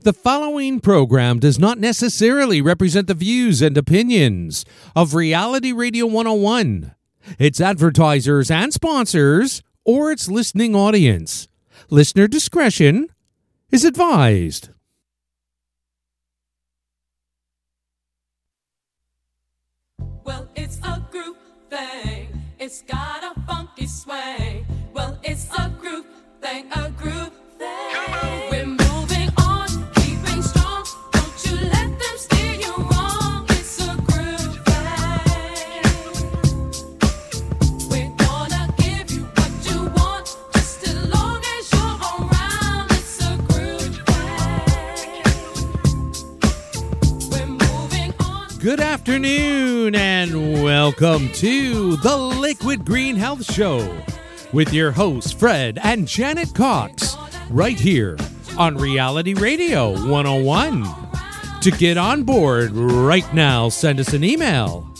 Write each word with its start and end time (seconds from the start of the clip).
The 0.00 0.12
following 0.12 0.80
program 0.80 1.38
does 1.38 1.58
not 1.58 1.78
necessarily 1.78 2.62
represent 2.62 3.08
the 3.08 3.14
views 3.14 3.60
and 3.60 3.76
opinions 3.76 4.64
of 4.94 5.14
Reality 5.14 5.72
Radio 5.72 6.06
101, 6.06 6.94
its 7.38 7.60
advertisers 7.60 8.50
and 8.50 8.72
sponsors, 8.72 9.62
or 9.84 10.12
its 10.12 10.28
listening 10.28 10.76
audience. 10.76 11.48
Listener 11.90 12.28
discretion 12.28 13.08
is 13.70 13.84
advised. 13.84 14.70
Well, 20.24 20.48
it's 20.54 20.78
a 20.84 21.04
group 21.10 21.38
thing. 21.70 22.28
It's 22.58 22.82
got 22.82 23.24
a 23.24 23.40
funky 23.46 23.86
swing. 23.86 24.66
Well, 24.92 25.18
it's 25.22 25.48
a 25.58 25.70
group 25.80 26.06
thing, 26.40 26.70
a 26.72 26.90
group 26.90 27.32
Good 48.60 48.80
afternoon 48.80 49.94
and 49.94 50.64
welcome 50.64 51.28
to 51.34 51.96
the 51.98 52.16
Liquid 52.16 52.84
Green 52.84 53.14
Health 53.14 53.44
Show 53.44 53.96
with 54.52 54.72
your 54.72 54.90
hosts, 54.90 55.30
Fred 55.30 55.78
and 55.84 56.08
Janet 56.08 56.52
Cox, 56.56 57.16
right 57.50 57.78
here 57.78 58.18
on 58.58 58.76
Reality 58.76 59.34
Radio 59.34 59.92
101. 60.10 60.84
To 61.60 61.70
get 61.70 61.96
on 61.96 62.24
board 62.24 62.72
right 62.72 63.32
now, 63.32 63.68
send 63.68 64.00
us 64.00 64.12
an 64.12 64.24
email. 64.24 64.92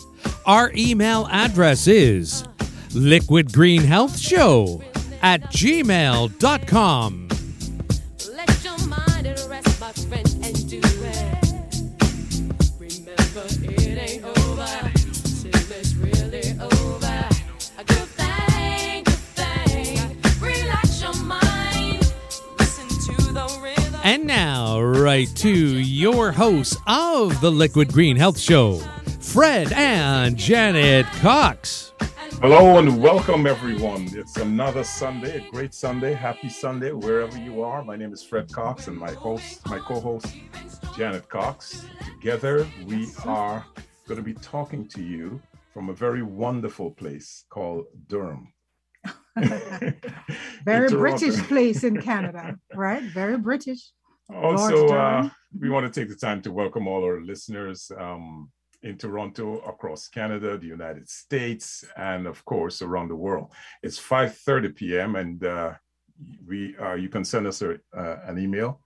Our 0.47 0.71
email 0.77 1.27
address 1.29 1.89
is 1.89 2.45
liquidgreenhealthshow 2.91 4.85
at 5.21 5.43
gmail.com. 5.53 7.28
And 24.09 24.27
now, 24.27 24.81
right 24.81 25.29
to 25.37 25.51
your 25.51 26.33
hosts 26.33 26.79
of 26.87 27.43
the 27.43 27.51
Liquid 27.51 27.93
Green 27.93 28.17
Health 28.17 28.39
Show, 28.39 28.79
Fred 29.21 29.71
and 29.75 30.35
Janet 30.35 31.05
Cox. 31.21 31.93
Hello 32.41 32.79
and 32.79 33.03
welcome 33.03 33.47
everyone. 33.47 34.09
It's 34.13 34.39
another 34.39 34.83
Sunday, 34.83 35.47
a 35.47 35.51
great 35.51 35.75
Sunday, 35.75 36.15
happy 36.15 36.49
Sunday 36.49 36.93
wherever 36.93 37.37
you 37.37 37.63
are. 37.63 37.85
My 37.85 37.97
name 37.97 38.15
is 38.15 38.23
Fred 38.23 38.51
Cox 38.51 38.87
and 38.87 38.97
my 38.97 39.13
host, 39.13 39.69
my 39.69 39.79
co-host 39.79 40.35
Janet 40.97 41.29
Cox. 41.29 41.85
Together 42.07 42.67
we 42.87 43.09
are 43.27 43.63
going 44.07 44.17
to 44.17 44.25
be 44.25 44.33
talking 44.33 44.89
to 44.89 45.03
you 45.03 45.39
from 45.75 45.91
a 45.91 45.95
very 45.95 46.23
wonderful 46.23 46.93
place 46.93 47.45
called 47.51 47.85
Durham. 48.07 48.55
Very 50.65 50.89
British 50.89 51.37
place 51.45 51.85
in 51.85 52.01
Canada, 52.03 52.59
right? 52.75 53.03
Very 53.03 53.39
British. 53.39 53.93
Also, 54.35 54.89
uh, 54.89 55.29
we 55.59 55.71
want 55.71 55.93
to 55.93 56.01
take 56.01 56.09
the 56.09 56.17
time 56.17 56.43
to 56.43 56.53
welcome 56.53 56.87
all 56.87 57.03
our 57.03 57.21
listeners 57.21 57.91
um, 57.99 58.51
in 58.83 58.97
Toronto, 58.97 59.59
across 59.61 60.09
Canada, 60.09 60.59
the 60.59 60.67
United 60.67 61.09
States, 61.09 61.85
and 61.97 62.27
of 62.27 62.45
course 62.45 62.83
around 62.83 63.09
the 63.09 63.17
world. 63.17 63.53
It's 63.83 63.99
5:30 63.99 64.77
p.m. 64.77 65.17
and 65.17 65.45
uh, 65.45 65.73
we 66.47 66.77
uh, 66.77 66.95
you 66.95 67.09
can 67.09 67.25
send 67.25 67.47
us 67.47 67.63
a, 67.63 67.79
uh, 67.97 68.19
an 68.27 68.39
email 68.39 68.81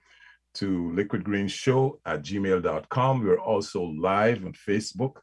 to 0.55 0.91
liquidgreenshow 0.95 1.97
at 2.05 2.21
gmail.com. 2.21 3.23
We're 3.23 3.39
also 3.39 3.83
live 3.83 4.45
on 4.45 4.53
Facebook 4.53 5.17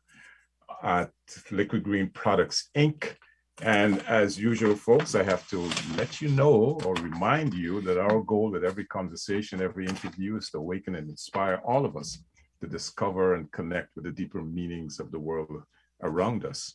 at 0.83 1.13
Liquid 1.51 1.83
Green 1.83 2.11
Products 2.11 2.69
Inc. 2.77 3.17
And 3.63 4.03
as 4.09 4.39
usual, 4.39 4.75
folks, 4.75 5.15
I 5.15 5.23
have 5.23 5.47
to 5.51 5.71
let 5.97 6.23
you 6.23 6.29
know 6.29 6.81
or 6.85 6.95
remind 6.95 7.53
you 7.53 7.83
that 7.83 7.99
our 7.99 8.23
goal 8.23 8.51
with 8.51 8.65
every 8.65 8.87
conversation, 8.87 9.61
every 9.61 9.87
interview 9.87 10.39
is 10.39 10.49
to 10.51 10.59
awaken 10.59 10.95
and 10.95 11.11
inspire 11.11 11.61
all 11.63 11.85
of 11.85 11.95
us 11.95 12.23
to 12.63 12.67
discover 12.67 13.35
and 13.35 13.53
connect 13.53 13.95
with 13.95 14.05
the 14.05 14.13
deeper 14.13 14.43
meanings 14.43 14.99
of 14.99 15.11
the 15.11 15.19
world 15.19 15.63
around 16.03 16.47
us. 16.47 16.75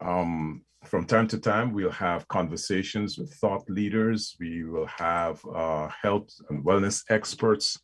Um, 0.00 0.62
from 0.84 1.04
time 1.04 1.28
to 1.28 1.38
time, 1.38 1.74
we'll 1.74 1.90
have 1.90 2.26
conversations 2.28 3.18
with 3.18 3.32
thought 3.34 3.68
leaders. 3.68 4.34
We 4.40 4.64
will 4.64 4.86
have 4.86 5.44
uh, 5.54 5.88
health 5.88 6.30
and 6.48 6.64
wellness 6.64 7.04
experts, 7.10 7.78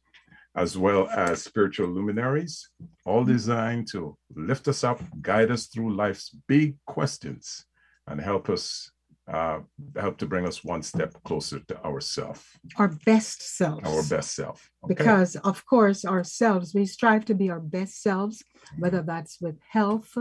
as 0.56 0.76
well 0.76 1.06
as 1.10 1.42
spiritual 1.42 1.88
luminaries, 1.88 2.68
all 3.04 3.24
designed 3.24 3.88
to 3.92 4.16
lift 4.34 4.68
us 4.68 4.84
up, 4.84 5.00
guide 5.20 5.50
us 5.50 5.66
through 5.66 5.94
life's 5.94 6.34
big 6.48 6.76
questions, 6.86 7.66
and 8.10 8.20
help 8.20 8.48
us 8.48 8.90
uh, 9.28 9.60
help 10.00 10.16
to 10.16 10.26
bring 10.26 10.46
us 10.46 10.64
one 10.64 10.82
step 10.82 11.12
closer 11.22 11.60
to 11.68 11.76
ourself, 11.84 12.58
Our 12.76 12.88
best 13.04 13.42
selves. 13.58 13.84
our 13.86 14.02
best 14.16 14.34
self. 14.34 14.70
Okay? 14.84 14.94
Because, 14.94 15.36
of 15.36 15.66
course, 15.66 16.06
ourselves, 16.06 16.72
we 16.74 16.86
strive 16.86 17.26
to 17.26 17.34
be 17.34 17.50
our 17.50 17.60
best 17.60 18.00
selves, 18.02 18.42
whether 18.78 19.02
that's 19.02 19.38
with 19.38 19.58
health, 19.70 20.16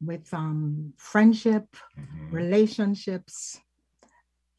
with 0.00 0.26
um, 0.34 0.92
friendship, 0.98 1.64
Mhm. 1.98 2.32
relationships, 2.32 3.58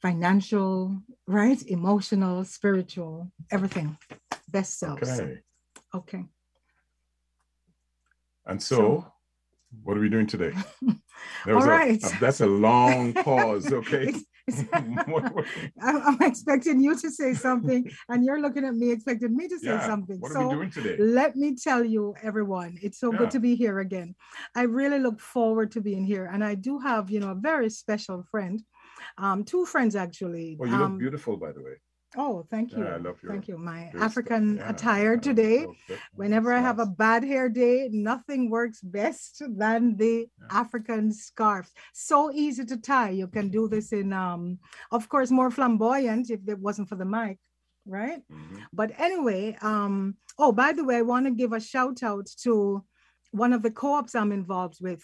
financial, 0.01 1.01
right? 1.27 1.61
Emotional, 1.67 2.43
spiritual, 2.43 3.31
everything. 3.51 3.97
Best 4.49 4.79
selves. 4.79 5.09
Okay. 5.19 5.41
Okay. 5.93 6.25
And 8.47 8.61
so, 8.61 8.75
So- 8.77 9.11
what 9.83 9.97
are 9.97 9.99
we 10.01 10.09
doing 10.09 10.27
today? 10.27 10.51
All 11.47 11.63
a- 11.63 11.67
right. 11.67 12.03
a- 12.03 12.19
that's 12.19 12.41
a 12.41 12.45
long 12.47 13.13
pause. 13.27 13.71
Okay. 13.71 14.07
It's- 14.09 14.23
it's- 14.47 15.07
What- 15.07 15.33
what- 15.33 15.45
I'm 15.81 16.21
expecting 16.21 16.79
you 16.79 16.95
to 16.95 17.09
say 17.09 17.33
something, 17.33 17.89
and 18.09 18.23
you're 18.25 18.39
looking 18.39 18.63
at 18.65 18.75
me 18.75 18.91
expecting 18.91 19.35
me 19.35 19.47
to 19.47 19.57
say 19.59 19.67
yeah, 19.73 19.85
something. 19.87 20.19
What 20.19 20.33
so 20.33 20.47
we 20.47 20.55
doing 20.55 20.69
today? 20.71 20.97
let 20.99 21.35
me 21.35 21.55
tell 21.55 21.83
you, 21.83 22.13
everyone, 22.21 22.77
it's 22.81 22.99
so 22.99 23.11
Yeah. 23.11 23.19
good 23.19 23.31
to 23.31 23.39
be 23.39 23.55
here 23.55 23.79
again. 23.79 24.15
I 24.55 24.63
really 24.63 24.99
look 24.99 25.19
forward 25.19 25.71
to 25.71 25.81
being 25.81 26.05
here, 26.05 26.25
and 26.31 26.43
I 26.43 26.53
do 26.55 26.77
have, 26.79 27.09
you 27.09 27.19
know, 27.19 27.31
a 27.31 27.35
very 27.35 27.69
special 27.71 28.23
friend, 28.31 28.61
um, 29.17 29.43
two 29.43 29.65
friends 29.65 29.95
actually. 29.95 30.57
Oh, 30.61 30.65
you 30.65 30.71
look 30.71 30.81
Um, 30.81 30.97
beautiful, 30.97 31.37
by 31.37 31.51
the 31.51 31.61
way. 31.63 31.75
Oh, 32.17 32.45
thank 32.49 32.71
you, 32.73 32.83
Yeah, 32.83 32.95
I 32.95 32.97
love 32.97 33.21
your 33.21 33.31
thank 33.31 33.47
you. 33.47 33.57
My 33.57 33.91
African 33.99 34.57
yeah, 34.57 34.69
attire 34.69 35.17
today. 35.17 35.65
Whenever 36.15 36.53
I 36.53 36.59
have 36.59 36.79
a 36.79 36.85
bad 36.85 37.23
hair 37.23 37.49
day, 37.49 37.89
nothing 37.91 38.49
works 38.49 38.81
best 38.81 39.41
than 39.57 39.97
the 39.97 40.27
Yeah. 40.39 40.47
African 40.61 41.11
scarf. 41.11 41.71
So 41.93 42.31
easy 42.31 42.65
to 42.65 42.77
tie. 42.77 43.09
You 43.09 43.27
can 43.27 43.49
do 43.49 43.67
this 43.67 43.91
in, 43.91 44.13
um, 44.13 44.59
of 44.91 45.09
course, 45.09 45.31
more 45.31 45.51
flamboyant 45.51 46.29
if 46.29 46.41
it 46.47 46.59
wasn't 46.59 46.89
for 46.89 46.95
the 46.95 47.05
mic, 47.05 47.39
right? 47.85 48.21
Mhm. 48.29 48.63
But 48.71 48.91
anyway, 48.97 49.57
um, 49.61 50.17
oh, 50.37 50.51
by 50.51 50.71
the 50.73 50.83
way, 50.83 50.97
I 50.97 51.01
want 51.01 51.25
to 51.25 51.31
give 51.31 51.53
a 51.53 51.59
shout 51.59 52.03
out 52.03 52.27
to 52.43 52.83
one 53.31 53.53
of 53.53 53.61
the 53.61 53.71
co-ops 53.71 54.15
I'm 54.15 54.31
involved 54.31 54.79
with, 54.81 55.03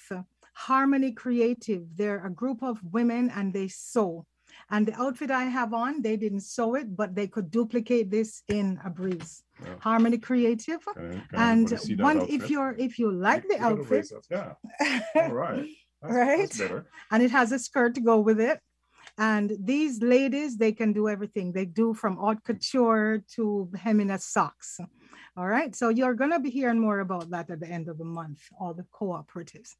Harmony 0.54 1.12
Creative. 1.14 1.84
They're 1.96 2.26
a 2.26 2.30
group 2.30 2.62
of 2.62 2.84
women 2.84 3.30
and 3.30 3.54
they 3.54 3.68
sew. 3.68 4.26
And 4.72 4.88
the 4.88 4.96
outfit 5.02 5.30
I 5.32 5.44
have 5.44 5.74
on, 5.74 6.02
they 6.02 6.16
didn't 6.16 6.42
sew 6.42 6.76
it, 6.76 6.96
but 6.96 7.14
they 7.14 7.28
could 7.28 7.52
duplicate 7.52 8.10
this 8.10 8.42
in 8.48 8.80
a 8.86 8.90
breeze. 8.90 9.44
Yeah. 9.64 9.76
Harmony 9.80 10.18
Creative. 10.18 10.82
I- 10.88 11.22
And 11.34 11.66
wanna 11.66 11.78
see 11.78 11.96
that 11.96 12.04
one, 12.04 12.22
if 12.30 12.50
you're 12.50 12.76
if 12.80 12.98
you 12.98 13.12
like 13.12 13.48
the 13.48 13.60
outfit. 13.62 14.10
Yeah. 14.30 14.54
All 15.16 15.34
right. 15.34 15.68
That's, 16.02 16.14
Right? 16.16 16.50
That's 16.50 16.62
and 17.12 17.22
it 17.22 17.32
has 17.32 17.52
a 17.52 17.60
skirt 17.60 17.94
to 17.96 18.02
go 18.02 18.20
with 18.20 18.40
it. 18.40 18.60
And 19.18 19.52
these 19.60 20.02
ladies, 20.02 20.58
they 20.58 20.72
can 20.72 20.94
do 20.94 21.10
everything. 21.10 21.52
They 21.52 21.66
do 21.66 21.94
from 21.94 22.16
haute 22.18 22.44
couture 22.44 23.24
to 23.36 23.70
hemming 23.76 24.16
socks. 24.18 24.80
All 25.38 25.48
right. 25.48 25.76
So 25.76 25.90
you're 25.90 26.14
going 26.16 26.32
to 26.32 26.40
be 26.40 26.50
hearing 26.50 26.80
more 26.80 27.00
about 27.00 27.30
that 27.32 27.50
at 27.50 27.60
the 27.60 27.68
end 27.68 27.88
of 27.90 27.98
the 27.98 28.06
month, 28.06 28.42
all 28.60 28.74
the 28.74 28.86
cooperatives. 28.98 29.72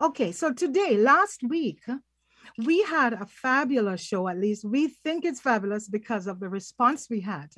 Okay. 0.00 0.32
So 0.32 0.52
today, 0.52 0.96
last 0.96 1.42
week, 1.42 1.82
we 2.64 2.82
had 2.82 3.12
a 3.12 3.26
fabulous 3.26 4.00
show. 4.00 4.28
At 4.28 4.38
least 4.38 4.64
we 4.64 4.88
think 4.88 5.24
it's 5.24 5.40
fabulous 5.40 5.88
because 5.88 6.26
of 6.26 6.40
the 6.40 6.48
response 6.48 7.08
we 7.10 7.20
had. 7.20 7.50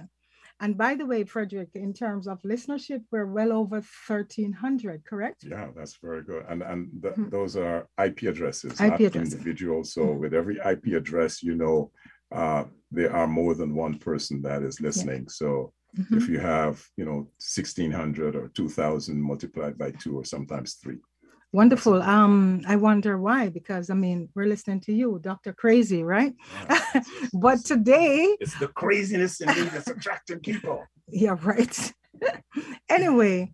And 0.61 0.76
by 0.76 0.96
the 0.96 1.06
way, 1.06 1.23
Frederick, 1.25 1.69
in 1.75 1.93
terms 1.94 2.26
of 2.26 2.43
listenership, 2.43 3.02
we're 3.12 3.26
well 3.26 3.52
over 3.52 3.81
1,300, 4.08 5.05
correct? 5.05 5.44
Yeah, 5.44 5.69
that's 5.76 5.96
very 6.02 6.23
good. 6.25 6.44
And 6.49 6.62
and 6.62 7.02
th- 7.02 7.14
Mhm. 7.14 7.31
those 7.31 7.56
are 7.56 7.87
IP 7.96 8.26
addresses, 8.26 8.81
IP 8.81 8.88
not 8.90 9.00
addresses. 9.00 9.35
individuals. 9.35 9.93
So 9.93 10.12
with 10.12 10.35
every 10.35 10.58
IP 10.61 10.94
address, 10.94 11.43
you 11.43 11.55
know, 11.55 11.93
uh, 12.32 12.64
there 12.91 13.12
are 13.14 13.29
more 13.29 13.55
than 13.55 13.75
one 13.75 13.99
person 13.99 14.43
that 14.43 14.62
is 14.62 14.81
listening. 14.81 15.29
So 15.29 15.73
Mhm. 15.96 16.17
if 16.17 16.29
you 16.29 16.41
have, 16.41 16.84
you 16.96 17.05
know, 17.05 17.31
1600 17.38 18.34
or 18.34 18.49
2000 18.49 19.23
multiplied 19.23 19.79
by 19.79 19.93
two 19.93 20.17
or 20.19 20.25
sometimes 20.25 20.75
three. 20.75 20.99
Wonderful. 21.53 22.03
Um, 22.03 22.61
I 22.67 22.77
wonder 22.77 23.19
why, 23.19 23.49
because 23.49 23.89
I 23.89 23.95
mean, 23.95 24.29
we're 24.35 24.47
listening 24.47 24.81
to 24.83 24.93
you, 24.93 25.19
Dr. 25.23 25.55
Crazy, 25.55 26.03
right? 26.03 26.35
But 27.33 27.65
today, 27.65 28.37
it's 28.41 28.59
the 28.59 28.69
craziness 28.69 29.41
in 29.41 29.49
me 29.49 29.62
that's 29.62 29.89
attracting 29.89 30.41
people. 30.41 30.85
yeah, 31.09 31.37
right. 31.43 31.93
anyway, 32.91 33.50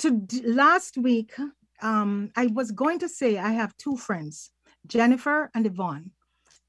to 0.00 0.26
last 0.44 0.98
week, 0.98 1.32
um, 1.82 2.30
I 2.36 2.46
was 2.46 2.72
going 2.72 2.98
to 3.00 3.08
say 3.08 3.38
I 3.38 3.50
have 3.52 3.76
two 3.76 3.96
friends, 3.96 4.50
Jennifer 4.86 5.50
and 5.54 5.66
Yvonne, 5.66 6.10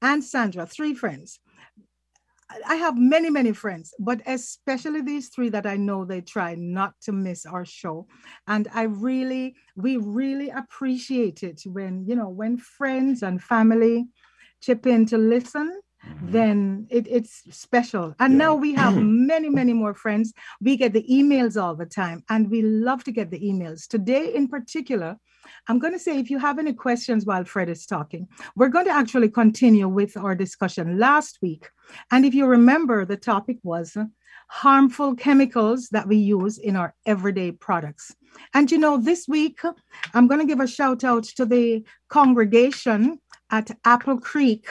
and 0.00 0.22
Sandra, 0.22 0.66
three 0.66 0.94
friends. 0.94 1.40
I- 2.66 2.74
have 2.76 2.96
many, 2.96 3.30
many 3.30 3.52
friends, 3.52 3.94
but 3.98 4.20
especially 4.26 5.00
these 5.02 5.28
three 5.28 5.48
that 5.50 5.66
I 5.66 5.76
know 5.76 6.04
they 6.04 6.20
try 6.20 6.54
not 6.56 6.94
to 7.02 7.12
miss 7.12 7.46
our 7.46 7.64
show. 7.64 8.06
And 8.46 8.68
I 8.72 8.82
really, 8.82 9.54
we 9.76 9.96
really 9.96 10.50
appreciate 10.50 11.42
it 11.42 11.62
when, 11.66 12.04
you 12.06 12.16
know, 12.16 12.28
when 12.28 12.56
friends 12.58 13.22
and 13.22 13.42
family 13.42 14.08
chip 14.60 14.86
in 14.86 15.06
to 15.06 15.18
listen 15.18 15.80
Mm-hmm. 16.08 16.32
then 16.32 16.86
it, 16.90 17.06
it's 17.08 17.42
special. 17.50 18.14
And 18.18 18.32
Yeah. 18.32 18.38
now 18.38 18.54
we 18.56 18.72
have 18.74 18.96
many, 19.30 19.48
many 19.48 19.72
more 19.72 19.94
friends. 19.94 20.32
We 20.60 20.76
get 20.76 20.92
the 20.92 21.06
emails 21.08 21.60
all 21.60 21.76
the 21.76 21.86
time, 21.86 22.24
and 22.28 22.50
we 22.50 22.62
love 22.62 23.04
to 23.04 23.12
get 23.12 23.30
the 23.30 23.38
emails. 23.40 23.86
Today, 23.86 24.34
in 24.34 24.48
particular, 24.48 25.16
I'm 25.68 25.78
going 25.78 25.92
to 25.92 25.98
say 25.98 26.18
if 26.18 26.28
you 26.30 26.38
have 26.38 26.58
any 26.58 26.72
questions 26.72 27.24
while 27.24 27.44
Fred 27.44 27.68
is 27.68 27.86
talking, 27.86 28.26
we're 28.56 28.68
going 28.68 28.86
to 28.86 28.92
actually 28.92 29.28
continue 29.28 29.88
with 29.88 30.16
our 30.16 30.34
discussion 30.34 30.98
last 30.98 31.38
week. 31.40 31.70
And 32.10 32.24
if 32.24 32.34
you 32.34 32.46
remember, 32.46 33.04
the 33.04 33.16
topic 33.16 33.58
was 33.62 33.96
harmful 34.48 35.14
chemicals 35.14 35.88
that 35.90 36.06
we 36.08 36.16
use 36.16 36.58
in 36.58 36.76
our 36.76 36.94
everyday 37.06 37.52
products. 37.52 38.14
And 38.54 38.70
you 38.70 38.78
know, 38.78 38.96
this 38.98 39.28
week, 39.28 39.60
I'm 40.14 40.26
going 40.26 40.40
to 40.40 40.46
give 40.46 40.60
a 40.60 40.66
shout 40.66 41.04
out 41.04 41.24
to 41.36 41.44
the 41.46 41.84
congregation 42.08 43.20
at 43.50 43.70
Apple 43.84 44.18
Creek 44.18 44.66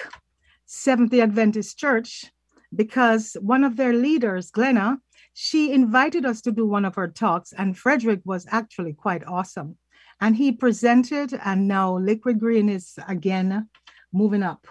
Seventh 0.74 1.12
day 1.12 1.20
Adventist 1.20 1.78
Church 1.78 2.32
because 2.74 3.36
one 3.42 3.66
of 3.66 3.76
their 3.76 3.92
leaders, 3.92 4.52
Glenna, 4.52 5.00
she 5.34 5.74
invited 5.74 6.26
us 6.26 6.40
to 6.44 6.52
do 6.54 6.66
one 6.66 6.86
of 6.86 6.96
her 6.96 7.10
talks, 7.10 7.52
and 7.52 7.78
Frederick 7.78 8.22
was 8.24 8.48
actually 8.50 8.94
quite 8.94 9.22
awesome. 9.28 9.78
And 10.22 10.34
he 10.34 10.54
presented, 10.54 11.38
and 11.44 11.68
now 11.68 11.98
Liquid 11.98 12.40
Green 12.40 12.70
is 12.70 12.98
again 13.10 13.68
moving 14.14 14.44
up 14.44 14.66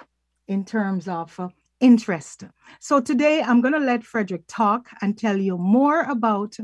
in 0.49 0.65
terms 0.65 1.07
of 1.07 1.39
uh, 1.39 1.51
interest. 1.81 2.45
So 2.81 3.03
today 3.03 3.43
I'm 3.43 3.61
going 3.61 3.75
to 3.75 3.79
let 3.79 4.03
Frederick 4.03 4.45
talk 4.49 4.89
and 5.03 5.19
tell 5.19 5.37
you 5.37 5.59
more 5.59 6.05
about 6.05 6.57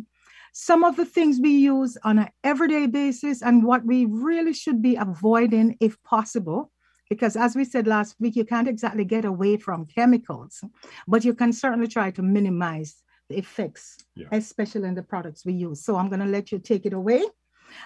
some 0.54 0.82
of 0.82 0.96
the 0.96 1.04
things 1.04 1.40
we 1.42 1.50
use 1.50 1.98
on 2.04 2.20
an 2.20 2.30
everyday 2.42 2.86
basis 2.86 3.42
and 3.42 3.64
what 3.64 3.84
we 3.84 4.06
really 4.06 4.54
should 4.54 4.80
be 4.80 4.96
avoiding 4.96 5.76
if 5.78 6.02
possible 6.04 6.72
because 7.08 7.36
as 7.36 7.54
we 7.56 7.64
said 7.64 7.86
last 7.86 8.16
week 8.20 8.36
you 8.36 8.44
can't 8.44 8.68
exactly 8.68 9.04
get 9.04 9.24
away 9.24 9.56
from 9.56 9.86
chemicals 9.86 10.62
but 11.06 11.24
you 11.24 11.34
can 11.34 11.52
certainly 11.52 11.88
try 11.88 12.10
to 12.10 12.22
minimize 12.22 13.02
the 13.28 13.36
effects 13.38 13.84
Yeah. 14.14 14.28
especially 14.32 14.88
in 14.88 14.94
the 14.94 15.02
products 15.02 15.44
we 15.44 15.52
use. 15.52 15.78
So 15.84 15.96
i'm 15.96 16.08
going 16.08 16.20
to 16.20 16.26
let 16.36 16.52
you 16.52 16.58
take 16.58 16.86
it 16.86 16.92
away. 16.92 17.22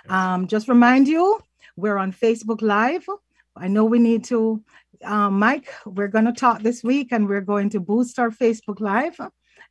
Um, 0.09 0.47
just 0.47 0.69
remind 0.69 1.09
you 1.09 1.41
we're 1.77 1.97
on 1.99 2.13
facebook 2.13 2.61
live. 2.63 3.07
I 3.57 3.67
know 3.69 3.85
we 3.85 3.99
need 3.99 4.25
to 4.25 4.63
um, 5.05 5.39
mike 5.39 5.69
we're 5.87 6.09
going 6.17 6.27
to 6.27 6.33
talk 6.33 6.63
this 6.63 6.85
week 6.85 7.09
and 7.13 7.27
we're 7.29 7.41
going 7.55 7.71
to 7.71 7.81
boost 7.81 8.19
our 8.19 8.31
facebook 8.31 8.81
live. 8.81 9.17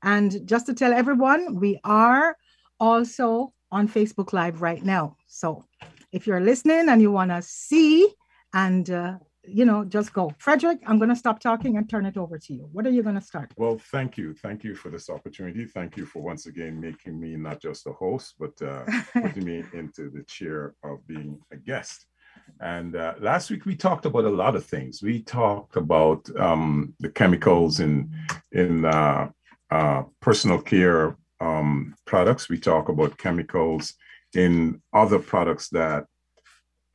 And 0.01 0.29
just 0.47 0.65
to 0.67 0.73
tell 0.73 0.93
everyone 0.93 1.41
we 1.63 1.79
are 1.83 2.35
also 2.79 3.53
on 3.71 3.87
facebook 3.87 4.33
live 4.33 4.61
right 4.61 4.83
now. 4.83 5.15
So 5.27 5.63
if 6.11 6.25
you're 6.25 6.41
listening 6.51 6.89
and 6.89 6.99
you 7.01 7.11
want 7.11 7.29
to 7.31 7.41
see 7.43 8.07
and 8.53 8.89
uh, 8.89 9.17
you 9.51 9.65
know 9.65 9.83
just 9.83 10.13
go 10.13 10.31
frederick 10.37 10.79
i'm 10.87 10.97
going 10.97 11.09
to 11.09 11.15
stop 11.15 11.39
talking 11.39 11.77
and 11.77 11.89
turn 11.89 12.05
it 12.05 12.17
over 12.17 12.37
to 12.37 12.53
you 12.53 12.69
what 12.71 12.85
are 12.85 12.91
you 12.91 13.03
going 13.03 13.15
to 13.15 13.21
start? 13.21 13.51
Well, 13.57 13.77
thank 13.91 14.17
you. 14.17 14.33
Thank 14.33 14.63
you 14.63 14.75
for 14.75 14.89
this 14.89 15.09
opportunity. 15.09 15.65
Thank 15.65 15.97
you 15.97 16.05
for 16.05 16.21
once 16.21 16.45
again 16.45 16.79
making 16.79 17.19
me 17.19 17.35
not 17.35 17.61
just 17.61 17.87
a 17.87 17.93
host, 17.93 18.35
but 18.39 18.53
uh, 18.61 18.83
putting 19.13 19.45
me 19.45 19.63
into 19.73 20.09
the 20.09 20.23
chair 20.23 20.75
of 20.83 21.05
being 21.07 21.39
a 21.51 21.57
guest. 21.57 22.05
And 22.61 22.95
uh, 22.95 23.15
last 23.19 23.49
week 23.49 23.65
we 23.65 23.75
talked 23.75 24.05
about 24.05 24.25
a 24.25 24.29
lot 24.43 24.55
of 24.55 24.65
things. 24.65 25.01
We 25.01 25.21
talked 25.21 25.75
about 25.75 26.21
um, 26.37 26.93
the 26.99 27.09
chemicals 27.09 27.79
in 27.79 27.93
in 28.51 28.85
uh, 28.85 29.29
uh, 29.71 30.03
personal 30.21 30.59
care 30.61 31.17
um, 31.41 31.95
products. 32.05 32.49
We 32.49 32.59
talk 32.59 32.89
about 32.89 33.17
chemicals 33.17 33.93
in 34.33 34.81
other 34.93 35.19
products 35.19 35.69
that 35.69 36.05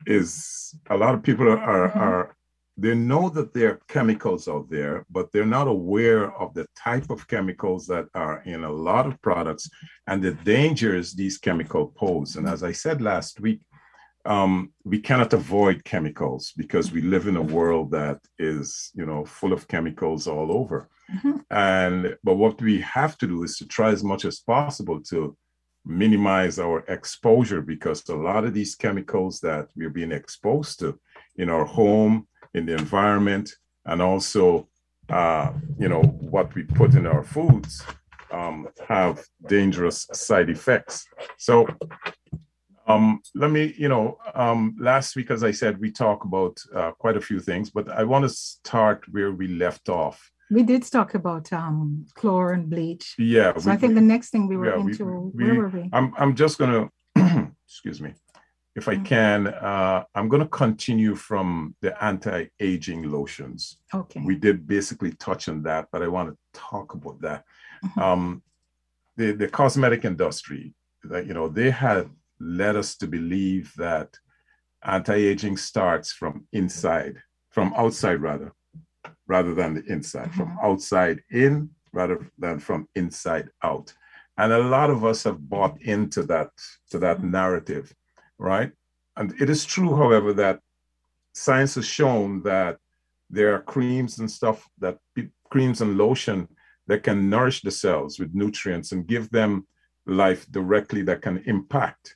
is 0.05 0.73
a 0.89 0.97
lot 0.97 1.15
of 1.15 1.23
people 1.23 1.47
are, 1.47 1.59
are, 1.59 1.89
Mhm. 1.89 2.01
are 2.07 2.35
they 2.77 2.93
know 2.93 3.29
that 3.29 3.53
there 3.53 3.69
are 3.71 3.81
chemicals 3.87 4.47
out 4.47 4.69
there, 4.69 5.05
but 5.09 5.31
they're 5.31 5.45
not 5.45 5.67
aware 5.67 6.33
of 6.41 6.53
the 6.53 6.67
type 6.75 7.09
of 7.09 7.27
chemicals 7.27 7.87
that 7.87 8.05
are 8.13 8.41
in 8.45 8.63
a 8.63 8.71
lot 8.71 9.05
of 9.07 9.21
products 9.21 9.69
and 10.07 10.21
the 10.21 10.33
dangers 10.33 11.13
these 11.13 11.37
chemicals 11.37 11.93
pose. 11.95 12.35
And 12.35 12.47
as 12.47 12.63
I 12.63 12.73
said 12.73 13.01
last 13.01 13.39
week, 13.39 13.61
um, 14.25 14.73
we 14.83 14.99
cannot 14.99 15.33
avoid 15.33 15.85
chemicals 15.85 16.51
because 16.57 16.91
we 16.91 17.01
live 17.01 17.27
in 17.27 17.37
a 17.37 17.41
world 17.41 17.91
that 17.91 18.19
is, 18.39 18.91
you 18.95 19.05
know, 19.05 19.23
full 19.23 19.53
of 19.53 19.67
chemicals 19.67 20.27
all 20.27 20.51
over. 20.51 20.89
Mhm. 21.13 21.45
And 21.51 22.17
but 22.23 22.35
what 22.35 22.59
we 22.61 22.81
have 22.81 23.17
to 23.19 23.27
do 23.27 23.43
is 23.43 23.57
to 23.57 23.67
try 23.67 23.91
as 23.91 24.03
much 24.03 24.25
as 24.25 24.39
possible 24.39 24.99
to 25.11 25.37
minimize 25.85 26.57
our 26.57 26.79
exposure 26.87 27.61
because 27.61 28.09
a 28.09 28.15
lot 28.15 28.43
of 28.43 28.53
these 28.55 28.73
chemicals 28.75 29.39
that 29.41 29.69
we're 29.75 29.91
being 29.91 30.11
exposed 30.11 30.79
to 30.79 30.99
in 31.35 31.47
our 31.49 31.65
home, 31.65 32.27
in 32.55 32.65
the 32.65 32.73
environment, 32.73 33.47
and 33.85 34.01
also, 34.01 34.67
uh, 35.09 35.51
you 35.77 35.89
know, 35.89 36.01
what 36.35 36.47
we 36.55 36.63
put 36.63 36.95
in 36.95 37.05
our 37.05 37.23
foods 37.23 37.83
um, 38.31 38.67
have 38.87 39.23
dangerous 39.47 40.07
side 40.13 40.49
effects. 40.49 41.05
So, 41.37 41.67
um, 42.87 43.19
let 43.33 43.51
me, 43.51 43.73
you 43.77 43.89
know, 43.89 44.17
um, 44.35 44.75
last 44.79 45.15
week, 45.15 45.31
as 45.31 45.43
I 45.43 45.51
said, 45.51 45.79
we 45.79 45.91
talked 45.91 46.25
about 46.25 46.55
uh, 46.73 46.91
quite 46.91 47.17
a 47.17 47.21
few 47.21 47.39
things, 47.39 47.69
but 47.69 47.89
I 47.89 48.03
want 48.03 48.23
to 48.23 48.29
start 48.29 49.03
where 49.11 49.31
we 49.31 49.47
left 49.47 49.89
off. 49.89 50.17
we 50.57 50.63
did 50.71 50.83
talk 50.97 51.11
about 51.21 51.45
um 51.61 51.79
chlor 52.19 52.47
and 52.55 52.65
bleach 52.73 53.05
Yeah. 53.35 53.51
so 53.57 53.65
we- 53.65 53.73
i 53.75 53.77
think 53.81 53.93
the 54.01 54.07
next 54.13 54.27
thing 54.31 54.43
we 54.51 54.57
were 54.59 54.69
yeah, 54.69 54.77
we- 54.85 54.91
into 54.91 55.05
we- 55.37 55.43
where 55.45 55.55
were 55.61 55.71
we 55.77 55.83
I'm 55.97 56.07
I'm 56.21 56.33
just 56.43 56.55
gonna 56.61 56.81
excuse 57.67 57.99
me. 58.05 58.11
If 58.75 58.89
I 58.89 58.95
Mhm. 58.97 59.05
can, 59.05 59.47
uh, 59.47 60.03
I'm 60.15 60.27
gonna 60.27 60.47
continue 60.49 61.15
from 61.15 61.75
the 61.81 61.91
anti-aging 62.03 63.03
lotions. 63.09 63.79
okay 63.93 64.21
We 64.25 64.35
did 64.35 64.67
basically 64.67 65.11
touch 65.13 65.47
on 65.47 65.63
that, 65.63 65.87
but 65.91 66.03
I 66.03 66.07
want 66.09 66.29
to 66.31 66.37
talk 66.53 66.93
about 66.93 67.21
that. 67.21 67.45
Mhm. 67.83 68.01
Um, 68.01 68.43
the 69.15 69.31
the 69.31 69.47
cosmetic 69.47 70.03
industry, 70.03 70.75
that 71.05 71.25
you 71.27 71.33
know, 71.33 71.47
they 71.47 71.71
had 71.71 72.09
led 72.39 72.75
us 72.75 72.97
to 72.97 73.07
believe 73.07 73.73
that 73.77 74.09
anti-aging 74.83 75.55
starts 75.57 76.11
from 76.11 76.45
inside, 76.51 77.15
from 77.51 77.73
outside 77.77 78.19
rather, 78.21 78.51
rather 79.27 79.53
than 79.55 79.73
the 79.75 79.83
inside, 79.85 80.33
from 80.35 80.49
Mhm. 80.49 80.63
outside 80.63 81.23
in 81.31 81.69
rather 81.93 82.17
than 82.37 82.59
from 82.59 82.89
inside 82.95 83.47
out. 83.63 83.93
And 84.37 84.51
a 84.51 84.59
lot 84.75 84.89
of 84.89 85.05
us 85.05 85.23
have 85.23 85.39
bought 85.49 85.81
into 85.81 86.23
that 86.23 86.51
to 86.91 86.99
that 86.99 87.19
Mhm. 87.19 87.31
narrative, 87.31 87.95
right? 88.37 88.71
And 89.17 89.33
it 89.41 89.49
is 89.49 89.65
true, 89.65 89.95
however, 89.95 90.33
that 90.33 90.59
science 91.33 91.75
has 91.75 91.85
shown 91.85 92.41
that 92.43 92.77
there 93.29 93.53
are 93.53 93.61
creams 93.61 94.19
and 94.19 94.29
stuff 94.29 94.67
that 94.79 94.97
creams 95.49 95.81
and 95.81 95.97
lotion 95.97 96.47
that 96.87 97.03
can 97.03 97.29
nourish 97.29 97.61
the 97.61 97.71
cells 97.71 98.19
with 98.19 98.33
nutrients 98.33 98.91
and 98.91 99.07
give 99.07 99.29
them 99.31 99.67
life 100.05 100.45
directly 100.51 101.01
that 101.03 101.21
can 101.21 101.43
impact 101.45 102.15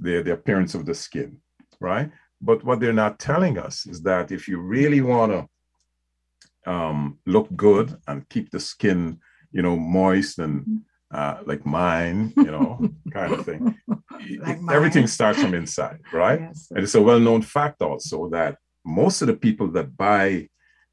the, 0.00 0.22
the 0.22 0.32
appearance 0.32 0.74
of 0.74 0.86
the 0.86 0.94
skin, 0.94 1.38
right? 1.80 2.10
But 2.40 2.64
what 2.64 2.80
they're 2.80 2.92
not 2.92 3.18
telling 3.18 3.58
us 3.58 3.86
is 3.86 4.02
that 4.02 4.32
if 4.32 4.48
you 4.48 4.60
really 4.60 5.00
want 5.00 5.32
to 5.32 6.70
um, 6.70 7.18
look 7.26 7.48
good 7.56 7.96
and 8.06 8.28
keep 8.28 8.50
the 8.50 8.60
skin, 8.60 9.20
you 9.52 9.62
know, 9.62 9.76
moist 9.76 10.38
and 10.38 10.82
uh, 11.10 11.38
like 11.46 11.64
mine, 11.64 12.32
you 12.36 12.44
know, 12.56 12.78
kind 13.12 13.32
of 13.32 13.44
thing, 13.44 13.74
Like 14.40 14.58
everything 14.70 15.06
starts 15.06 15.40
from 15.40 15.54
inside, 15.54 16.00
right? 16.12 16.40
yes 16.40 16.68
And 16.70 16.80
it's 16.84 16.94
a 16.94 17.02
well-known 17.02 17.42
fact 17.42 17.82
also 17.82 18.28
that 18.30 18.56
most 18.84 19.22
of 19.22 19.28
the 19.28 19.36
people 19.36 19.68
that 19.72 19.96
buy 19.96 20.48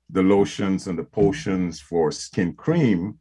the 0.09 0.21
lotions 0.23 0.87
and 0.87 0.97
the 0.99 1.03
potions 1.03 1.79
for 1.81 2.11
skin 2.11 2.53
cream, 2.53 3.19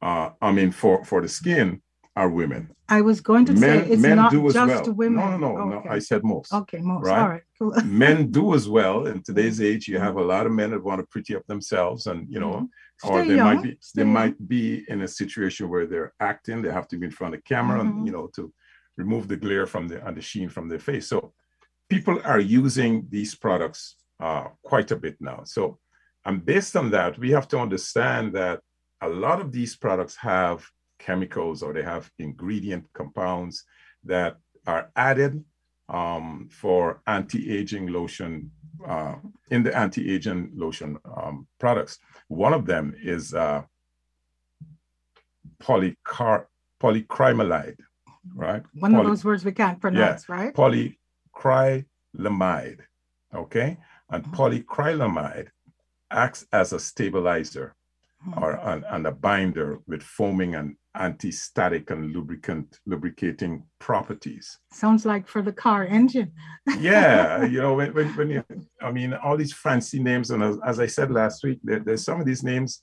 uh, 0.00 0.30
I 0.40 0.52
mean 0.52 0.70
for 0.72 1.04
for 1.04 1.20
the 1.20 1.28
skin, 1.28 1.82
are 2.16 2.28
women. 2.28 2.62
i 2.88 3.00
was 3.00 3.18
going 3.22 3.44
to 3.46 3.54
say 3.56 3.66
Men 3.66 3.92
it's 3.92 4.02
men 4.02 4.16
not 4.16 4.30
do 4.30 4.46
as 4.48 4.54
just 4.54 4.84
well. 4.86 4.94
women 5.02 5.20
No, 5.20 5.36
no, 5.44 5.50
no, 5.56 5.64
no. 5.72 5.76
okay. 5.78 5.88
I 5.96 5.98
said 6.08 6.20
most. 6.34 6.52
okay 6.52 6.80
most 6.92 7.06
right? 7.08 7.22
all 7.22 7.28
right 7.34 7.42
cool 7.58 7.72
men 8.04 8.30
do 8.30 8.44
as 8.58 8.64
well. 8.76 8.96
In 9.10 9.16
today's 9.28 9.58
age, 9.70 9.82
you 9.88 9.98
have 10.06 10.16
a 10.16 10.26
lot 10.32 10.44
of 10.46 10.52
men 10.60 10.70
that 10.72 10.82
want 10.88 10.98
to 11.00 11.06
pretty 11.14 11.32
up 11.38 11.46
themselves 11.52 12.00
and 12.10 12.18
you 12.34 12.40
know 12.44 12.68
Or 13.04 13.24
they 13.24 13.36
young, 13.36 13.46
might 13.56 13.62
be 13.62 13.76
stay 13.80 14.02
they 14.02 14.06
young. 14.06 14.12
might 14.14 14.48
be 14.48 14.84
in 14.88 15.02
a 15.02 15.08
situation 15.08 15.68
where 15.68 15.86
they're 15.86 16.12
acting. 16.20 16.62
They 16.62 16.70
have 16.72 16.88
to 16.88 16.96
be 16.98 17.06
in 17.06 17.12
front 17.12 17.34
of 17.34 17.40
the 17.40 17.44
camera, 17.54 17.80
Mhm. 17.80 17.90
and 17.90 18.06
you 18.06 18.12
know, 18.12 18.26
to 18.36 18.52
remove 18.96 19.26
the 19.28 19.36
glare 19.36 19.66
from 19.66 19.88
the 19.88 20.04
and 20.06 20.16
the 20.16 20.20
sheen 20.30 20.48
from 20.48 20.68
their 20.68 20.78
face. 20.90 21.06
So 21.08 21.32
people 21.88 22.20
are 22.24 22.40
using 22.40 23.06
these 23.08 23.34
products 23.34 23.96
uh, 24.20 24.48
quite 24.62 24.90
a 24.92 24.96
bit 24.96 25.16
now. 25.20 25.42
So, 25.44 25.78
and 26.24 26.44
based 26.44 26.76
on 26.76 26.90
that, 26.90 27.18
we 27.18 27.30
have 27.32 27.48
to 27.48 27.58
understand 27.58 28.32
that 28.34 28.60
a 29.00 29.08
lot 29.08 29.40
of 29.40 29.50
these 29.50 29.74
products 29.76 30.16
have 30.16 30.64
chemicals 31.00 31.62
or 31.62 31.72
they 31.72 31.82
have 31.82 32.08
ingredient 32.18 32.84
compounds 32.92 33.64
that 34.04 34.36
are 34.66 34.92
added 34.94 35.44
um, 35.92 36.48
for 36.50 37.02
anti-aging 37.06 37.86
lotion 37.88 38.50
uh, 38.88 39.16
in 39.50 39.62
the 39.62 39.76
anti-aging 39.76 40.50
lotion 40.54 40.98
um, 41.04 41.46
products. 41.60 41.98
One 42.28 42.54
of 42.54 42.64
them 42.66 42.94
is 43.00 43.34
uh, 43.34 43.62
polycar 45.62 46.46
right? 48.34 48.62
One 48.74 48.94
of 48.94 49.04
those 49.04 49.24
words 49.24 49.44
we 49.44 49.52
can't 49.52 49.80
pronounce, 49.80 50.28
right? 50.28 50.54
polyacrylamide, 50.54 52.80
okay? 53.34 53.78
And 54.10 54.24
Mhm. 54.24 54.34
polyacrylamide 54.34 55.48
acts 56.10 56.46
as 56.52 56.72
a 56.72 56.80
stabilizer. 56.80 57.74
Or 58.36 58.52
an, 58.52 58.84
and 58.88 59.06
a 59.06 59.12
binder 59.12 59.78
with 59.86 60.02
foaming 60.02 60.54
and 60.54 60.76
anti-static 60.94 61.90
and 61.90 62.12
lubricant 62.12 62.78
lubricating 62.86 63.64
properties. 63.78 64.58
Sounds 64.72 65.04
like 65.06 65.26
for 65.26 65.42
the 65.42 65.52
car 65.52 65.84
engine. 65.86 66.32
Yeah, 66.78 67.44
you 67.44 67.60
know, 67.60 67.74
when, 67.74 67.92
when, 67.94 68.08
when 68.16 68.30
you, 68.30 68.44
I 68.80 68.92
mean, 68.92 69.12
all 69.14 69.36
these 69.36 69.52
fancy 69.52 70.00
names, 70.02 70.30
and 70.30 70.42
as, 70.42 70.56
as 70.64 70.78
I 70.80 70.86
said 70.86 71.10
last 71.10 71.42
week, 71.42 71.58
there, 71.64 71.80
there's 71.80 72.04
some 72.04 72.20
of 72.20 72.26
these 72.26 72.42
names 72.44 72.82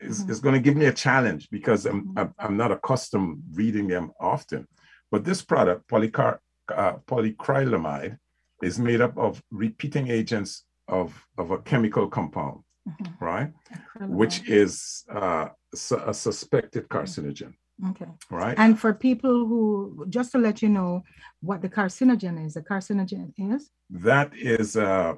is, 0.00 0.24
Mhm. 0.24 0.30
is 0.30 0.40
going 0.40 0.54
to 0.54 0.60
give 0.60 0.76
me 0.76 0.86
a 0.86 0.92
challenge 0.92 1.48
because 1.50 1.86
I'm, 1.86 2.06
Mhm. 2.06 2.12
I'm, 2.18 2.34
I'm 2.38 2.56
not 2.56 2.72
accustomed 2.72 3.42
reading 3.52 3.86
them 3.88 4.12
often. 4.20 4.66
But 5.10 5.24
this 5.24 5.42
product, 5.42 5.88
polycar, 5.88 6.38
uh, 6.74 6.94
polyacrylamide, 7.06 8.16
is 8.62 8.78
made 8.78 9.00
up 9.00 9.16
of 9.16 9.42
repeating 9.50 10.08
agents 10.08 10.64
of, 10.88 11.26
of 11.38 11.50
a 11.50 11.58
chemical 11.58 12.08
compound, 12.08 12.60
Mhm. 12.88 13.20
right? 13.20 13.52
Which 14.08 14.48
is 14.48 15.04
uh, 15.10 15.48
su- 15.74 16.02
a 16.06 16.14
suspected 16.14 16.88
carcinogen, 16.88 17.52
Okay. 17.90 18.06
right? 18.30 18.58
And 18.58 18.78
for 18.78 18.94
people 18.94 19.46
who, 19.46 20.06
just 20.08 20.32
to 20.32 20.38
let 20.38 20.62
you 20.62 20.68
know 20.70 21.02
what 21.40 21.60
the 21.62 21.68
carcinogen 21.68 22.44
is, 22.44 22.54
the 22.54 22.62
carcinogen 22.62 23.32
is, 23.36 23.70
that 23.90 24.32
is, 24.34 24.76
uh, 24.76 25.14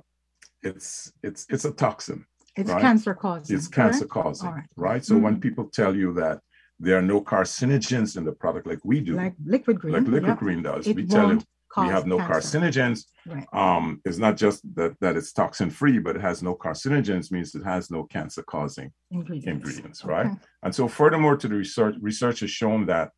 it's 0.63 1.13
it's 1.23 1.47
it's 1.49 1.65
a 1.65 1.73
toxin. 1.73 2.25
it's 2.55 2.69
Right. 2.71 2.83
cancer 2.83 3.15
causing. 3.15 3.57
It's 3.57 3.67
cancer 3.69 4.07
causing, 4.07 4.51
right. 4.51 4.69
right? 4.77 5.05
So 5.05 5.17
when 5.17 5.37
Mhm. 5.37 5.41
people 5.47 5.65
tell 5.81 5.97
you 5.97 6.13
that 6.15 6.41
there 6.79 6.97
are 6.99 7.07
no 7.15 7.19
carcinogens 7.23 8.17
in 8.19 8.25
the 8.25 8.33
product, 8.43 8.67
like 8.67 8.81
we 8.85 9.01
do, 9.01 9.15
Like 9.15 9.37
liquid 9.45 9.79
green. 9.81 9.95
like 9.95 10.03
Liquid 10.07 10.27
yep. 10.35 10.39
Green 10.39 10.63
does, 10.63 10.87
It 10.87 10.97
we 10.97 11.07
tell 11.07 11.33
you 11.33 11.41
we 11.77 11.89
have 11.89 12.07
no 12.07 12.19
cancer. 12.19 12.59
carcinogens. 12.59 13.05
Right. 13.27 13.47
Um, 13.53 14.01
it's 14.05 14.19
not 14.19 14.37
just 14.37 14.63
that 14.75 14.93
that 15.01 15.17
it's 15.17 15.33
toxin 15.33 15.71
free, 15.71 15.99
but 15.99 16.17
it 16.17 16.23
has 16.23 16.43
no 16.43 16.55
carcinogens 16.55 17.31
means 17.31 17.55
it 17.55 17.65
has 17.65 17.91
no 17.91 18.05
cancer 18.05 18.43
causing 18.43 18.93
Ingredients. 19.11 19.47
ingredients, 19.49 20.05
right? 20.05 20.27
Okay. 20.27 20.37
And 20.65 20.75
so 20.75 20.89
furthermore 20.89 21.37
to 21.37 21.49
the 21.49 21.55
research, 21.55 21.95
research 22.01 22.41
has 22.41 22.51
shown 22.51 22.87
that 22.87 23.11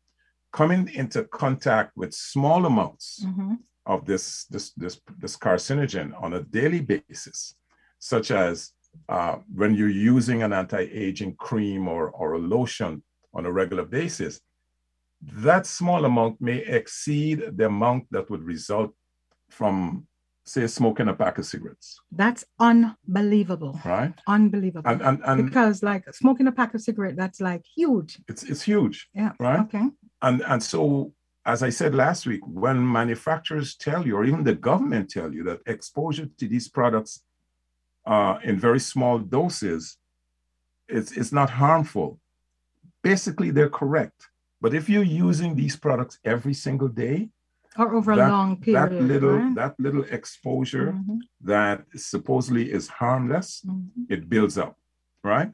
coming 0.53 0.89
into 0.93 1.23
contact 1.25 1.91
with 1.95 2.13
small 2.13 2.65
amounts 2.65 3.25
Mhm. 3.25 3.57
of 3.85 4.05
this 4.05 4.45
this 4.53 4.71
this 4.73 5.01
this 5.17 5.35
carcinogen 5.37 6.07
on 6.23 6.33
a 6.33 6.41
daily 6.43 6.81
basis, 6.81 7.55
such 7.99 8.31
as 8.31 8.71
uh, 9.09 9.35
when 9.53 9.75
you're 9.75 9.89
using 10.15 10.41
an 10.43 10.53
anti-aging 10.53 11.35
cream 11.35 11.87
or 11.87 12.09
or 12.11 12.33
a 12.33 12.39
lotion 12.39 13.03
on 13.33 13.45
a 13.45 13.51
regular 13.51 13.83
basis, 13.99 14.39
that 15.33 15.65
small 15.65 16.05
amount 16.05 16.39
may 16.41 16.57
exceed 16.57 17.43
the 17.57 17.65
amount 17.65 18.05
that 18.11 18.29
would 18.29 18.43
result 18.43 18.93
from, 19.49 20.07
say, 20.45 20.67
smoking 20.67 21.07
a 21.07 21.13
pack 21.13 21.37
of 21.37 21.45
cigarettes, 21.45 21.99
That's 22.11 22.43
unbelievable. 22.59 23.79
right? 23.85 24.13
Unbelievable. 24.27 24.89
And 24.89 25.01
and, 25.01 25.21
and 25.25 25.45
because 25.45 25.81
like 25.83 26.03
smoking 26.13 26.47
a 26.47 26.51
pack 26.51 26.73
of 26.73 26.81
cigarette, 26.81 27.15
that's 27.15 27.41
like 27.41 27.63
huge. 27.75 28.19
it's 28.27 28.43
it's 28.43 28.61
huge, 28.61 29.09
Yeah. 29.13 29.31
right? 29.39 29.59
Okay. 29.61 29.85
And 30.21 30.41
and 30.41 30.61
so 30.61 31.13
as 31.45 31.61
I 31.61 31.69
said 31.69 31.93
last 31.93 32.25
week, 32.25 32.41
when 32.45 32.91
manufacturers 32.91 33.75
tell 33.75 34.05
you, 34.07 34.15
or 34.17 34.25
even 34.25 34.43
the 34.43 34.55
government 34.55 35.09
tell 35.11 35.31
you 35.33 35.43
that 35.43 35.59
exposure 35.67 36.27
to 36.39 36.47
these 36.47 36.67
products 36.67 37.21
uh, 38.07 38.37
in 38.43 38.59
very 38.59 38.79
small 38.79 39.19
doses, 39.19 39.97
it's 40.87 41.11
it's 41.11 41.31
not 41.31 41.49
harmful. 41.51 42.19
Basically, 43.03 43.51
they're 43.51 43.69
correct. 43.69 44.27
But 44.61 44.73
if 44.73 44.89
you're 44.89 45.03
using 45.27 45.55
these 45.55 45.75
products 45.75 46.19
every 46.23 46.53
single 46.53 46.87
day, 46.87 47.29
Or 47.77 47.93
over 47.97 48.11
a 48.13 48.15
long 48.35 48.55
period. 48.61 48.77
that 48.77 48.91
little 49.11 49.37
right? 49.39 49.55
that 49.61 49.73
little 49.85 50.05
exposure 50.17 50.87
Mhm, 50.93 51.17
that 51.51 51.77
supposedly 52.11 52.65
is 52.77 52.85
harmless, 53.01 53.49
mhm. 53.65 54.05
it 54.13 54.21
builds 54.29 54.57
up, 54.57 54.73
right? 55.23 55.51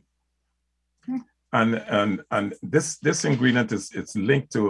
Okay. 1.10 1.20
And 1.60 1.72
and 2.00 2.12
and 2.30 2.54
this 2.74 2.88
this 3.08 3.26
ingredient 3.26 3.72
is 3.72 3.84
it's 4.00 4.16
linked 4.16 4.52
to 4.54 4.62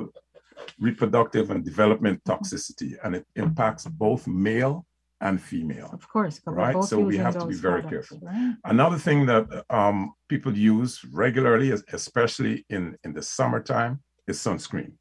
reproductive 0.80 1.46
and 1.54 1.64
development 1.72 2.24
toxicity, 2.24 2.92
and 3.04 3.16
it 3.16 3.26
impacts 3.36 3.84
both 4.06 4.28
male 4.28 4.86
and 5.20 5.40
female. 5.42 5.90
Of 5.94 6.08
course, 6.08 6.42
Right, 6.46 6.84
so 6.84 6.96
we 7.00 7.18
have 7.18 7.38
to 7.38 7.46
be 7.46 7.54
very 7.70 7.82
products, 7.82 8.10
careful. 8.10 8.20
right? 8.28 8.56
Another 8.74 8.98
thing 9.08 9.20
that 9.32 9.46
um, 9.70 9.98
people 10.28 10.54
use 10.76 11.04
regularly, 11.26 11.72
es- 11.76 11.84
especially 11.94 12.56
in 12.70 12.84
in 13.06 13.12
the 13.14 13.22
summertime, 13.22 13.94
is 14.32 14.40
sunscreen, 14.40 14.94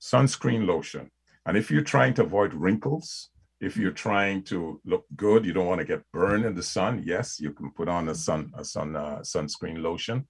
sunscreen 0.00 0.66
lotion. 0.66 1.10
And 1.46 1.56
if 1.56 1.70
you're 1.70 1.92
trying 1.94 2.14
to 2.14 2.22
avoid 2.22 2.54
wrinkles, 2.54 3.30
if 3.60 3.76
you're 3.76 4.00
trying 4.06 4.42
to 4.44 4.80
look 4.84 5.04
good, 5.16 5.44
you 5.44 5.52
don't 5.52 5.66
want 5.66 5.80
to 5.80 5.92
get 5.92 6.08
burned 6.12 6.44
in 6.44 6.54
the 6.54 6.62
sun. 6.62 7.02
Yes, 7.04 7.40
you 7.40 7.52
can 7.52 7.70
put 7.72 7.88
on 7.88 8.08
a 8.08 8.14
sun 8.14 8.52
a 8.54 8.64
sun 8.64 8.94
uh, 8.94 9.18
sunscreen 9.32 9.82
lotion. 9.82 10.28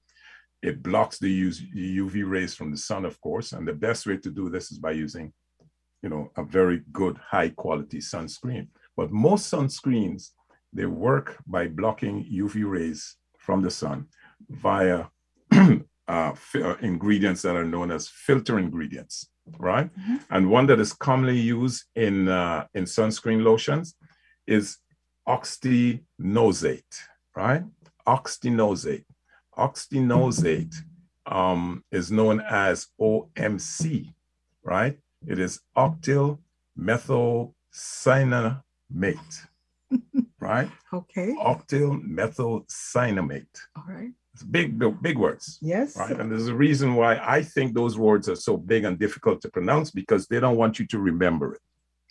It 0.62 0.83
blocks 0.83 1.18
the 1.18 1.33
UV 2.00 2.14
rays 2.35 2.54
from 2.54 2.71
the 2.71 2.83
sun, 2.90 3.04
of 3.04 3.21
course. 3.21 3.52
And 3.52 3.66
the 3.66 3.75
best 3.87 4.07
way 4.07 4.16
to 4.16 4.30
do 4.30 4.49
this 4.49 4.73
is 4.73 4.78
by 4.78 4.92
using, 4.92 5.33
you 6.02 6.09
know, 6.09 6.33
a 6.37 6.42
very 6.42 6.83
good 7.00 7.16
high 7.33 7.50
quality 7.50 7.99
sunscreen. 7.99 8.68
But 8.97 9.12
most 9.12 9.52
sunscreens 9.52 10.30
they 10.73 10.87
work 10.87 11.37
by 11.47 11.66
blocking 11.68 12.26
UV 12.42 12.68
rays 12.76 13.16
from 13.38 13.62
the 13.62 13.71
sun 13.71 14.07
via 14.49 15.07
uh, 16.08 16.34
uh, 16.54 16.76
ingredients 16.80 17.42
that 17.42 17.56
are 17.56 17.64
known 17.64 17.90
as 17.90 18.08
filter 18.08 18.58
ingredients, 18.58 19.28
right? 19.58 19.90
Mhm. 19.94 20.24
And 20.30 20.50
one 20.50 20.66
that 20.66 20.80
is 20.80 20.92
commonly 20.92 21.38
used 21.38 21.84
in 21.94 22.28
uh, 22.28 22.66
in 22.74 22.84
sunscreen 22.84 23.42
lotions 23.42 23.94
is 24.46 24.78
oxynosate, 25.28 26.96
right? 27.36 27.62
Oxynosate. 28.06 29.04
Oxynosate 29.56 30.74
um, 31.26 31.84
is 31.90 32.10
known 32.10 32.40
as 32.40 32.86
OMC, 33.00 34.12
right? 34.62 34.98
It 35.26 35.38
is 35.38 35.60
octyl 35.76 36.38
methyl 36.76 37.54
cyanamate, 37.72 38.62
right? 40.40 40.70
Okay. 40.92 41.34
Octyl 41.38 42.02
methyl 42.02 42.64
cyanamate. 42.70 43.58
All 43.76 43.84
right. 43.88 44.12
It's 44.38 44.45
big, 44.45 44.78
big, 45.02 45.18
words, 45.18 45.59
Yes. 45.61 45.97
right? 45.97 46.16
And 46.21 46.30
there's 46.30 46.47
a 46.47 46.54
reason 46.54 46.95
why 46.95 47.16
I 47.37 47.42
think 47.42 47.75
those 47.75 47.99
words 47.99 48.28
are 48.28 48.37
so 48.37 48.57
big 48.57 48.85
and 48.85 48.97
difficult 48.97 49.40
to 49.42 49.49
pronounce 49.50 49.90
because 49.90 50.28
they 50.28 50.38
don't 50.38 50.57
want 50.57 50.78
you 50.78 50.87
to 50.92 50.99
remember 51.00 51.54
it, 51.54 51.61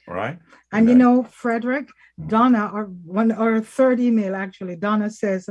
all 0.09 0.15
right? 0.15 0.37
And 0.73 0.87
you 0.89 0.95
Okay. 0.95 1.03
know, 1.03 1.23
Frederick, 1.23 1.87
hmm. 2.17 2.27
Donna, 2.27 2.63
or 2.73 2.83
one 3.19 3.31
or 3.31 3.61
third 3.61 4.01
email 4.01 4.35
actually, 4.35 4.75
Donna 4.75 5.09
says, 5.09 5.47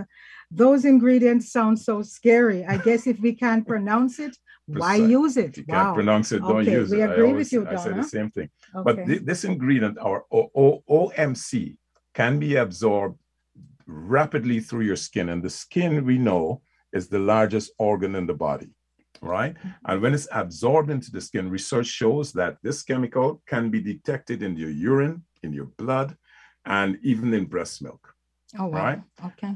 those 0.50 0.85
ingredients 0.85 1.50
sound 1.50 1.78
so 1.78 2.02
scary. 2.02 2.61
I 2.66 2.76
guess 2.76 3.06
if 3.06 3.18
we 3.21 3.33
can't 3.35 3.66
pronounce 3.73 4.18
it, 4.18 4.37
why 4.66 4.97
use 4.97 5.38
it? 5.38 5.50
If 5.52 5.59
you 5.59 5.64
can't 5.64 5.95
pronounce 5.95 6.30
it, 6.33 6.40
don't 6.40 6.56
Okay, 6.61 6.73
use 6.80 6.90
we 6.90 7.00
it. 7.00 7.09
I 7.09 7.12
agree 7.14 7.23
with 7.23 7.30
always- 7.33 7.52
you, 7.54 7.66
I 7.66 7.76
say 7.76 7.92
the 7.95 8.02
same 8.16 8.30
thing. 8.37 8.50
But 8.75 8.99
Okay. 8.99 9.04
thi- 9.06 9.25
this 9.30 9.45
ingredient, 9.45 9.97
our 10.09 10.25
OMC, 10.30 11.78
can 12.12 12.38
be 12.38 12.56
absorbed 12.56 13.18
rapidly 13.87 14.59
through 14.61 14.85
your 14.90 14.97
skin. 14.97 15.28
And 15.28 15.40
the 15.42 15.49
skin, 15.64 16.04
we 16.04 16.18
know, 16.18 16.61
is 16.96 17.08
the 17.08 17.18
largest 17.34 17.68
organ 17.78 18.14
in 18.14 18.26
the 18.26 18.38
body, 18.48 18.70
right? 19.20 19.54
Mm-hmm. 19.54 19.68
And 19.88 20.02
when 20.02 20.14
it's 20.14 20.28
absorbed 20.32 20.90
into 20.90 21.10
the 21.10 21.20
skin, 21.20 21.50
research 21.58 21.88
shows 22.00 22.32
that 22.32 22.56
this 22.62 22.82
chemical 22.82 23.42
can 23.46 23.70
be 23.70 23.80
detected 23.92 24.42
in 24.42 24.56
your 24.56 24.70
urine, 24.70 25.16
in 25.42 25.52
your 25.52 25.68
blood, 25.82 26.16
and 26.64 26.98
even 27.02 27.32
in 27.34 27.44
breast 27.54 27.82
milk. 27.82 28.02
oh, 28.58 28.66
wow. 28.66 28.84
right? 28.84 29.00
Okay. 29.28 29.52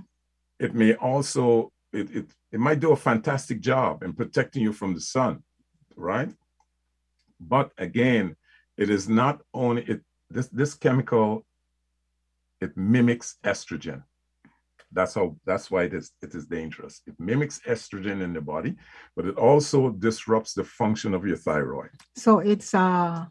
It 0.59 0.75
may 0.75 0.93
also, 0.95 1.73
it, 1.93 2.07
it, 2.19 2.27
it 2.53 2.61
might 2.61 2.81
do 2.81 2.93
a 2.93 3.05
fantastic 3.11 3.59
job 3.61 4.03
in 4.03 4.13
protecting 4.13 4.63
you 4.63 4.73
from 4.73 4.95
the 4.95 5.01
sun, 5.01 5.43
right? 5.97 6.31
But 7.41 7.73
again, 7.79 8.37
it 8.77 8.91
is 8.91 9.09
not 9.09 9.41
only 9.53 9.83
it 9.93 10.01
this 10.31 10.49
this 10.49 10.75
chemical, 10.75 11.45
it 12.61 12.77
mimics 12.77 13.37
estrogen. 13.45 14.03
That's 14.93 15.15
how. 15.15 15.37
That's 15.47 15.71
why 15.71 15.85
it 15.85 15.95
is. 15.95 16.11
It 16.23 16.35
is 16.35 16.47
dangerous. 16.47 17.01
It 17.07 17.15
mimics 17.19 17.61
estrogen 17.67 18.23
in 18.23 18.33
the 18.33 18.41
body, 18.41 18.75
but 19.17 19.25
it 19.27 19.37
also 19.37 19.91
disrupts 19.91 20.53
the 20.55 20.65
function 20.65 21.15
of 21.15 21.25
your 21.27 21.37
thyroid. 21.37 21.91
So 22.17 22.41
it's 22.41 22.75
uh 22.75 23.27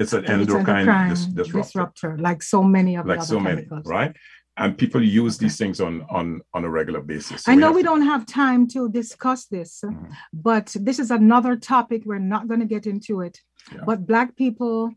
It's 0.00 0.12
an 0.12 0.24
it's 0.24 0.30
endocrine, 0.30 0.88
endocrine 0.88 1.08
dis- 1.10 1.26
disruptor, 1.26 1.62
disruptor, 1.62 2.18
like 2.18 2.42
so 2.42 2.62
many 2.62 2.96
of 2.96 3.06
like 3.06 3.20
the 3.20 3.26
so 3.26 3.36
other 3.36 3.44
many, 3.44 3.62
chemicals. 3.62 3.86
right? 3.86 4.14
And 4.56 4.76
people 4.76 5.00
use 5.00 5.38
these 5.38 5.56
things 5.56 5.80
on 5.80 6.02
on 6.10 6.40
on 6.52 6.64
a 6.64 6.70
regular 6.70 7.00
basis. 7.00 7.44
So 7.44 7.52
I 7.52 7.54
know 7.54 7.68
have 7.68 7.76
we 7.76 7.82
to- 7.82 7.88
don't 7.90 8.02
have 8.12 8.26
time 8.26 8.66
to 8.74 8.88
discuss 8.88 9.46
this, 9.46 9.80
Mhm. 9.84 10.10
but 10.32 10.66
this 10.88 10.98
is 10.98 11.10
another 11.12 11.54
topic. 11.74 12.02
We're 12.04 12.18
not 12.34 12.48
going 12.48 12.60
to 12.66 12.66
get 12.74 12.86
into 12.86 13.20
it. 13.20 13.38
Yeah. 13.72 13.84
But 13.86 13.98
black 14.06 14.34
people, 14.34 14.90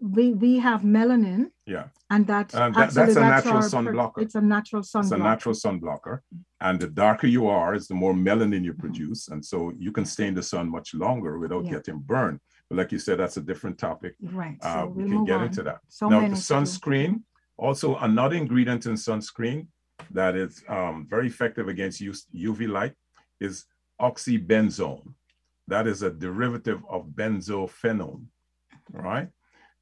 we 0.00 0.32
we 0.32 0.58
have 0.58 0.82
melanin, 0.82 1.50
Yeah, 1.66 1.86
and 2.10 2.26
that's 2.26 2.54
And 2.54 2.74
that- 2.74 2.92
that's 2.94 3.16
a 3.16 3.20
natural 3.20 3.56
our 3.56 3.62
sun 3.62 3.84
blocker. 3.92 4.20
It's 4.20 4.34
a 4.34 4.40
natural 4.40 4.82
sun 4.82 5.02
it's 5.02 5.12
a 5.12 5.18
natural 5.18 5.54
sun 5.54 5.78
blocker, 5.80 6.22
and 6.60 6.78
the 6.80 6.88
darker 6.88 7.26
you 7.26 7.46
are, 7.48 7.74
is 7.74 7.88
the 7.88 7.94
more 7.94 8.14
melanin 8.14 8.64
you 8.64 8.74
produce, 8.74 9.28
and 9.28 9.44
so 9.44 9.72
you 9.78 9.92
can 9.92 10.04
stay 10.04 10.26
in 10.28 10.34
the 10.34 10.42
sun 10.42 10.68
much 10.70 10.94
longer 10.94 11.38
without 11.38 11.64
Yeah. 11.64 11.72
getting 11.72 11.98
burned. 11.98 12.40
But 12.68 12.76
like 12.78 12.92
you 12.92 12.98
said, 12.98 13.18
that's 13.18 13.36
a 13.38 13.40
different 13.50 13.76
topic. 13.78 14.14
Right. 14.22 14.58
Uh, 14.62 14.82
So 14.82 14.86
we 14.88 15.02
we'll 15.04 15.12
can 15.12 15.24
get 15.24 15.38
on. 15.40 15.46
into 15.46 15.62
that. 15.64 15.80
So 15.88 16.08
now, 16.08 16.20
the 16.20 16.36
sunscreen, 16.50 17.22
also 17.56 17.96
another 17.96 18.36
ingredient 18.36 18.86
in 18.86 18.94
sunscreen 18.94 19.66
that 20.12 20.36
is 20.36 20.62
um, 20.68 21.06
very 21.08 21.26
effective 21.26 21.66
against 21.68 22.00
UV 22.02 22.68
light 22.68 22.94
is 23.40 23.64
oxybenzone. 24.00 25.14
That 25.66 25.86
is 25.86 26.02
a 26.02 26.10
derivative 26.10 26.80
of 26.88 27.06
benzophenone, 27.08 28.24
right? 28.92 29.28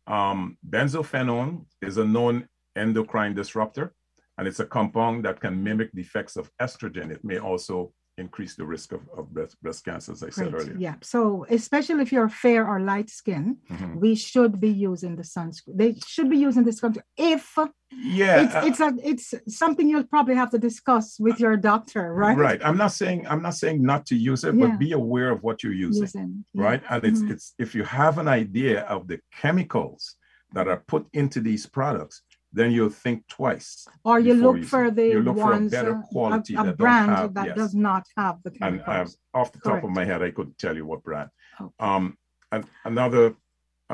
Um, 0.06 0.56
benzophenone 0.68 1.66
is 1.82 1.98
a 1.98 2.04
known 2.04 2.48
endocrine 2.76 3.34
disruptor, 3.34 3.94
and 4.38 4.46
it's 4.46 4.60
a 4.60 4.66
compound 4.66 5.24
that 5.24 5.40
can 5.40 5.62
mimic 5.62 5.90
the 5.92 6.02
effects 6.02 6.36
of 6.36 6.50
estrogen. 6.60 7.10
It 7.10 7.24
may 7.24 7.38
also 7.38 7.92
increase 8.18 8.54
the 8.56 8.64
risk 8.64 8.92
of, 8.92 9.02
of 9.16 9.30
breast, 9.32 9.60
breast 9.62 9.84
cancer, 9.84 10.12
as 10.12 10.22
I 10.22 10.30
said 10.30 10.54
earlier. 10.54 10.76
Yeah. 10.78 10.94
So 11.02 11.44
especially 11.50 12.02
if 12.02 12.12
you're 12.12 12.28
fair 12.28 12.66
or 12.66 12.80
light 12.80 13.10
skin, 13.10 13.58
Mhm. 13.70 13.96
we 14.00 14.14
should 14.14 14.58
be 14.60 14.70
using 14.70 15.16
the 15.16 15.22
sunscreen. 15.22 15.76
They 15.76 15.94
should 16.06 16.30
be 16.30 16.38
using 16.38 16.64
this 16.64 16.80
country 16.80 17.02
if 17.16 17.44
Yeah, 17.92 18.42
it's 18.44 18.54
uh, 18.54 18.62
it's 18.68 18.80
a 18.80 18.90
it's 19.10 19.56
something 19.62 19.88
you'll 19.88 20.04
probably 20.16 20.34
have 20.34 20.50
to 20.50 20.58
discuss 20.58 21.06
with 21.20 21.38
your 21.38 21.56
doctor, 21.56 22.12
right? 22.14 22.36
Right. 22.36 22.60
I'm 22.64 22.78
not 22.84 22.92
saying 22.92 23.26
I'm 23.30 23.42
not 23.42 23.54
saying 23.54 23.82
not 23.82 24.06
to 24.06 24.16
use 24.16 24.42
it, 24.44 24.54
Yeah. 24.54 24.66
but 24.68 24.78
be 24.78 24.92
aware 24.92 25.30
of 25.30 25.42
what 25.42 25.62
you're 25.62 25.80
using. 25.88 26.02
Using, 26.04 26.44
yeah. 26.54 26.64
Right. 26.68 26.82
And 26.90 27.04
it's 27.04 27.20
Mhm. 27.22 27.30
it's 27.32 27.54
if 27.58 27.74
you 27.76 27.84
have 27.84 28.14
an 28.18 28.28
idea 28.28 28.80
of 28.94 29.06
the 29.08 29.20
chemicals 29.42 30.16
that 30.54 30.68
are 30.68 30.82
put 30.86 31.06
into 31.12 31.40
these 31.40 31.66
products, 31.66 32.22
then 32.56 32.68
you'll 32.76 32.96
think 33.04 33.18
twice. 33.38 33.68
Or 34.08 34.16
you 34.26 34.34
look 34.34 34.56
using 34.56 34.68
for 34.72 34.84
the 34.98 35.06
You 35.14 35.20
look 35.28 35.36
for 35.36 35.52
a 35.52 35.56
ones, 35.58 35.70
better 35.76 35.96
uh, 35.98 36.02
quality 36.14 36.54
a, 36.56 36.60
a 36.60 36.64
that 36.66 36.76
brand 36.82 37.10
have- 37.10 37.34
that 37.38 37.46
yes. 37.48 37.56
does 37.60 37.74
not 37.88 38.04
have 38.20 38.36
the 38.44 38.50
And 38.66 38.74
um, 38.80 38.84
chemicals. 38.86 39.18
off 39.38 39.48
the 39.56 39.60
top 39.68 39.80
of 39.86 39.90
my 39.98 40.04
head, 40.10 40.20
I 40.28 40.30
couldn't 40.36 40.58
tell 40.64 40.74
you 40.80 40.86
what 40.90 41.00
brand. 41.08 41.28
Okay. 41.60 41.70
Um, 41.88 42.04
and 42.52 42.62
another 42.92 43.24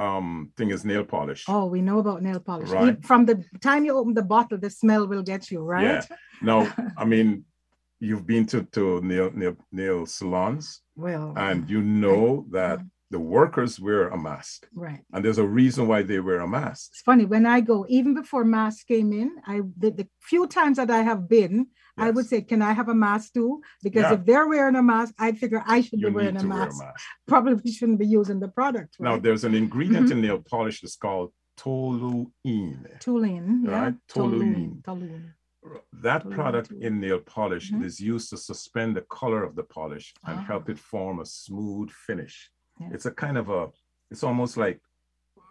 um 0.04 0.28
thing 0.56 0.70
is 0.74 0.80
nail 0.90 1.04
polish. 1.16 1.42
Oh, 1.54 1.66
we 1.74 1.80
know 1.88 1.98
about 2.04 2.22
nail 2.28 2.40
polish. 2.50 2.70
Right. 2.70 2.96
From 3.10 3.20
the 3.28 3.36
time 3.68 3.84
you 3.86 3.92
open 4.00 4.14
the 4.14 4.28
bottle, 4.34 4.58
the 4.64 4.70
smell 4.82 5.02
will 5.12 5.24
get 5.32 5.42
you, 5.52 5.60
right? 5.74 5.84
Yeah. 5.84 6.02
Now, 6.50 6.60
I 7.02 7.04
mean, 7.12 7.26
you've 8.08 8.26
been 8.32 8.46
to 8.52 8.58
to 8.76 8.82
nail 9.10 9.28
nail, 9.40 9.54
nail 9.80 10.06
salons, 10.16 10.64
Well, 11.04 11.26
and 11.46 11.58
you 11.72 11.80
know 12.04 12.46
that. 12.56 12.78
The 13.12 13.20
workers 13.20 13.78
wear 13.78 14.08
a 14.08 14.18
mask. 14.30 14.66
right. 14.74 15.02
And 15.12 15.20
there's 15.24 15.38
a 15.46 15.46
reason 15.60 15.82
why 15.86 16.00
they 16.02 16.18
wear 16.18 16.40
a 16.40 16.48
mask. 16.48 16.82
It's 16.92 17.02
funny 17.10 17.26
when 17.34 17.44
I 17.56 17.58
go, 17.60 17.84
even 17.98 18.12
before 18.14 18.42
masks 18.44 18.84
came 18.84 19.12
in, 19.22 19.28
I 19.46 19.56
the, 19.82 19.90
the 20.00 20.06
few 20.30 20.46
times 20.58 20.76
that 20.78 20.90
I 20.90 21.02
have 21.10 21.22
been, 21.28 21.56
I 22.06 22.08
would 22.14 22.26
say, 22.26 22.40
Can 22.50 22.60
I 22.62 22.72
have 22.80 22.88
a 22.88 22.94
mask 23.06 23.26
too? 23.34 23.60
Because 23.86 24.04
Yeah. 24.08 24.14
if 24.16 24.20
they're 24.28 24.48
wearing 24.54 24.76
a 24.76 24.82
mask, 24.94 25.12
I 25.26 25.28
figure 25.42 25.62
I 25.76 25.78
should 25.84 26.00
You 26.00 26.08
be 26.08 26.14
wearing 26.18 26.36
a 26.38 26.40
to 26.40 26.48
wear 26.48 26.62
a 26.62 26.64
mask. 26.66 26.78
mask. 26.82 27.04
Probably 27.32 27.70
shouldn't 27.76 28.00
be 28.04 28.06
using 28.20 28.40
the 28.44 28.48
product. 28.48 28.92
Now, 28.98 29.16
there's 29.24 29.44
an 29.48 29.54
ingredient 29.62 30.06
Mhm. 30.08 30.12
in 30.12 30.18
nail 30.22 30.40
polish 30.54 30.80
that's 30.80 30.96
called 31.06 31.28
toluene. 31.60 32.82
Toluene, 33.04 33.50
yeah. 33.66 33.90
Toluene. 34.12 34.82
Toluene. 34.88 35.32
That 36.06 36.24
Toluene, 36.24 36.34
product 36.38 36.68
in 36.86 36.92
nail 37.04 37.20
polish 37.36 37.66
Mhm. 37.70 37.84
is 37.88 37.94
used 38.00 38.28
to 38.30 38.36
suspend 38.50 38.90
the 38.96 39.04
color 39.20 39.42
of 39.48 39.52
the 39.58 39.66
polish 39.78 40.06
and 40.26 40.36
Ah. 40.38 40.42
help 40.50 40.64
it 40.72 40.78
form 40.92 41.16
a 41.20 41.26
smooth 41.42 41.90
finish. 42.06 42.36
Yeah. 42.80 42.88
It's 42.92 43.06
a 43.06 43.10
kind 43.10 43.36
of 43.38 43.48
a, 43.50 43.68
it's 44.10 44.22
almost 44.24 44.56
like 44.56 44.80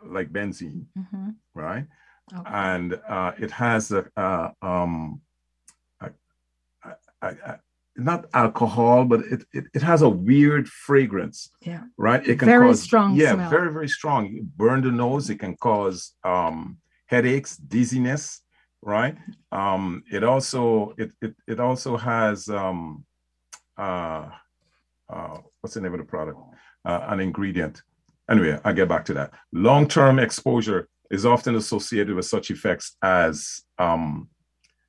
like 0.06 0.32
benzene, 0.32 0.86
Mhm. 0.98 1.36
right? 1.54 1.86
Okay. 2.34 2.52
And 2.54 3.00
uh, 3.08 3.34
it 3.38 3.52
has 3.52 3.92
a, 3.92 4.06
uh, 4.18 4.50
um, 4.62 5.22
a, 6.02 6.10
a, 7.22 7.28
a- 7.28 7.60
not 7.98 8.26
alcohol, 8.34 9.04
but 9.06 9.20
it, 9.22 9.44
it, 9.54 9.66
it 9.74 9.82
has 9.82 10.02
a 10.02 10.10
weird 10.10 10.68
fragrance 10.68 11.50
yeah. 11.62 11.84
right? 11.98 12.26
It 12.26 12.40
can 12.40 12.48
Very 12.48 12.68
cause 12.70 12.82
strong 12.82 13.16
Yeah, 13.16 13.34
smell. 13.34 13.50
very 13.50 13.72
very 13.72 13.90
strong. 13.90 14.28
You 14.28 14.44
burn 14.56 14.82
the 14.82 14.92
nose. 14.92 15.30
It 15.30 15.40
can 15.40 15.56
cause 15.58 16.14
um, 16.24 16.78
headaches, 17.08 17.58
dizziness, 17.58 18.42
right? 18.82 19.16
Um, 19.52 20.04
it 20.12 20.24
also 20.24 20.94
it 20.98 21.12
it 21.22 21.36
it 21.48 21.60
also 21.60 21.98
has 21.98 22.48
um, 22.48 23.06
uh, 23.78 24.30
uh, 25.10 25.38
what's 25.60 25.74
the 25.76 25.82
name 25.82 25.94
of 25.94 26.00
the 26.00 26.06
product? 26.06 26.40
Uh, 26.84 27.06
an 27.10 27.20
ingredient. 27.20 27.84
Anyway, 28.30 28.60
I'll 28.66 28.74
get 28.74 28.90
back 28.90 29.06
to 29.06 29.14
that. 29.14 29.32
Long 29.54 29.88
term 29.88 30.18
exposure 30.18 30.88
is 31.12 31.26
often 31.26 31.56
associated 31.56 32.16
with 32.16 32.26
such 32.26 32.50
effects 32.50 32.96
as 33.04 33.62
um, 33.78 34.30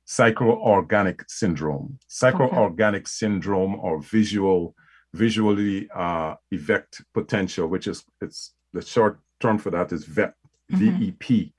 psychoorganic 0.07 1.21
syndrome, 1.27 1.99
psychoorganic 2.09 3.07
syndrome, 3.07 3.75
or 3.79 4.01
visual 4.01 4.75
visually 5.13 5.87
uh, 5.95 6.33
effect 6.51 7.03
potential, 7.13 7.67
which 7.67 7.85
is 7.87 8.03
it's 8.21 8.53
the 8.73 8.81
short 8.81 9.19
term 9.39 9.59
for 9.59 9.69
that 9.69 9.91
is 9.91 10.05
VEP, 10.05 10.33
Mhm. 10.71 10.77
V-E-P, 10.97 11.53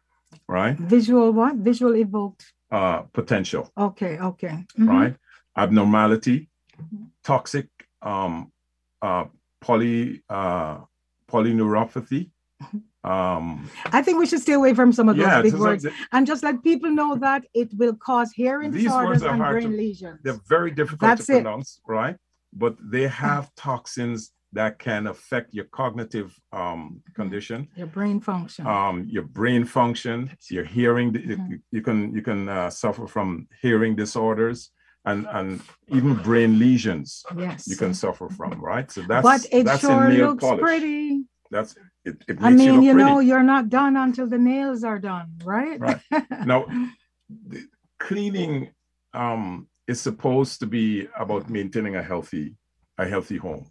right? 0.48 0.76
Visual 0.76 1.30
what? 1.32 1.54
Visual 1.56 1.94
evoked. 1.94 2.52
Uh, 2.72 3.02
potential, 3.12 3.70
Okay, 3.78 4.18
okay. 4.18 4.66
Mhm. 4.76 4.88
right? 4.88 5.16
Abnormality, 5.56 6.48
toxic, 7.22 7.68
um, 8.02 8.50
uh, 9.00 9.26
poly, 9.64 10.22
uh, 10.28 10.78
polyneuropathy. 11.30 12.30
Um, 13.14 13.68
I 13.92 14.00
think 14.00 14.18
we 14.18 14.24
should 14.24 14.40
stay 14.40 14.54
away 14.54 14.72
from 14.72 14.90
some 14.90 15.10
of 15.10 15.16
those 15.18 15.26
yeah, 15.26 15.42
big 15.42 15.52
so- 15.52 15.58
words 15.58 15.82
so 15.84 15.90
and 16.12 16.26
just 16.26 16.42
let 16.42 16.62
people 16.62 16.90
know 16.90 17.10
that 17.16 17.42
it 17.52 17.68
will 17.80 17.94
cause 18.08 18.32
hearing 18.32 18.70
These 18.70 18.84
disorders 18.84 19.20
words 19.20 19.22
are 19.24 19.34
and 19.34 19.42
brain 19.52 19.70
to- 19.72 19.76
lesions. 19.76 20.20
they're 20.24 20.40
very 20.56 20.70
difficult 20.70 21.08
That's 21.10 21.26
to 21.26 21.32
it. 21.32 21.42
pronounce, 21.42 21.68
right? 21.86 22.16
But 22.62 22.74
they 22.94 23.06
have 23.08 23.44
toxins 23.56 24.20
that 24.54 24.78
can 24.78 25.06
affect 25.14 25.52
your 25.52 25.66
cognitive 25.80 26.30
um, 26.60 27.02
condition. 27.14 27.68
Your 27.76 27.88
brain 27.98 28.20
function. 28.30 28.66
um, 28.66 28.96
your 29.16 29.24
brain 29.38 29.66
function, 29.66 30.18
your 30.56 30.64
hearing. 30.76 31.08
you- 31.14 31.36
Mhm. 31.36 31.60
You 31.76 31.82
can 31.86 31.98
you 32.16 32.22
can 32.28 32.40
uh, 32.48 32.70
suffer 32.70 33.04
from 33.14 33.28
hearing 33.64 33.92
disorders 34.04 34.58
and 35.04 35.26
and 35.30 35.60
even 35.88 36.14
brain 36.14 36.58
lesions. 36.58 37.24
yes. 37.36 37.68
You 37.68 37.76
can 37.76 37.94
suffer 37.94 38.28
from 38.28 38.60
right. 38.60 38.90
So 38.90 39.02
that's 39.02 39.22
but 39.22 39.46
it 39.52 39.64
that's 39.64 39.80
sure 39.80 40.10
looks 40.10 40.42
polish. 40.42 40.60
pretty. 40.60 41.24
That's 41.50 41.76
it. 42.04 42.16
It 42.26 42.40
makes 42.40 42.42
I 42.42 42.50
mean, 42.50 42.82
you, 42.82 42.88
you, 42.88 42.94
know, 42.94 43.20
you're 43.20 43.42
not 43.42 43.68
done 43.68 43.96
until 43.96 44.26
the 44.26 44.38
nails 44.38 44.82
are 44.82 44.98
done, 44.98 45.28
right? 45.44 45.78
Right. 45.78 46.00
Now, 46.46 46.66
the 47.46 47.66
cleaning 47.98 48.70
um, 49.12 49.68
is 49.86 50.00
supposed 50.00 50.60
to 50.60 50.66
be 50.66 51.08
about 51.18 51.48
maintaining 51.50 51.96
a 51.96 52.02
healthy 52.02 52.56
a 52.98 53.06
healthy 53.06 53.36
home. 53.36 53.66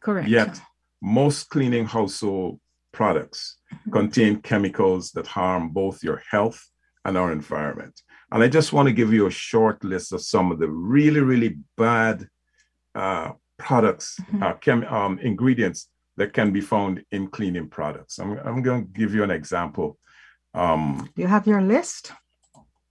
Correct. 0.00 0.28
Yet, 0.28 0.60
most 1.02 1.50
cleaning 1.50 1.84
household 1.84 2.60
products 2.92 3.58
contain 3.92 4.40
chemicals 4.40 5.10
that 5.12 5.26
harm 5.26 5.70
both 5.70 6.02
your 6.02 6.22
health 6.30 6.60
and 7.04 7.16
our 7.16 7.30
environment. 7.32 8.00
And 8.30 8.42
I 8.42 8.48
just 8.48 8.72
want 8.72 8.86
to 8.88 8.92
give 8.92 9.12
you 9.12 9.26
a 9.26 9.30
short 9.30 9.82
list 9.84 10.12
of 10.12 10.20
some 10.20 10.52
of 10.52 10.58
the 10.58 10.68
really, 10.68 11.20
really 11.20 11.56
bad 11.76 12.28
uh, 12.94 13.32
products, 13.58 14.18
Mhm. 14.32 14.42
uh, 14.42 14.54
chem- 14.54 14.84
um, 14.84 15.18
ingredients 15.20 15.88
that 16.16 16.32
can 16.32 16.52
be 16.52 16.60
found 16.60 17.04
in 17.12 17.28
cleaning 17.28 17.68
products. 17.68 18.18
I'm, 18.18 18.32
I'm 18.38 18.62
going 18.62 18.84
to 18.86 18.90
give 19.00 19.14
you 19.14 19.22
an 19.22 19.30
example. 19.30 19.98
Um, 20.54 21.08
You 21.16 21.26
have 21.28 21.46
your 21.46 21.60
list? 21.62 22.12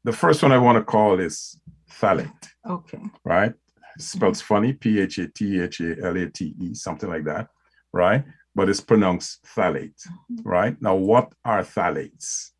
the 0.03 0.13
first 0.13 0.41
one 0.41 0.53
I 0.53 0.57
want 0.57 0.77
to 0.77 0.83
call 0.83 1.19
is 1.19 1.59
phthalate, 1.91 2.47
Okay. 2.65 3.01
right? 3.25 3.53
It 3.97 4.01
spells 4.01 4.41
funny, 4.41 4.71
P 4.73 4.99
H 5.01 5.17
A 5.19 5.27
T 5.27 5.59
H 5.59 5.81
A 5.81 6.01
L 6.05 6.15
A 6.17 6.29
T 6.29 6.55
E, 6.61 6.73
something 6.73 7.09
like 7.09 7.25
that, 7.25 7.49
right? 7.91 8.23
But 8.55 8.69
it's 8.69 8.79
pronounced 8.81 9.43
phthalate, 9.43 9.99
right? 10.43 10.81
Now, 10.81 10.95
what 10.95 11.33
are 11.43 11.63
phthalates? 11.63 12.51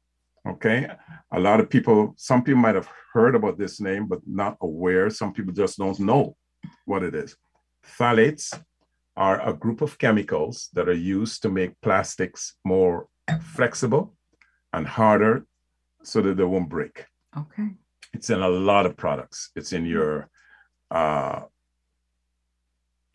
Okay, 0.47 0.87
a 1.33 1.39
lot 1.39 1.59
of 1.59 1.69
people, 1.69 2.13
some 2.17 2.41
people 2.43 2.61
might 2.61 2.75
have 2.75 2.89
heard 3.13 3.35
about 3.35 3.57
this 3.57 3.81
name, 3.81 4.07
but 4.07 4.19
not 4.25 4.57
aware. 4.61 5.09
Some 5.09 5.33
people 5.33 5.53
just 5.53 5.77
don't 5.77 5.99
know 5.99 6.35
what 6.85 7.03
it 7.03 7.13
is. 7.15 7.35
Phthalates 7.85 8.57
are 9.17 9.41
a 9.47 9.53
group 9.53 9.81
of 9.81 9.97
chemicals 9.97 10.69
that 10.73 10.87
are 10.87 10.93
used 11.17 11.41
to 11.41 11.49
make 11.49 11.79
plastics 11.81 12.53
more 12.63 13.07
flexible 13.41 14.15
and 14.71 14.87
harder 14.87 15.45
so 16.03 16.21
that 16.21 16.37
they 16.37 16.43
won't 16.43 16.69
break. 16.69 17.05
Okay. 17.35 17.69
It's 18.13 18.29
in 18.29 18.41
a 18.41 18.47
lot 18.49 18.85
of 18.85 18.95
products. 18.95 19.49
It's 19.55 19.73
in 19.73 19.85
your 19.85 20.29
uh 20.91 21.41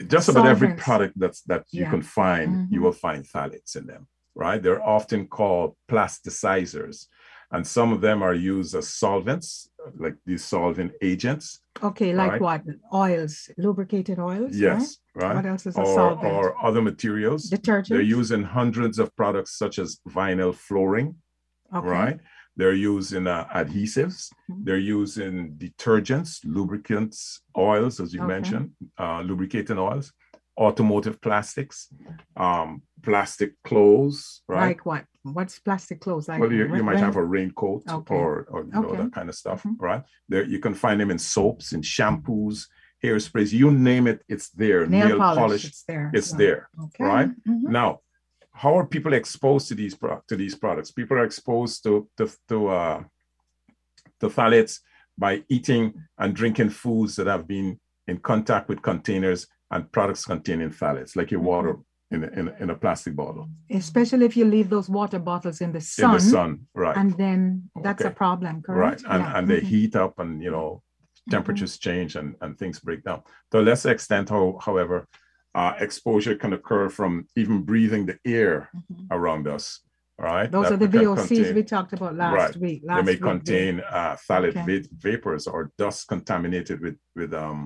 just 0.09 0.29
about 0.29 0.47
every 0.47 0.75
product 0.75 1.15
that's 1.17 1.43
that 1.43 1.65
you 1.71 1.85
Yeah. 1.85 1.91
can 1.91 2.03
find, 2.03 2.49
you 2.73 2.81
Mhm. 2.81 2.83
will 2.85 2.93
find 3.07 3.25
phthalates 3.25 3.77
in 3.77 3.87
them, 3.87 4.09
right? 4.35 4.63
They're 4.63 4.83
often 4.83 5.27
called 5.27 5.77
plasticizers, 5.91 7.07
and 7.51 7.67
some 7.67 7.93
of 7.93 8.01
them 8.01 8.23
are 8.23 8.35
used 8.35 8.75
as 8.75 8.89
solvents, 8.89 9.69
like 9.99 10.15
these 10.25 10.45
solvent 10.45 10.93
agents. 11.03 11.61
Okay, 11.83 12.15
like 12.15 12.33
Right. 12.33 12.41
what? 12.41 12.63
Oils, 12.95 13.51
lubricated 13.59 14.19
oils? 14.19 14.57
Yes, 14.57 14.99
right? 15.15 15.25
right? 15.25 15.37
What 15.37 15.47
else 15.47 15.67
is 15.67 15.77
a 15.77 15.85
solvent? 15.85 16.33
or 16.33 16.57
other 16.65 16.81
materials. 16.83 17.45
Detergent. 17.51 17.91
They're 17.91 18.01
used 18.19 18.33
in 18.33 18.45
hundreds 18.45 18.99
of 18.99 19.15
products, 19.17 19.59
such 19.59 19.79
as 19.79 19.99
vinyl 20.09 20.55
flooring, 20.55 21.17
okay. 21.75 21.87
right? 21.87 22.21
They're 22.57 22.75
used 22.75 23.15
in 23.15 23.27
uh, 23.27 23.47
adhesives. 23.55 24.29
Mhm. 24.51 24.65
They're 24.65 24.77
used 24.99 25.19
in 25.19 25.57
detergents, 25.57 26.41
lubricants, 26.45 27.41
oils, 27.57 27.99
as 28.01 28.13
you 28.15 28.21
Okay. 28.21 28.29
mentioned, 28.35 28.71
uh, 28.99 29.21
lubricating 29.23 29.79
oils, 29.79 30.13
automotive 30.59 31.21
plastics, 31.21 31.89
um, 32.37 32.83
plastic 33.03 33.55
clothes, 33.65 34.43
right? 34.49 34.69
Like 34.69 34.87
what? 34.87 35.05
What's 35.23 35.59
plastic 35.61 36.01
clothes? 36.01 36.29
Like 36.29 36.41
well, 36.41 36.53
you, 36.53 36.75
you 36.77 36.83
might 36.83 36.99
have 36.99 37.17
a 37.17 37.25
raincoat 37.25 37.83
Okay. 37.89 38.15
or, 38.15 38.47
or 38.51 38.65
you 38.65 38.73
know, 38.73 38.95
that 38.97 39.13
kind 39.13 39.29
of 39.29 39.35
stuff, 39.35 39.63
Mhm. 39.63 39.77
right? 39.79 40.03
There, 40.29 40.45
you 40.45 40.59
can 40.59 40.75
find 40.75 41.01
them 41.01 41.11
in 41.11 41.19
soaps, 41.19 41.73
in 41.73 41.81
shampoos, 41.81 42.67
hairsprays. 43.03 43.53
You 43.53 43.71
name 43.71 44.07
it, 44.07 44.23
it's 44.29 44.51
there. 44.51 44.87
nail, 44.87 45.19
polish. 45.19 45.65
It's 45.65 45.85
there. 45.85 46.11
it's 46.13 46.33
there. 46.33 46.69
Okay. 46.87 47.05
right? 47.05 47.31
Mhm. 47.49 47.63
Now, 47.71 48.01
how 48.53 48.77
are 48.79 48.87
people 48.87 49.13
exposed 49.15 49.69
to 49.69 49.75
these 49.75 49.95
pro- 49.95 50.23
to 50.29 50.37
these 50.37 50.55
products? 50.55 50.91
People 50.91 51.17
are 51.19 51.25
exposed 51.25 51.83
to 51.85 52.09
to 52.19 52.29
to, 52.49 52.69
uh, 52.69 53.03
to 54.21 54.29
phthalates 54.29 54.81
by 55.17 55.45
eating 55.49 55.95
and 56.19 56.35
drinking 56.35 56.71
foods 56.71 57.17
that 57.17 57.27
have 57.27 57.47
been 57.47 57.79
in 58.09 58.19
contact 58.19 58.69
with 58.69 58.83
containers 58.83 59.47
and 59.73 59.91
products 59.91 60.25
containing 60.25 60.71
phthalates, 60.71 61.17
like 61.17 61.31
your 61.31 61.41
Mm-hmm. 61.41 61.49
water 61.55 61.77
in 62.11 62.25
a, 62.25 62.27
in, 62.39 62.49
a, 62.49 62.55
in 62.63 62.69
a 62.71 62.75
plastic 62.75 63.17
bottle 63.17 63.49
Especially 63.71 64.27
if 64.27 64.37
you 64.37 64.45
leave 64.45 64.69
those 64.69 64.89
water 64.91 65.19
bottles 65.19 65.63
in 65.63 65.73
the 65.73 65.81
sun, 65.81 66.11
in 66.11 66.13
the 66.17 66.21
sun, 66.21 66.51
right? 66.75 66.97
and 67.01 67.11
then 67.17 67.71
that's 67.83 68.05
a 68.05 68.09
Okay. 68.09 68.15
problem, 68.25 68.55
right 68.57 68.65
correct? 68.67 69.03
and 69.13 69.23
Yeah. 69.23 69.37
and 69.39 69.45
they 69.51 69.61
Mhm. 69.61 69.71
heat 69.73 69.97
up 70.05 70.15
and 70.23 70.33
you 70.47 70.51
know 70.57 70.83
temperatures 71.31 71.75
change 71.87 72.13
and 72.21 72.29
and 72.43 72.51
things 72.61 72.77
break 72.87 73.01
down 73.09 73.21
to 73.51 73.55
a 73.61 73.65
lesser 73.69 73.91
extent 73.97 74.29
how, 74.35 74.45
however 74.69 74.97
uh, 75.61 75.73
exposure 75.87 76.35
can 76.43 76.53
occur 76.59 76.89
from 76.99 77.13
even 77.43 77.57
breathing 77.71 78.03
the 78.07 78.19
air 78.39 78.57
Mhm. 78.75 79.07
around 79.17 79.45
us 79.57 79.65
all 80.19 80.27
right 80.35 80.49
Those 80.57 80.65
That 80.69 80.75
are 80.75 80.83
the 80.87 80.93
VOCs 80.99 81.29
contain- 81.29 81.55
we 81.59 81.63
talked 81.75 81.93
about 81.99 82.13
last 82.25 82.37
Right. 82.41 82.57
week. 82.67 82.81
they 82.87 83.03
may 83.11 83.17
week, 83.19 83.23
contain 83.33 83.75
uh, 83.99 84.15
phthalate 84.25 84.57
Okay. 84.57 84.67
va- 84.81 84.89
vapors 85.09 85.45
or 85.53 85.61
dust 85.83 86.01
contaminated 86.15 86.79
with 86.85 86.99
with 87.19 87.33
um 87.45 87.61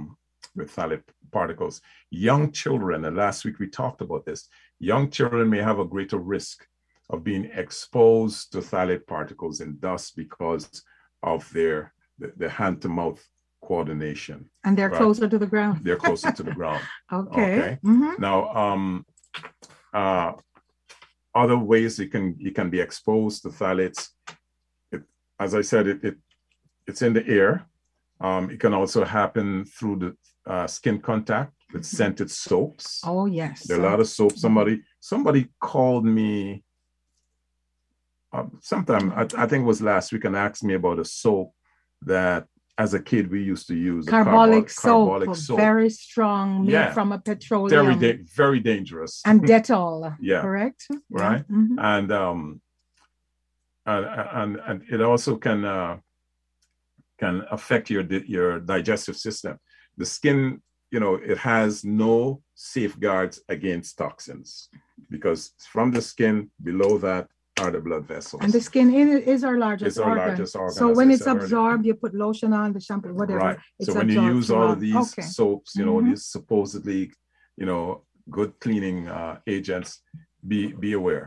with 0.57 0.75
phthalate 0.75 1.03
particles 1.33 1.81
young 2.11 2.51
children 2.51 3.05
and 3.05 3.17
last 3.17 3.45
week 3.45 3.59
we 3.59 3.69
talked 3.69 4.01
about 4.01 4.25
this 4.25 4.49
young 4.79 5.11
children 5.11 5.49
may 5.49 5.59
have 5.59 5.79
a 5.79 5.85
greater 5.85 6.19
risk 6.19 6.67
of 7.11 7.23
being 7.23 7.45
exposed 7.55 8.51
to 8.53 8.59
phthalate 8.59 9.07
particles 9.07 9.61
in 9.61 9.79
dust 9.79 10.17
because 10.17 10.83
of 11.23 11.49
their 11.53 11.93
the, 12.19 12.33
the 12.37 12.49
hand 12.49 12.81
to 12.83 12.89
mouth 12.89 13.23
coordination 13.63 14.49
and 14.65 14.77
they're 14.77 14.89
right. 14.89 14.99
closer 14.99 15.29
to 15.29 15.39
the 15.39 15.47
ground. 15.47 15.81
they're 15.83 15.97
closer 15.97 16.33
to 16.33 16.43
the 16.43 16.53
ground 16.61 16.83
Okay. 17.13 17.43
Okay. 17.59 17.79
Mhm. 17.85 18.19
now 18.19 18.49
um 18.55 19.05
uh 19.93 20.33
other 21.35 21.59
ways 21.59 21.99
you 21.99 22.09
can 22.09 22.35
you 22.39 22.53
can 22.53 22.71
be 22.71 22.81
exposed 22.81 23.43
to 23.43 23.49
phthalates 23.49 24.09
it, 24.93 25.03
as 25.39 25.55
i 25.55 25.61
said 25.61 25.87
it, 25.87 26.03
it 26.05 26.17
it's 26.87 27.03
in 27.03 27.13
the 27.13 27.27
air 27.27 27.67
um 28.21 28.51
it 28.51 28.59
can 28.61 28.73
also 28.75 29.05
happen 29.05 29.65
through 29.65 29.97
the 29.99 30.17
uh, 30.51 30.67
skin 30.67 30.99
contact 31.01 31.53
with 31.73 31.85
scented 31.85 32.31
soaps 32.31 33.01
Oh 33.05 33.27
yes. 33.27 33.65
there 33.67 33.77
are 33.79 33.87
a 33.87 33.91
lot 33.91 34.01
of 34.01 34.09
soap 34.09 34.37
somebody 34.39 34.83
somebody 35.01 35.49
called 35.61 36.05
me 36.05 36.63
uh, 38.33 38.45
sometime 38.61 39.13
I, 39.13 39.23
I 39.37 39.47
think 39.47 39.63
it 39.63 39.67
was 39.67 39.83
last 39.83 40.13
week 40.13 40.25
and 40.25 40.37
asked 40.37 40.65
me 40.65 40.75
about 40.75 40.99
a 40.99 41.05
soap 41.05 41.53
that 42.03 42.47
as 42.79 42.93
a 42.95 43.01
kid 43.01 43.31
we 43.31 43.43
used 43.43 43.67
to 43.69 43.75
use 43.75 44.05
carbolic, 44.07 44.69
carbo- 44.69 44.69
soap, 44.69 45.09
carbolic 45.09 45.35
soap. 45.37 45.57
very 45.57 45.89
strong, 45.89 46.67
made 46.67 46.73
Yeah. 46.73 46.93
from 46.93 47.11
a 47.13 47.19
petroleum 47.19 47.71
very 47.87 47.95
da- 47.97 48.23
very 48.35 48.61
dangerous 48.61 49.23
and 49.25 49.41
Dettol. 49.51 50.15
Yeah. 50.21 50.43
Correct. 50.43 50.87
Right. 51.11 51.43
Mhm. 51.49 51.77
and 51.79 52.13
um 52.13 52.61
and 53.87 54.05
and, 54.07 54.57
and 54.69 54.83
it 54.91 55.01
also 55.01 55.37
can 55.37 55.65
uh, 55.65 55.97
can 57.19 57.43
affect 57.51 57.91
your 57.91 58.03
your 58.37 58.61
digestive 58.61 59.17
system 59.17 59.59
the 59.97 60.07
skin 60.07 60.61
you 60.91 61.01
know 61.01 61.15
it 61.33 61.39
has 61.39 61.85
no 61.85 62.43
safeguards 62.55 63.41
against 63.49 63.99
toxins 63.99 64.69
because 65.11 65.53
from 65.73 65.91
the 65.91 66.03
skin 66.03 66.51
below 66.63 66.99
that 66.99 67.27
are 67.61 67.71
the 67.71 67.81
blood 67.81 68.05
vessels 68.07 68.43
And 68.43 68.53
the 68.53 68.61
skin 68.61 68.89
is 69.35 69.45
our 69.45 69.57
largest 69.57 69.89
It's 69.89 69.99
our 69.99 70.11
organ. 70.11 70.27
largest 70.27 70.57
organ, 70.57 70.73
So 70.81 70.93
when 70.93 71.11
it's 71.11 71.23
said 71.23 71.37
earlier. 71.37 71.45
absorbed, 71.45 71.87
you 71.87 71.95
put 71.95 72.15
lotion 72.15 72.53
on 72.53 72.73
the 72.75 72.81
shampoo, 72.81 73.15
whatever. 73.15 73.39
right 73.45 73.59
so 73.83 73.95
when 73.95 74.09
you 74.15 74.21
use 74.37 74.51
all 74.51 74.71
of 74.75 74.81
these 74.81 75.11
Okay. 75.13 75.23
soaps 75.39 75.71
you 75.79 75.85
know 75.89 75.99
Mhm. 76.01 76.09
these 76.09 76.25
supposedly 76.37 77.01
you 77.61 77.67
know 77.71 77.83
good 78.39 78.53
cleaning 78.65 78.99
uh, 79.19 79.35
agents 79.57 79.91
be 80.51 80.61
be 80.85 80.91
aware 81.01 81.27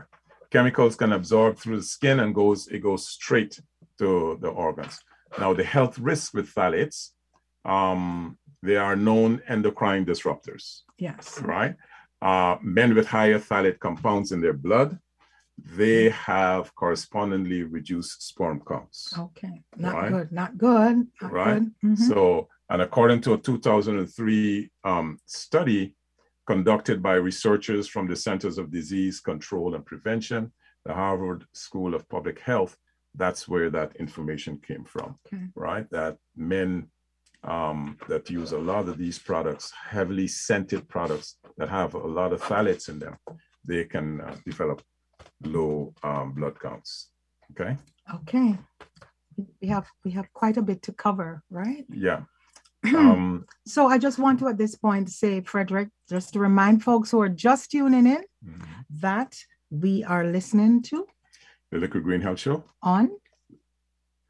chemicals 0.54 0.94
can 1.00 1.12
absorb 1.18 1.52
through 1.60 1.78
the 1.82 1.88
skin 1.96 2.16
and 2.22 2.30
goes 2.42 2.60
it 2.76 2.80
goes 2.88 3.02
straight 3.18 3.54
to 4.00 4.08
the 4.44 4.50
organs 4.66 4.94
now 5.38 5.52
the 5.54 5.64
health 5.64 5.98
risk 5.98 6.34
with 6.34 6.52
phthalates 6.52 7.10
um 7.64 8.36
they 8.62 8.76
are 8.76 8.96
known 8.96 9.40
endocrine 9.48 10.04
disruptors 10.04 10.80
Yes. 10.98 11.40
right 11.42 11.76
uh, 12.22 12.56
men 12.62 12.94
with 12.94 13.06
higher 13.06 13.38
phthalate 13.38 13.78
compounds 13.78 14.32
in 14.32 14.40
their 14.40 14.52
blood 14.52 14.98
they 15.76 16.08
have 16.10 16.74
correspondingly 16.74 17.62
reduced 17.62 18.22
sperm 18.22 18.62
counts 18.66 19.14
Okay. 19.18 19.62
Not 19.76 19.94
Right. 19.94 20.12
good. 20.12 20.32
Not 20.32 20.56
good. 20.56 21.06
Not 21.20 21.32
Right. 21.32 21.58
good. 21.62 21.74
Mhm. 21.84 21.98
So, 21.98 22.48
and 22.70 22.80
according 22.82 23.20
to 23.22 23.34
a 23.34 23.38
2003 23.38 24.70
um, 24.84 25.18
study 25.26 25.96
conducted 26.46 27.02
by 27.02 27.14
researchers 27.14 27.86
from 27.88 28.08
the 28.08 28.16
Centers 28.16 28.56
of 28.58 28.70
Disease 28.70 29.20
Control 29.20 29.74
and 29.74 29.84
Prevention, 29.84 30.52
the 30.86 30.94
Harvard 30.94 31.44
School 31.52 31.94
of 31.94 32.08
Public 32.08 32.38
Health, 32.40 32.76
that's 33.14 33.48
where 33.48 33.70
that 33.70 33.96
information 33.96 34.60
came 34.66 34.84
from, 34.84 35.16
Okay. 35.26 35.44
right? 35.54 35.86
That 35.90 36.16
men 36.36 36.88
um, 37.42 37.96
that 38.08 38.28
use 38.30 38.52
a 38.52 38.58
lot 38.58 38.88
of 38.88 38.98
these 38.98 39.18
products, 39.18 39.72
heavily 39.90 40.28
scented 40.28 40.88
products 40.88 41.36
that 41.56 41.68
have 41.68 41.94
a 41.94 41.98
lot 41.98 42.32
of 42.32 42.42
phthalates 42.42 42.88
in 42.88 42.98
them, 42.98 43.16
they 43.64 43.84
can 43.84 44.20
uh, 44.20 44.36
develop 44.44 44.82
low 45.44 45.94
um, 46.02 46.32
blood 46.32 46.60
counts. 46.60 47.10
Okay. 47.52 47.76
Okay. 48.14 48.58
We 49.62 49.68
have 49.68 49.86
we 50.04 50.10
have 50.12 50.30
quite 50.34 50.56
a 50.58 50.62
bit 50.62 50.82
to 50.82 50.92
cover, 50.92 51.42
right? 51.50 51.86
Yeah. 51.92 52.22
Um, 52.96 53.44
So 53.66 53.86
I 53.86 53.98
just 53.98 54.18
want 54.18 54.38
to 54.40 54.48
at 54.48 54.58
this 54.58 54.74
point 54.74 55.10
say, 55.10 55.40
Frederick, 55.42 55.88
just 56.08 56.32
to 56.32 56.38
remind 56.38 56.82
folks 56.82 57.10
who 57.10 57.20
are 57.20 57.28
just 57.28 57.70
tuning 57.70 58.06
in 58.06 58.24
mhm. 58.44 58.66
that 59.00 59.36
we 59.70 60.04
are 60.04 60.24
listening 60.24 60.82
to 60.82 61.06
the 61.70 61.78
Liquid 61.78 62.02
Green 62.04 62.20
Health 62.20 62.38
Show. 62.40 62.64
on. 62.82 63.10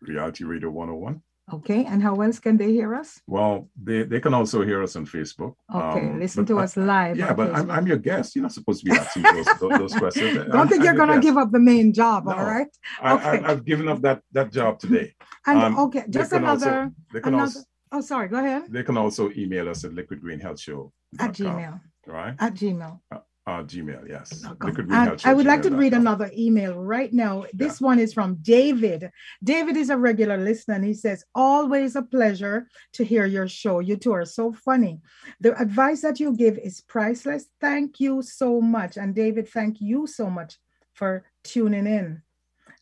Reality 0.03 0.45
Radio 0.45 0.71
101. 0.71 1.23
Okay, 1.53 1.85
and 1.85 2.01
how 2.01 2.15
else 2.21 2.39
can 2.39 2.57
they 2.57 2.71
hear 2.73 2.95
us? 2.95 3.21
Well, 3.27 3.69
they, 3.83 4.05
they 4.05 4.21
can 4.21 4.33
also 4.35 4.63
hear 4.65 4.83
us 4.85 4.95
on 4.95 5.05
Facebook. 5.05 5.55
Okay, 5.75 6.07
Um, 6.07 6.21
listen 6.21 6.47
to 6.47 6.59
I- 6.59 6.63
us 6.63 6.77
live. 6.77 7.19
Yeah, 7.19 7.33
but 7.35 7.53
I'm, 7.55 7.69
I'm 7.71 7.87
your 7.89 7.97
guest. 7.97 8.37
You're 8.37 8.43
not 8.45 8.53
supposed 8.53 8.85
to 8.85 8.91
be 8.91 8.97
asking 8.97 9.25
those, 9.25 9.47
those, 9.59 9.95
questions. 9.99 10.37
Don't 10.37 10.55
I'm- 10.55 10.69
think 10.69 10.85
you're 10.85 10.95
gonna 10.95 11.21
give 11.21 11.37
up 11.37 11.51
the 11.51 11.59
main 11.59 11.93
job, 11.93 12.29
all 12.29 12.37
No. 12.37 12.45
right? 12.45 12.69
I, 13.03 13.15
okay. 13.15 13.45
I, 13.45 13.51
I've 13.51 13.65
given 13.65 13.89
up 13.89 14.01
that, 14.03 14.23
that 14.33 14.53
job 14.53 14.79
today. 14.79 15.15
And 15.47 15.59
Um, 15.59 15.79
okay, 15.81 16.05
just 16.09 16.33
also- 16.33 16.37
another, 16.45 16.93
They 17.13 17.21
can 17.21 17.35
another. 17.35 17.43
also 17.47 17.61
Oh, 17.93 18.01
sorry. 18.01 18.29
Go 18.29 18.39
ahead. 18.39 18.63
they 18.71 18.85
can 18.85 18.97
also 18.97 19.31
email 19.37 19.69
us 19.69 19.83
at 19.85 19.91
liquidgreenhealthshow 19.91 20.93
At 21.19 21.33
Gmail. 21.33 21.81
Right? 22.07 22.37
At 22.39 22.55
Gmail. 22.55 23.01
Uh, 23.11 23.19
Gmail, 23.49 24.09
yes. 24.09 24.45
Okay. 24.45 24.67
Liquid 24.67 24.87
Green 24.87 24.99
And 24.99 25.09
Health 25.09 25.21
Show, 25.23 25.31
I 25.31 25.35
would 25.35 25.47
like 25.47 25.63
to 25.63 25.71
read 25.71 25.95
another 25.95 26.31
email 26.37 26.75
right 26.75 27.13
now. 27.13 27.45
This 27.53 27.81
one 27.81 27.99
is 27.99 28.13
from 28.13 28.37
David. 28.43 29.11
David 29.43 29.77
is 29.77 29.91
a 29.91 29.97
regular 29.97 30.37
listener 30.37 30.75
and 30.75 30.85
he 30.85 30.95
says, 30.95 31.25
Always 31.35 31.97
a 31.97 32.03
pleasure 32.03 32.69
to 32.95 33.05
hear 33.05 33.27
your 33.27 33.49
show. 33.49 33.81
You 33.81 33.97
two 33.97 34.13
are 34.13 34.25
so 34.25 34.53
funny. 34.53 35.01
The 35.41 35.61
advice 35.61 36.03
that 36.03 36.21
you 36.21 36.37
give 36.37 36.59
is 36.59 36.81
priceless. 36.83 37.47
Thank 37.61 37.99
you 37.99 38.23
so 38.23 38.61
much. 38.61 38.97
And 38.97 39.15
David, 39.15 39.49
thank 39.49 39.81
you 39.81 40.07
so 40.07 40.31
much 40.31 40.57
for 40.93 41.25
tuning 41.43 41.87
in. 41.87 42.23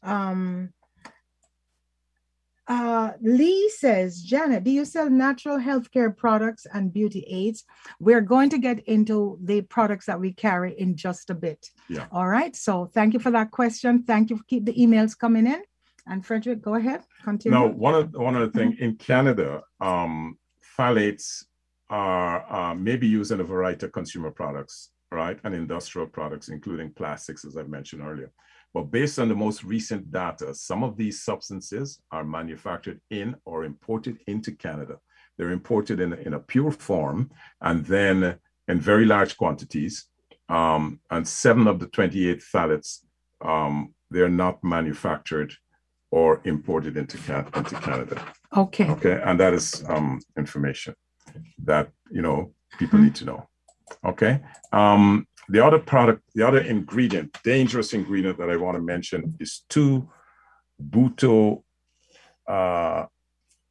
Um, 0.02 0.72
uh, 2.68 3.12
Lee 3.22 3.70
says, 3.70 4.22
Janet, 4.22 4.62
do 4.62 4.70
you 4.70 4.84
sell 4.84 5.08
natural 5.08 5.58
healthcare 5.58 6.14
products 6.14 6.66
and 6.72 6.92
beauty 6.92 7.24
aids? 7.26 7.64
We're 7.98 8.20
going 8.20 8.50
to 8.50 8.58
get 8.58 8.80
into 8.86 9.38
the 9.42 9.62
products 9.62 10.06
that 10.06 10.20
we 10.20 10.32
carry 10.32 10.78
in 10.78 10.94
just 10.94 11.30
a 11.30 11.34
bit. 11.34 11.70
Yeah. 11.88 12.06
All 12.12 12.28
right. 12.28 12.54
So 12.54 12.90
thank 12.92 13.14
you 13.14 13.20
for 13.20 13.30
that 13.30 13.50
question. 13.50 14.02
Thank 14.02 14.28
you 14.28 14.36
for 14.36 14.44
keep 14.44 14.66
the 14.66 14.74
emails 14.74 15.18
coming 15.18 15.46
in. 15.46 15.62
And 16.06 16.24
Frederick, 16.24 16.62
go 16.62 16.74
ahead. 16.74 17.02
Continue. 17.24 17.58
Now, 17.58 17.66
one 17.66 17.94
of 17.94 18.14
one 18.14 18.34
of 18.34 18.52
the 18.52 18.58
thing 18.58 18.76
in 18.80 18.96
Canada, 18.96 19.62
um, 19.80 20.38
phthalates 20.78 21.44
are 21.90 22.44
uh, 22.52 22.74
maybe 22.74 23.06
used 23.06 23.32
in 23.32 23.40
a 23.40 23.44
variety 23.44 23.86
of 23.86 23.92
consumer 23.92 24.30
products, 24.30 24.90
right, 25.10 25.38
and 25.44 25.54
industrial 25.54 26.06
products, 26.06 26.48
including 26.48 26.92
plastics, 26.92 27.44
as 27.44 27.56
I 27.56 27.62
mentioned 27.64 28.02
earlier. 28.02 28.32
But 28.74 28.90
based 28.90 29.18
on 29.18 29.28
the 29.28 29.34
most 29.34 29.64
recent 29.64 30.10
data, 30.12 30.54
some 30.54 30.82
of 30.84 30.96
these 30.96 31.22
substances 31.22 32.00
are 32.12 32.24
manufactured 32.24 33.00
in 33.10 33.34
or 33.44 33.64
imported 33.64 34.18
into 34.26 34.52
Canada. 34.52 34.96
They're 35.36 35.50
imported 35.52 36.00
in, 36.00 36.12
in 36.14 36.34
a 36.34 36.38
pure 36.40 36.70
form 36.70 37.30
and 37.60 37.84
then 37.86 38.36
in 38.66 38.80
very 38.80 39.04
large 39.06 39.36
quantities. 39.36 40.06
Um, 40.48 41.00
and 41.10 41.26
seven 41.26 41.66
of 41.66 41.78
the 41.78 41.86
28 41.86 42.40
phthalates, 42.40 42.98
um, 43.44 43.94
they're 44.10 44.28
not 44.28 44.62
manufactured 44.64 45.52
or 46.10 46.40
imported 46.44 46.96
into, 46.96 47.18
Can- 47.18 47.48
into 47.54 47.74
Canada. 47.76 48.22
Okay. 48.56 48.88
Okay, 48.90 49.20
and 49.24 49.38
that 49.40 49.52
is 49.52 49.84
um, 49.88 50.20
information 50.38 50.94
that 51.64 51.90
you 52.10 52.22
know 52.22 52.54
people 52.78 52.98
Mhm. 52.98 53.02
need 53.04 53.14
to 53.16 53.24
know. 53.26 53.48
Okay, 54.04 54.40
um, 54.72 55.26
the 55.48 55.64
other 55.64 55.78
product, 55.78 56.22
the 56.34 56.46
other 56.46 56.60
ingredient, 56.60 57.36
dangerous 57.42 57.92
ingredient 57.94 58.38
that 58.38 58.50
I 58.50 58.56
want 58.56 58.76
to 58.76 58.82
mention 58.82 59.34
is 59.40 59.64
two 59.68 60.08
buto, 60.80 61.62
uh, 62.46 63.06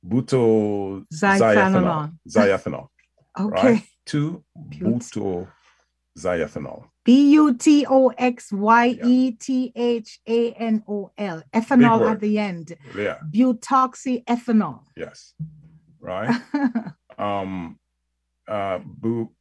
buto. 0.05 1.05
Xyethanol, 1.13 2.87
Okay. 3.39 3.73
right? 3.73 3.83
Two 4.05 4.43
buto 4.57 5.47
xyethanol. 6.17 6.85
B 7.05 7.31
U 7.33 7.53
T 7.53 7.85
O 7.87 8.09
X 8.17 8.51
Y 8.51 8.97
E 9.03 9.31
T 9.31 9.71
H 9.75 10.19
A 10.27 10.51
N 10.53 10.83
O 10.89 11.11
L. 11.17 11.41
Ethanol 11.53 12.09
at 12.11 12.19
the 12.19 12.37
end. 12.39 12.75
Yeah, 12.95 13.17
Butoxyethanol. 13.33 14.81
yes, 14.95 15.33
right. 15.99 16.41
Um, 17.19 17.79
uh, 18.47 18.77
bu. 18.85 19.31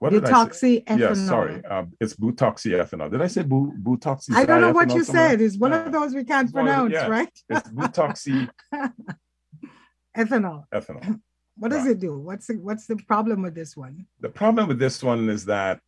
What 0.00 0.10
did 0.12 0.24
I 0.24 0.48
say? 0.50 0.80
Butoxyethanol. 0.82 0.98
Yes, 0.98 1.18
sorry. 1.26 1.62
Uh, 1.64 1.84
it's 2.00 2.14
butoxyethanol. 2.16 3.10
Did 3.10 3.22
I 3.22 3.26
say 3.28 3.42
bu- 3.42 3.72
butoxy? 3.82 4.34
I 4.34 4.44
don't 4.44 4.60
know 4.60 4.72
what 4.72 4.92
you 4.92 5.04
somewhere? 5.04 5.30
said. 5.30 5.40
It's 5.40 5.56
one 5.56 5.70
Yeah. 5.72 5.86
of 5.86 5.92
those 5.92 6.14
we 6.14 6.24
can't 6.24 6.46
It's 6.48 6.54
one 6.54 6.68
of 6.68 6.74
the- 6.74 6.90
pronounce, 6.90 6.92
yeah. 6.92 7.06
right? 7.08 7.34
It's 7.48 7.68
butoxyethanol. 7.70 8.50
Ethanol. 10.16 10.64
Ethanol. 10.72 11.20
What 11.56 11.70
does 11.70 11.82
Right. 11.84 11.92
it 11.92 12.00
do? 12.00 12.18
What's 12.18 12.48
the, 12.48 12.54
what's 12.54 12.86
the 12.88 12.96
problem 12.96 13.42
with 13.42 13.54
this 13.54 13.76
one? 13.76 14.06
The 14.20 14.28
problem 14.28 14.66
with 14.66 14.80
this 14.80 15.04
one 15.04 15.28
is 15.28 15.44
that 15.44 15.78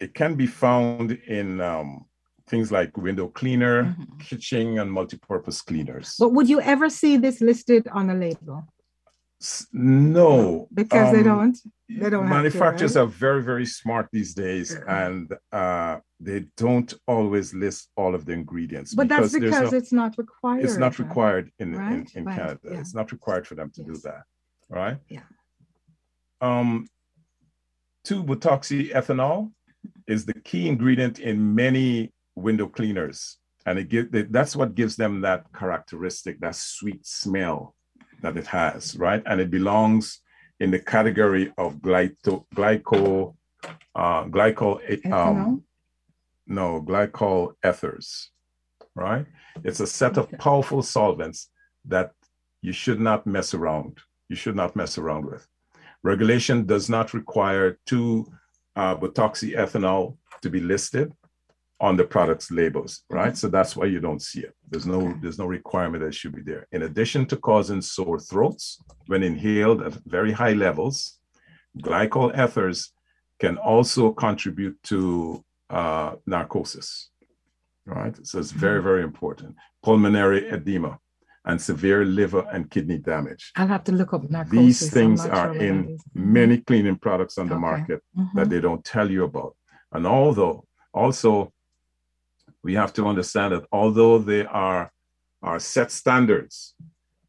it 0.00 0.14
can 0.14 0.34
be 0.34 0.48
found 0.48 1.12
in 1.12 1.60
um, 1.60 2.06
things 2.48 2.72
like 2.72 2.96
window 2.96 3.28
cleaner, 3.28 3.84
Mhm. 3.84 4.18
kitchen, 4.18 4.80
and 4.80 4.90
multi-purpose 4.90 5.62
cleaners. 5.62 6.16
But 6.18 6.30
would 6.32 6.48
you 6.48 6.60
ever 6.60 6.90
see 6.90 7.16
this 7.18 7.40
listed 7.40 7.86
on 7.92 8.10
a 8.10 8.14
label? 8.14 8.66
No, 9.72 10.68
Because 10.72 11.12
they 11.12 11.18
um, 11.18 11.24
don't. 11.24 11.58
They 11.88 12.08
don't 12.10 12.26
have 12.26 12.30
to, 12.30 12.36
Manufacturers 12.42 12.96
right? 12.96 13.02
are 13.02 13.06
very, 13.06 13.42
very 13.42 13.66
smart 13.66 14.08
these 14.12 14.34
days, 14.34 14.74
Yeah. 14.74 15.06
and 15.06 15.34
uh, 15.52 15.98
they 16.20 16.46
don't 16.56 16.92
always 17.06 17.52
list 17.52 17.90
all 17.96 18.14
of 18.14 18.24
the 18.24 18.32
ingredients. 18.32 18.94
But 18.94 19.08
that's 19.08 19.32
because 19.32 19.72
no- 19.72 19.78
it's 19.78 19.92
not 19.92 20.16
required. 20.16 20.64
it's 20.64 20.76
not 20.76 20.98
required 20.98 21.50
in 21.58 21.74
in, 21.74 21.78
Right, 21.80 22.14
in 22.14 22.24
right, 22.24 22.36
Canada. 22.38 22.60
yeah. 22.70 22.80
It's 22.80 22.94
not 22.94 23.12
required 23.12 23.46
for 23.46 23.54
them 23.56 23.70
to 23.74 23.82
do 23.82 23.94
that, 24.04 24.22
right? 24.70 24.98
Yeah. 25.08 25.26
Um, 26.40 26.86
two 28.04 28.22
butoxyethanol 28.24 29.52
is 30.06 30.24
the 30.24 30.34
key 30.34 30.68
ingredient 30.68 31.18
in 31.18 31.54
many 31.54 32.12
window 32.36 32.68
cleaners, 32.68 33.38
and 33.66 33.78
it 33.78 33.88
give, 33.88 34.06
that's 34.32 34.54
what 34.56 34.74
gives 34.74 34.96
them 34.96 35.20
that 35.22 35.44
characteristic, 35.52 36.40
that 36.40 36.54
sweet 36.56 37.04
smell 37.06 37.74
that 38.22 38.36
it 38.36 38.46
has, 38.46 38.96
right? 38.96 39.22
And 39.26 39.40
it 39.40 39.50
belongs 39.50 40.20
in 40.60 40.70
the 40.70 40.78
category 40.78 41.52
of 41.58 41.76
glyco, 41.76 42.44
glyco, 42.54 43.34
uh, 43.94 44.24
glycol, 44.24 45.12
um, 45.12 45.64
no, 46.46 46.82
glycol 46.82 47.54
ethers, 47.64 48.30
right? 48.94 49.26
It's 49.64 49.80
a 49.80 49.86
set 49.86 50.16
of 50.16 50.30
powerful 50.38 50.82
solvents 50.82 51.50
that 51.86 52.12
you 52.62 52.72
should 52.72 53.00
not 53.00 53.26
mess 53.26 53.54
around. 53.54 53.98
You 54.28 54.36
should 54.36 54.56
not 54.56 54.76
mess 54.76 54.98
around 54.98 55.26
with. 55.26 55.46
Regulation 56.04 56.64
does 56.64 56.88
not 56.88 57.12
require 57.12 57.78
two 57.86 58.26
uh, 58.76 58.96
butoxyethanol 58.96 60.16
to 60.42 60.50
be 60.50 60.60
listed 60.60 61.12
on 61.86 61.96
the 61.96 62.04
product's 62.04 62.48
labels, 62.60 62.92
right? 63.18 63.36
So 63.36 63.46
that's 63.48 63.72
why 63.76 63.86
you 63.94 64.00
don't 64.06 64.22
see 64.30 64.40
it. 64.48 64.54
There's 64.70 64.86
no 64.94 65.00
Okay. 65.02 65.18
there's 65.22 65.40
no 65.44 65.48
requirement 65.58 66.00
that 66.02 66.12
it 66.14 66.18
should 66.20 66.34
be 66.40 66.44
there. 66.50 66.62
In 66.76 66.80
addition 66.88 67.22
to 67.30 67.36
causing 67.50 67.82
sore 67.96 68.20
throats 68.30 68.64
when 69.10 69.22
inhaled 69.30 69.78
at 69.86 69.94
very 70.16 70.32
high 70.42 70.56
levels, 70.66 70.96
glycol 71.86 72.28
ethers 72.44 72.78
can 73.42 73.54
also 73.72 74.02
contribute 74.26 74.76
to 74.92 75.00
uh, 75.78 76.12
narcosis, 76.34 76.88
right? 77.86 78.14
So 78.28 78.34
it's 78.40 78.52
very, 78.52 78.78
Mm-hmm. 78.78 78.90
very 78.90 79.02
important. 79.10 79.50
Pulmonary 79.86 80.40
edema 80.56 80.92
and 81.48 81.56
severe 81.70 82.02
liver 82.04 82.44
and 82.54 82.70
kidney 82.74 82.98
damage. 82.98 83.44
I'll 83.56 83.72
have 83.76 83.84
to 83.88 83.92
look 84.00 84.10
up 84.14 84.22
narcosis. 84.30 84.58
These 84.60 84.80
things 84.96 85.18
are 85.26 85.52
sure 85.52 85.62
in 85.68 85.98
many 86.38 86.56
cleaning 86.68 86.98
products 87.06 87.36
on 87.40 87.46
the 87.52 87.56
Okay. 87.56 87.68
market 87.70 88.00
Mhm. 88.16 88.34
that 88.36 88.48
they 88.52 88.60
don't 88.66 88.84
tell 88.94 89.08
you 89.16 89.22
about. 89.30 89.52
And 89.94 90.06
although 90.06 90.56
also 91.02 91.32
we 92.62 92.74
have 92.74 92.92
to 92.94 93.06
understand 93.06 93.52
that 93.52 93.66
although 93.72 94.18
there 94.18 94.48
are, 94.50 94.92
are 95.42 95.58
set 95.58 95.90
standards 95.90 96.74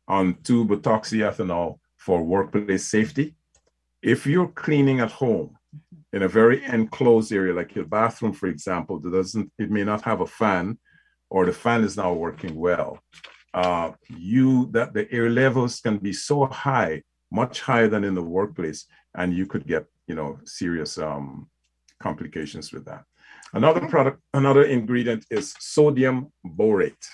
on 0.08 0.36
2-butoxyethanol 0.36 1.80
for 1.98 2.24
workplace 2.24 2.88
safety, 2.88 3.36
if 4.02 4.28
you're 4.28 4.50
cleaning 4.50 5.00
at 5.00 5.12
home 5.12 5.58
in 6.12 6.24
a 6.24 6.28
very 6.28 6.64
enclosed 6.66 7.32
area, 7.32 7.54
like 7.54 7.74
your 7.74 7.86
bathroom, 7.86 8.34
for 8.34 8.48
example, 8.48 9.00
that 9.00 9.12
doesn't 9.12 9.52
it 9.58 9.72
may 9.72 9.84
not 9.84 10.02
have 10.04 10.22
a 10.22 10.28
fan, 10.28 10.78
or 11.30 11.46
the 11.46 11.54
fan 11.54 11.84
is 11.84 11.98
not 11.98 12.18
working 12.18 12.56
well. 12.56 13.00
Uh, 13.54 13.92
you 14.10 14.70
that 14.72 14.94
the 14.94 15.12
air 15.12 15.30
levels 15.30 15.80
can 15.80 15.98
be 15.98 16.14
so 16.14 16.46
high, 16.46 17.02
much 17.32 17.62
higher 17.62 17.88
than 17.88 18.04
in 18.04 18.14
the 18.14 18.22
workplace, 18.22 18.86
and 19.16 19.34
you 19.34 19.46
could 19.46 19.66
get 19.66 19.86
you 20.08 20.16
know 20.16 20.38
serious 20.44 20.98
um, 20.98 21.50
complications 22.00 22.72
with 22.72 22.86
that. 22.86 23.04
Another 23.54 23.88
product, 23.88 24.20
another 24.34 24.64
ingredient 24.64 25.26
is 25.30 25.54
sodium 25.60 26.32
borate. 26.46 27.06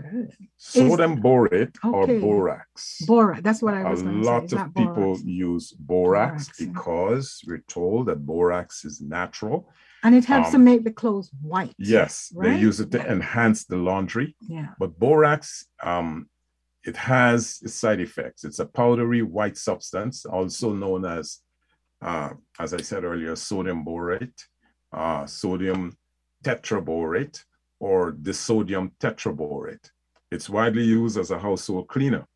Good. 0.00 0.32
Sodium 0.56 1.20
borate 1.22 1.76
or 1.84 2.04
Okay. 2.04 2.18
borax. 2.18 3.02
Bora, 3.06 3.40
that's 3.42 3.60
what 3.62 3.74
I 3.74 3.88
was 3.90 4.02
going 4.02 4.22
to. 4.22 4.28
A 4.28 4.30
lot 4.32 4.44
It's 4.44 4.52
of 4.52 4.74
people 4.74 4.94
borax. 4.94 5.24
use 5.24 5.72
borax, 5.72 6.46
Borax, 6.48 6.60
yeah. 6.60 6.66
because 6.68 7.44
we're 7.46 7.64
told 7.68 8.06
that 8.06 8.24
borax 8.24 8.84
is 8.84 9.00
natural. 9.00 9.68
And 10.04 10.14
it 10.14 10.24
helps 10.24 10.50
to 10.50 10.56
um, 10.56 10.64
make 10.64 10.82
the 10.84 10.92
clothes 10.92 11.30
white. 11.42 11.74
Yes, 11.78 12.32
they 12.40 12.58
use 12.58 12.80
it 12.80 12.90
to 12.92 12.98
Yeah. 12.98 13.12
enhance 13.12 13.64
the 13.64 13.76
laundry. 13.76 14.34
Yeah. 14.40 14.70
But 14.78 14.98
borax, 14.98 15.66
um, 15.82 16.28
it 16.84 16.96
has 16.96 17.60
side 17.72 18.00
effects. 18.00 18.44
It's 18.44 18.58
a 18.58 18.66
powdery 18.66 19.22
white 19.22 19.56
substance, 19.56 20.24
also 20.24 20.72
known 20.72 21.04
as, 21.04 21.38
uh, 22.00 22.30
as 22.58 22.74
I 22.74 22.80
said 22.80 23.04
earlier, 23.04 23.36
sodium 23.36 23.84
borate, 23.84 24.40
uh, 24.92 25.26
sodium 25.26 25.96
tetraborate, 26.44 27.44
or 27.80 28.12
disodium 28.12 28.92
tetraborate. 29.00 29.90
It's 30.30 30.48
widely 30.48 30.84
used 30.84 31.18
as 31.18 31.30
a 31.30 31.38
household 31.38 31.88
cleaner. 31.88 32.26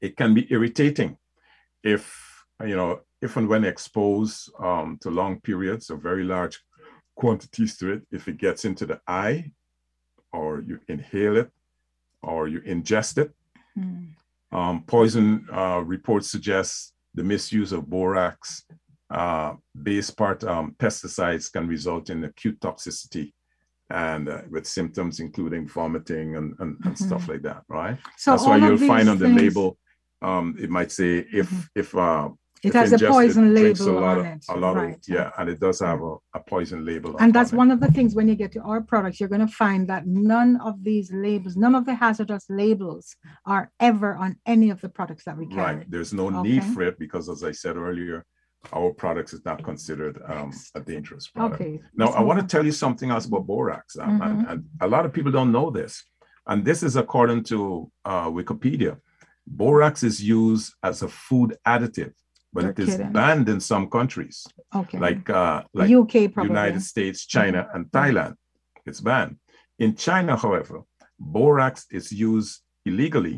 It 0.00 0.16
can 0.16 0.34
be 0.34 0.46
irritating 0.50 1.16
if, 1.82 2.44
you 2.64 2.76
know, 2.76 3.00
if 3.20 3.36
and 3.36 3.48
when 3.48 3.64
exposed 3.64 4.50
um, 4.60 4.98
to 5.02 5.10
long 5.10 5.40
periods 5.40 5.90
or 5.90 5.96
very 5.96 6.24
large 6.24 6.58
quantities 7.16 7.76
to 7.78 7.92
it, 7.92 8.02
if 8.10 8.28
it 8.28 8.38
gets 8.38 8.64
into 8.64 8.86
the 8.86 9.00
eye 9.06 9.52
or 10.32 10.60
you 10.60 10.78
inhale 10.88 11.36
it 11.36 11.50
or 12.22 12.48
you 12.48 12.60
ingest 12.60 13.18
it. 13.18 13.32
Hmm. 13.74 14.04
Um, 14.50 14.84
poison 14.86 15.46
uh, 15.52 15.82
reports 15.84 16.30
suggest 16.30 16.94
the 17.14 17.24
misuse 17.24 17.72
of 17.72 17.88
borax 17.88 18.64
uh, 19.10 19.54
base 19.82 20.10
part 20.10 20.44
um, 20.44 20.74
pesticides 20.78 21.50
can 21.52 21.66
result 21.66 22.10
in 22.10 22.24
acute 22.24 22.58
toxicity 22.60 23.32
and 23.90 24.28
uh, 24.28 24.42
with 24.50 24.66
symptoms 24.66 25.18
including 25.20 25.66
vomiting 25.66 26.36
and, 26.36 26.54
and, 26.58 26.76
and 26.84 26.98
stuff 26.98 27.26
like 27.28 27.40
that, 27.42 27.62
right? 27.68 27.96
So 28.18 28.32
That's 28.32 28.44
why 28.44 28.58
you'll 28.58 28.76
find 28.76 29.08
on 29.08 29.18
the 29.18 29.26
things- 29.28 29.40
label, 29.40 29.78
um, 30.20 30.56
it 30.60 30.68
might 30.70 30.92
say 30.92 31.24
if 31.32 31.48
Mhm. 31.50 31.68
if 31.74 31.94
uh, 31.94 32.28
It 32.62 32.68
if 32.70 32.74
has 32.74 32.92
a 32.92 32.98
poison 32.98 33.54
label 33.54 33.88
a 33.88 34.00
lot 34.06 34.18
on 34.18 34.26
of, 34.26 34.32
it. 34.32 34.44
a 34.50 34.56
lot 34.64 34.76
right. 34.76 34.94
of 34.96 35.00
yeah, 35.08 35.30
and 35.38 35.48
it 35.48 35.58
does 35.60 35.78
have 35.80 36.00
a, 36.02 36.14
a 36.34 36.40
poison 36.40 36.84
label. 36.84 37.16
And 37.22 37.32
that's 37.32 37.52
on 37.52 37.56
it. 37.56 37.58
one 37.62 37.70
of 37.70 37.78
the 37.80 37.90
things 37.96 38.10
when 38.18 38.26
you 38.30 38.34
get 38.34 38.50
to 38.56 38.60
our 38.70 38.80
products, 38.82 39.20
you're 39.20 39.28
going 39.36 39.46
to 39.50 39.54
find 39.64 39.88
that 39.88 40.02
none 40.34 40.50
of 40.68 40.74
these 40.88 41.08
labels, 41.12 41.56
none 41.56 41.74
of 41.80 41.84
the 41.86 41.94
hazardous 41.94 42.44
labels 42.50 43.04
are 43.46 43.64
ever 43.90 44.10
on 44.24 44.30
any 44.44 44.68
of 44.74 44.78
the 44.82 44.88
products 44.98 45.24
that 45.26 45.36
we 45.40 45.46
carry. 45.46 45.76
Right. 45.76 45.90
There's 45.94 46.12
no 46.12 46.26
need 46.42 46.64
for 46.72 46.82
it 46.82 46.98
because, 46.98 47.28
as 47.34 47.42
I 47.50 47.52
said 47.52 47.76
earlier, 47.76 48.18
our 48.72 48.92
products 48.92 49.32
is 49.32 49.44
not 49.44 49.62
considered 49.64 50.20
um, 50.28 50.52
a 50.74 50.80
dangerous 50.80 51.28
product. 51.28 51.60
Okay. 51.60 51.80
Now, 51.94 52.08
I 52.08 52.20
want 52.22 52.40
to 52.40 52.46
tell 52.46 52.64
you 52.64 52.72
something 52.72 53.10
else 53.10 53.26
about 53.26 53.46
borax, 53.46 53.96
um, 53.98 54.20
and, 54.20 54.38
Mhm. 54.46 54.50
and 54.50 54.64
a 54.80 54.88
lot 54.88 55.06
of 55.06 55.12
people 55.12 55.32
don't 55.32 55.52
know 55.52 55.70
this. 55.70 56.04
and 56.50 56.64
this 56.64 56.82
is 56.82 56.96
according 56.96 57.44
to 57.44 57.58
uh, 58.06 58.26
Wikipedia. 58.38 58.96
Borax 59.46 60.02
is 60.02 60.16
used 60.22 60.72
as 60.82 61.02
a 61.02 61.08
food 61.08 61.50
additive, 61.66 62.14
but 62.54 62.62
You're 62.62 62.72
it 62.72 62.78
is 62.78 62.90
kidding. 62.96 63.12
banned 63.12 63.50
in 63.50 63.60
some 63.60 63.84
countries, 63.90 64.46
Okay. 64.74 64.98
like 64.98 65.28
uh, 65.28 65.62
like 65.74 65.90
UK 65.90 66.14
probably. 66.32 66.48
United 66.56 66.82
States, 66.82 67.26
China, 67.26 67.60
Mhm. 67.64 67.74
and 67.74 67.82
Thailand. 67.98 68.34
It's 68.86 69.02
banned. 69.02 69.36
In 69.78 69.94
China, 69.94 70.36
however, 70.44 70.76
borax 71.18 71.74
is 71.98 72.06
used 72.12 72.62
illegally 72.86 73.36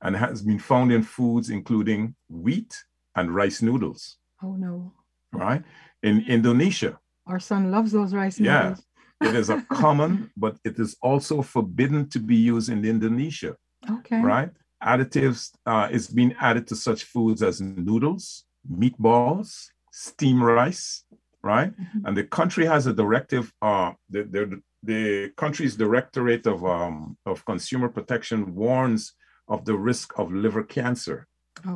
and 0.00 0.14
has 0.14 0.40
been 0.42 0.60
found 0.60 0.92
in 0.92 1.02
foods 1.02 1.50
including 1.50 2.14
wheat 2.28 2.72
and 3.16 3.34
rice 3.34 3.60
noodles. 3.60 4.18
Oh 4.42 4.54
no. 4.56 4.92
Right? 5.32 5.62
In 6.02 6.24
Indonesia, 6.28 6.98
Our 7.26 7.40
son 7.40 7.70
loves 7.70 7.92
those 7.92 8.12
rice 8.14 8.38
Yeah. 8.40 8.62
noodles. 8.74 8.84
it 9.22 9.34
is 9.36 9.50
a 9.50 9.62
common, 9.70 10.30
but 10.36 10.58
it 10.64 10.78
is 10.78 10.96
also 11.00 11.42
forbidden 11.42 12.08
to 12.10 12.18
be 12.18 12.34
used 12.36 12.68
in 12.68 12.84
Indonesia. 12.84 13.54
Okay. 13.88 14.20
Right? 14.20 14.50
Additives 14.82 15.52
uh, 15.64 15.88
is 15.92 16.08
being 16.08 16.34
added 16.40 16.66
to 16.68 16.74
such 16.76 17.04
foods 17.04 17.40
as 17.42 17.60
noodles, 17.60 18.44
meatballs, 18.66 19.68
steamed 19.92 20.42
rice, 20.42 21.04
right? 21.42 21.70
Mhm. 21.78 22.02
and 22.06 22.16
the 22.16 22.24
country 22.38 22.64
has 22.66 22.86
a 22.86 22.92
directive 23.02 23.44
uh 23.62 23.92
the 24.10 24.22
the, 24.34 24.42
the 24.90 25.30
country's 25.42 25.76
directorate 25.76 26.46
of 26.46 26.58
um 26.64 27.16
of 27.30 27.44
consumer 27.44 27.88
protection 27.88 28.54
warns 28.54 29.02
of 29.48 29.64
the 29.68 29.76
risk 29.90 30.08
of 30.20 30.32
liver 30.44 30.64
cancer 30.76 31.26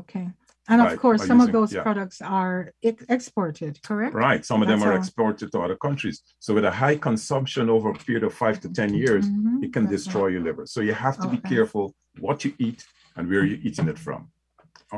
Okay. 0.01 0.27
And 0.69 0.81
of 0.81 0.89
Right, 0.89 0.99
course, 0.99 1.25
some 1.27 1.41
of 1.41 1.53
those 1.53 1.73
yeah. 1.73 1.83
products 1.83 2.21
are 2.21 2.73
ex- 2.83 3.05
exported, 3.09 3.81
correct? 3.83 4.15
right 4.15 4.45
some 4.45 4.63
of 4.63 4.69
them 4.69 4.83
are 4.83 4.93
how- 4.93 4.99
exported 4.99 5.53
to 5.53 5.59
other 5.61 5.77
countries 5.77 6.23
so 6.45 6.55
with 6.55 6.65
a 6.65 6.71
high 6.71 6.97
consumption 6.97 7.71
over 7.71 7.91
a 7.91 7.95
period 7.95 8.25
of 8.25 8.33
five 8.35 8.57
to 8.61 8.69
ten 8.81 8.91
years 8.95 9.25
Mhm, 9.29 9.63
it 9.65 9.73
can 9.73 9.85
that's 9.85 9.97
destroy 10.05 10.25
right. 10.25 10.33
your 10.35 10.43
liver 10.49 10.65
so 10.67 10.81
you 10.81 10.95
have 11.07 11.17
to 11.23 11.29
be 11.29 11.39
careful 11.55 11.95
what 12.27 12.45
you 12.45 12.53
eat 12.59 12.81
and 13.17 13.29
where 13.31 13.45
you're 13.49 13.63
eating 13.69 13.89
it 13.93 13.99
from 14.07 14.21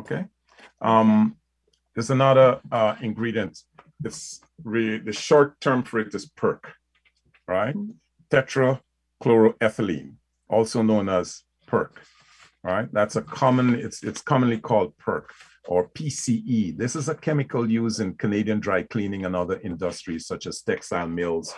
okay 0.00 0.22
um 0.90 1.37
there's 1.94 2.11
another 2.18 2.48
uh 2.72 2.94
ingredient 3.09 3.54
it's 4.04 4.40
re- 4.72 4.98
the 5.09 5.12
short 5.12 5.61
term 5.64 5.81
for 5.88 5.98
it 6.00 6.14
is 6.14 6.24
PERC, 6.40 6.61
right 7.57 7.74
tetrachloroethylene 8.33 10.12
also 10.48 10.83
known 10.83 11.09
as 11.09 11.42
PERC. 11.70 11.90
right 12.62 12.88
that's 12.98 13.16
a 13.16 13.22
common 13.22 13.74
it's 13.87 14.02
it's 14.09 14.22
commonly 14.22 14.59
called 14.68 14.90
perc 15.04 15.26
or 15.66 15.88
pce 15.90 16.77
this 16.77 16.94
is 16.97 17.09
a 17.09 17.14
chemical 17.14 17.71
used 17.71 18.01
in 18.01 18.14
canadian 18.14 18.61
dry 18.61 18.83
cleaning 18.83 19.25
and 19.27 19.35
other 19.37 19.61
industries 19.61 20.27
such 20.27 20.47
as 20.47 20.62
textile 20.62 21.09
mills 21.09 21.55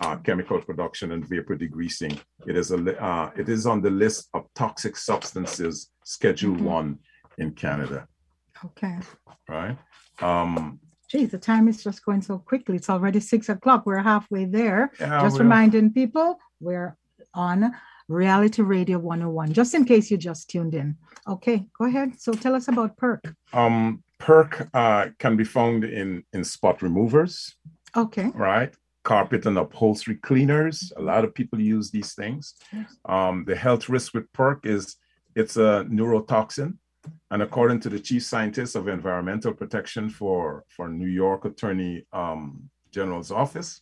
uh, 0.00 0.16
chemical 0.16 0.60
production 0.60 1.12
and 1.12 1.26
vapor 1.28 1.56
degreasing. 1.56 2.18
It 2.46 2.56
is 2.56 2.70
a 2.70 3.02
uh, 3.02 3.30
it 3.36 3.48
is 3.48 3.66
on 3.66 3.82
the 3.82 3.90
list 3.90 4.28
of 4.34 4.46
toxic 4.54 4.96
substances 4.96 5.90
Schedule 6.04 6.56
Mhm. 6.56 6.62
One 6.62 6.98
in 7.38 7.52
Canada. 7.52 8.08
Okay. 8.64 8.98
Right. 9.48 9.76
Um, 10.20 10.80
Geez, 11.08 11.30
the 11.30 11.38
time 11.38 11.68
is 11.68 11.82
just 11.84 12.04
going 12.04 12.22
so 12.22 12.38
quickly. 12.38 12.76
It's 12.76 12.88
already 12.88 13.20
six 13.20 13.48
o'clock. 13.48 13.84
We're 13.84 13.98
halfway 14.02 14.46
there. 14.46 14.92
yeah, 14.98 15.20
just 15.22 15.38
reminding 15.38 15.92
people 15.92 16.38
we're 16.60 16.96
on 17.34 17.74
Reality 18.12 18.62
Radio 18.62 18.98
101, 18.98 19.52
just 19.52 19.74
in 19.74 19.84
case 19.84 20.10
you 20.10 20.16
just 20.16 20.48
tuned 20.50 20.74
in. 20.74 20.96
Okay, 21.26 21.66
go 21.78 21.86
ahead. 21.86 22.20
So 22.20 22.32
tell 22.32 22.54
us 22.54 22.68
about 22.68 22.96
PERC. 22.96 23.34
um, 23.52 24.02
perc 24.20 24.68
uh, 24.74 25.08
can 25.18 25.36
be 25.36 25.44
found 25.44 25.84
in 25.84 26.22
in 26.32 26.44
spot 26.44 26.82
removers. 26.82 27.56
Okay. 27.96 28.30
Right. 28.34 28.72
Carpet 29.04 29.46
and 29.46 29.58
upholstery 29.58 30.16
cleaners. 30.28 30.92
A 30.96 31.02
lot 31.02 31.24
of 31.24 31.34
people 31.34 31.60
use 31.60 31.90
these 31.90 32.14
things. 32.14 32.54
Yes. 32.72 32.96
Um, 33.08 33.44
the 33.46 33.56
health 33.56 33.88
risk 33.88 34.14
with 34.14 34.30
perc 34.32 34.64
is 34.64 34.96
it's 35.34 35.56
a 35.56 35.84
neurotoxin. 35.90 36.76
And 37.32 37.42
according 37.42 37.80
to 37.80 37.88
the 37.88 37.98
chief 37.98 38.22
scientist 38.22 38.76
of 38.76 38.86
environmental 38.86 39.52
protection 39.54 40.08
for, 40.08 40.62
for 40.68 40.88
New 40.88 41.08
York 41.08 41.44
Attorney 41.44 42.06
um, 42.12 42.70
General's 42.92 43.32
office, 43.32 43.80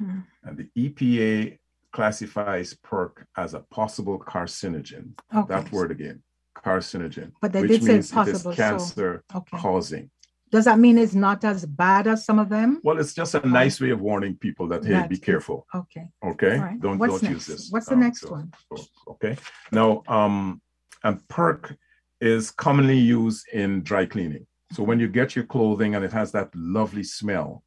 Mhm. 0.00 0.24
and 0.44 0.56
the 0.58 0.68
EPA 0.76 1.58
classifies 1.92 2.74
perc 2.82 3.24
as 3.36 3.54
a 3.54 3.60
possible 3.70 4.18
carcinogen. 4.18 5.12
Okay. 5.34 5.54
That 5.54 5.70
word 5.72 5.90
again, 5.90 6.22
carcinogen, 6.56 7.32
But 7.40 7.52
they 7.52 7.62
which 7.62 7.70
did 7.72 7.84
say 7.84 7.92
means 7.94 8.10
possible, 8.10 8.52
it 8.52 8.56
so- 8.56 8.62
cancer 8.62 9.24
Okay. 9.34 9.58
causing. 9.58 10.10
Does 10.50 10.66
that 10.66 10.78
mean 10.78 10.98
it's 10.98 11.14
not 11.14 11.44
as 11.44 11.64
bad 11.64 12.06
as 12.06 12.26
some 12.26 12.38
of 12.38 12.50
them? 12.50 12.78
Well, 12.84 12.98
it's 12.98 13.14
just 13.14 13.34
a 13.34 13.46
nice 13.48 13.80
way 13.80 13.88
of 13.88 14.02
warning 14.02 14.36
people 14.36 14.68
that 14.68 14.84
hey, 14.84 14.92
That 14.92 15.08
be 15.08 15.14
is- 15.14 15.20
careful. 15.20 15.66
Okay. 15.74 16.08
Okay, 16.22 16.56
All 16.58 16.64
right. 16.64 16.80
don't 16.80 16.98
What's 16.98 17.12
don't 17.20 17.22
next? 17.22 17.34
use 17.34 17.46
this. 17.46 17.70
What's 17.70 17.86
the 17.86 17.94
Um, 17.94 18.00
next 18.00 18.20
so- 18.20 18.30
one? 18.32 18.52
so- 18.76 18.84
okay, 19.12 19.36
now 19.70 20.02
um, 20.08 20.60
and 21.04 21.26
perc 21.28 21.76
is 22.20 22.50
commonly 22.50 22.98
used 22.98 23.48
in 23.52 23.82
dry 23.82 24.04
cleaning. 24.06 24.46
So 24.72 24.82
when 24.82 25.00
you 25.00 25.08
get 25.08 25.34
your 25.36 25.44
clothing 25.46 25.94
and 25.94 26.04
it 26.04 26.12
has 26.12 26.32
that 26.32 26.54
lovely 26.54 27.02
smell, 27.02 27.64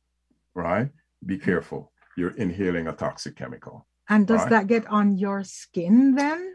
right? 0.53 0.89
Be 1.25 1.37
careful. 1.39 1.91
You're 2.17 2.35
inhaling 2.37 2.87
a 2.87 2.93
toxic 2.93 3.35
chemical. 3.35 3.85
And 4.09 4.27
does 4.27 4.41
Right. 4.41 4.49
that 4.51 4.67
get 4.67 4.85
on 4.87 5.17
your 5.17 5.43
skin 5.43 6.15
then? 6.15 6.53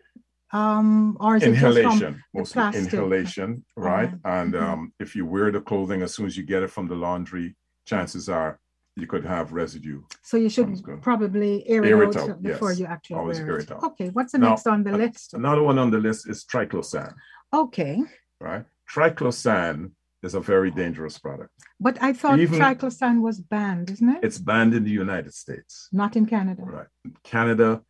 Um, 0.53 1.17
or 1.21 1.37
is 1.37 1.43
it 1.45 1.55
just 1.55 1.61
from 1.61 1.77
Inhalation, 1.77 2.25
mostly 2.35 2.63
inhalation, 2.81 3.65
right? 3.77 4.11
Alright. 4.13 4.15
And 4.25 4.57
um, 4.57 4.93
if 4.99 5.15
you 5.15 5.25
wear 5.25 5.53
the 5.53 5.61
clothing 5.61 6.03
as 6.03 6.15
soon 6.15 6.27
as 6.27 6.37
you 6.37 6.43
get 6.45 6.63
it 6.65 6.71
from 6.71 6.89
the 6.89 6.97
laundry, 6.97 7.57
chances 7.87 8.29
are 8.29 8.59
you 8.97 9.07
could 9.07 9.25
have 9.25 9.53
residue. 9.53 10.03
So 10.23 10.37
you 10.37 10.49
should 10.49 10.83
probably 11.03 11.69
air, 11.69 11.85
Air 11.85 12.03
it 12.03 12.17
out 12.17 12.43
before 12.43 12.71
yes. 12.73 12.81
you 12.81 12.87
actually 12.87 13.17
Always 13.17 13.39
wear 13.39 13.51
air 13.53 13.59
it. 13.59 13.71
out. 13.71 13.83
Okay, 13.85 14.09
what's 14.09 14.33
the 14.33 14.39
Now, 14.39 14.51
next 14.51 14.67
on 14.67 14.83
the 14.83 14.93
uh, 14.93 14.97
list? 14.97 15.35
Another 15.35 15.63
one 15.63 15.79
on 15.79 15.91
the 15.93 15.99
list 15.99 16.29
is 16.29 16.45
triclosan, 16.45 17.15
Okay, 17.55 18.03
right? 18.41 18.65
Triclosan 18.93 19.93
is 20.23 20.35
a 20.35 20.41
very 20.41 20.71
dangerous 20.71 21.19
product. 21.19 21.51
but 21.81 21.97
I 22.03 22.13
thought 22.13 22.39
Even- 22.39 22.59
triclosan 22.61 23.21
was 23.23 23.41
banned, 23.41 23.91
isn't 23.91 24.09
it? 24.17 24.21
It's 24.23 24.39
banned 24.39 24.75
in 24.75 24.85
the 24.85 24.91
United 24.91 25.33
States. 25.35 25.89
Not 25.93 26.17
in 26.17 26.27
Canada. 26.27 26.63
Right. 26.63 26.87
Canada 27.25 27.83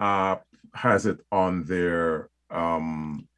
uh, 0.00 0.36
has 0.74 1.06
it 1.06 1.18
on 1.30 1.64
their 1.64 2.30
um, 2.50 3.28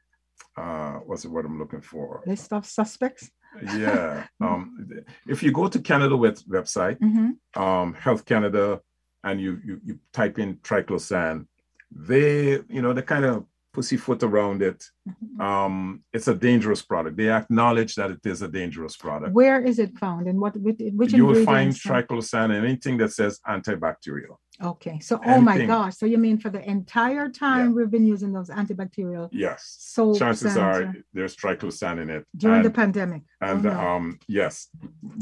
uh, 0.57 0.95
what's 1.07 1.23
the 1.23 1.31
word 1.31 1.45
I'm 1.45 1.59
looking 1.59 1.81
for? 1.83 2.23
List 2.27 2.53
of 2.53 2.65
suspects. 2.67 3.31
Yeah. 3.77 4.27
um, 4.41 4.89
if 5.27 5.43
you 5.43 5.53
go 5.53 5.69
to 5.69 5.79
Canada 5.81 6.17
web- 6.17 6.39
website, 6.49 6.99
Mhm. 7.01 7.37
um, 7.61 7.95
Health 7.95 8.25
Canada, 8.25 8.81
and 9.25 9.41
you, 9.41 9.61
you 9.65 9.81
you 9.85 9.99
type 10.13 10.39
in 10.39 10.57
triclosan, 10.69 11.47
they 11.91 12.61
you 12.69 12.81
know 12.83 12.93
they 12.93 13.03
kind 13.03 13.25
of 13.25 13.45
pussyfoot 13.77 14.23
around 14.29 14.59
it. 14.71 14.81
Mhm. 15.09 15.41
Um, 15.49 15.77
it's 16.17 16.29
a 16.35 16.37
dangerous 16.49 16.83
product. 16.91 17.15
They 17.21 17.31
acknowledge 17.41 17.93
that 17.99 18.11
it 18.17 18.25
is 18.33 18.41
a 18.49 18.51
dangerous 18.61 18.95
product. 19.05 19.31
Where 19.41 19.61
is 19.71 19.77
it 19.85 19.91
found 20.05 20.23
and 20.31 20.39
what 20.43 20.55
which, 20.67 20.81
which 21.01 21.13
you 21.19 21.27
will 21.29 21.45
find 21.53 21.69
triclosan 21.89 22.49
and 22.55 22.65
anything 22.71 22.97
that 23.03 23.13
says 23.19 23.33
antibacterial. 23.57 24.37
Okay, 24.73 24.97
so 25.09 25.15
oh 25.31 25.41
my 25.51 25.59
gosh, 25.73 25.95
so 26.01 26.05
you 26.13 26.19
mean 26.27 26.39
for 26.45 26.51
the 26.57 26.63
entire 26.77 27.29
time 27.29 27.75
we've 27.75 27.95
been 27.99 28.09
using 28.15 28.31
those 28.37 28.51
antibacterial 28.61 29.29
Yes. 29.47 29.61
So 29.95 30.03
Chances 30.23 30.57
are 30.67 30.83
there's 31.17 31.37
triclosan 31.43 31.95
in 32.03 32.09
it. 32.17 32.23
during 32.43 32.63
the 32.63 32.73
and, 32.75 32.81
pandemic? 32.83 33.23
Oh, 33.43 33.47
and 33.49 33.63
no. 33.65 33.73
um 33.89 34.05
yes, 34.41 34.55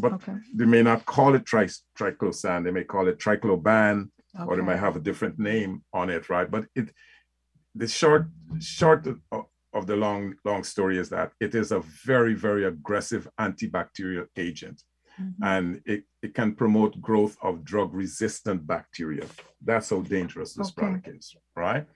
but 0.03 0.12
okay, 0.19 0.37
they 0.59 0.69
may 0.75 0.83
not 0.90 1.01
call 1.14 1.31
it 1.38 1.45
tri- 1.53 1.83
triclosan. 1.99 2.59
They 2.64 2.75
may 2.79 2.87
call 2.95 3.05
it 3.11 3.17
tricloban, 3.27 3.95
or 4.38 4.53
they 4.55 4.62
okay. 4.62 4.71
might 4.71 4.85
have 4.87 4.97
a 5.01 5.05
different 5.09 5.37
name 5.53 5.73
on 6.01 6.07
it, 6.17 6.23
right? 6.35 6.49
But 6.55 6.62
it, 6.79 6.87
the 7.75 7.87
short 7.89 8.27
short 8.61 9.07
of, 9.07 9.87
the 9.87 9.97
long 9.97 10.35
long 10.45 10.63
story 10.63 10.99
is 10.99 11.09
that 11.11 11.33
it 11.41 11.55
is 11.55 11.73
a 11.73 11.81
very 12.05 12.35
very 12.35 12.65
aggressive 12.65 13.29
antibacterial 13.41 14.27
agent, 14.37 14.83
Mhm. 15.21 15.35
and 15.43 15.83
it 15.85 16.05
it 16.23 16.33
can 16.35 16.55
promote 16.55 17.01
growth 17.01 17.37
of 17.43 17.65
drug 17.65 17.93
resistant 17.95 18.67
bacteria. 18.67 19.27
That's 19.61 19.91
how 19.91 20.01
dangerous 20.03 20.55
this 20.55 20.69
Okay. 20.71 20.81
product 20.81 21.09
is, 21.09 21.37
right? 21.57 21.87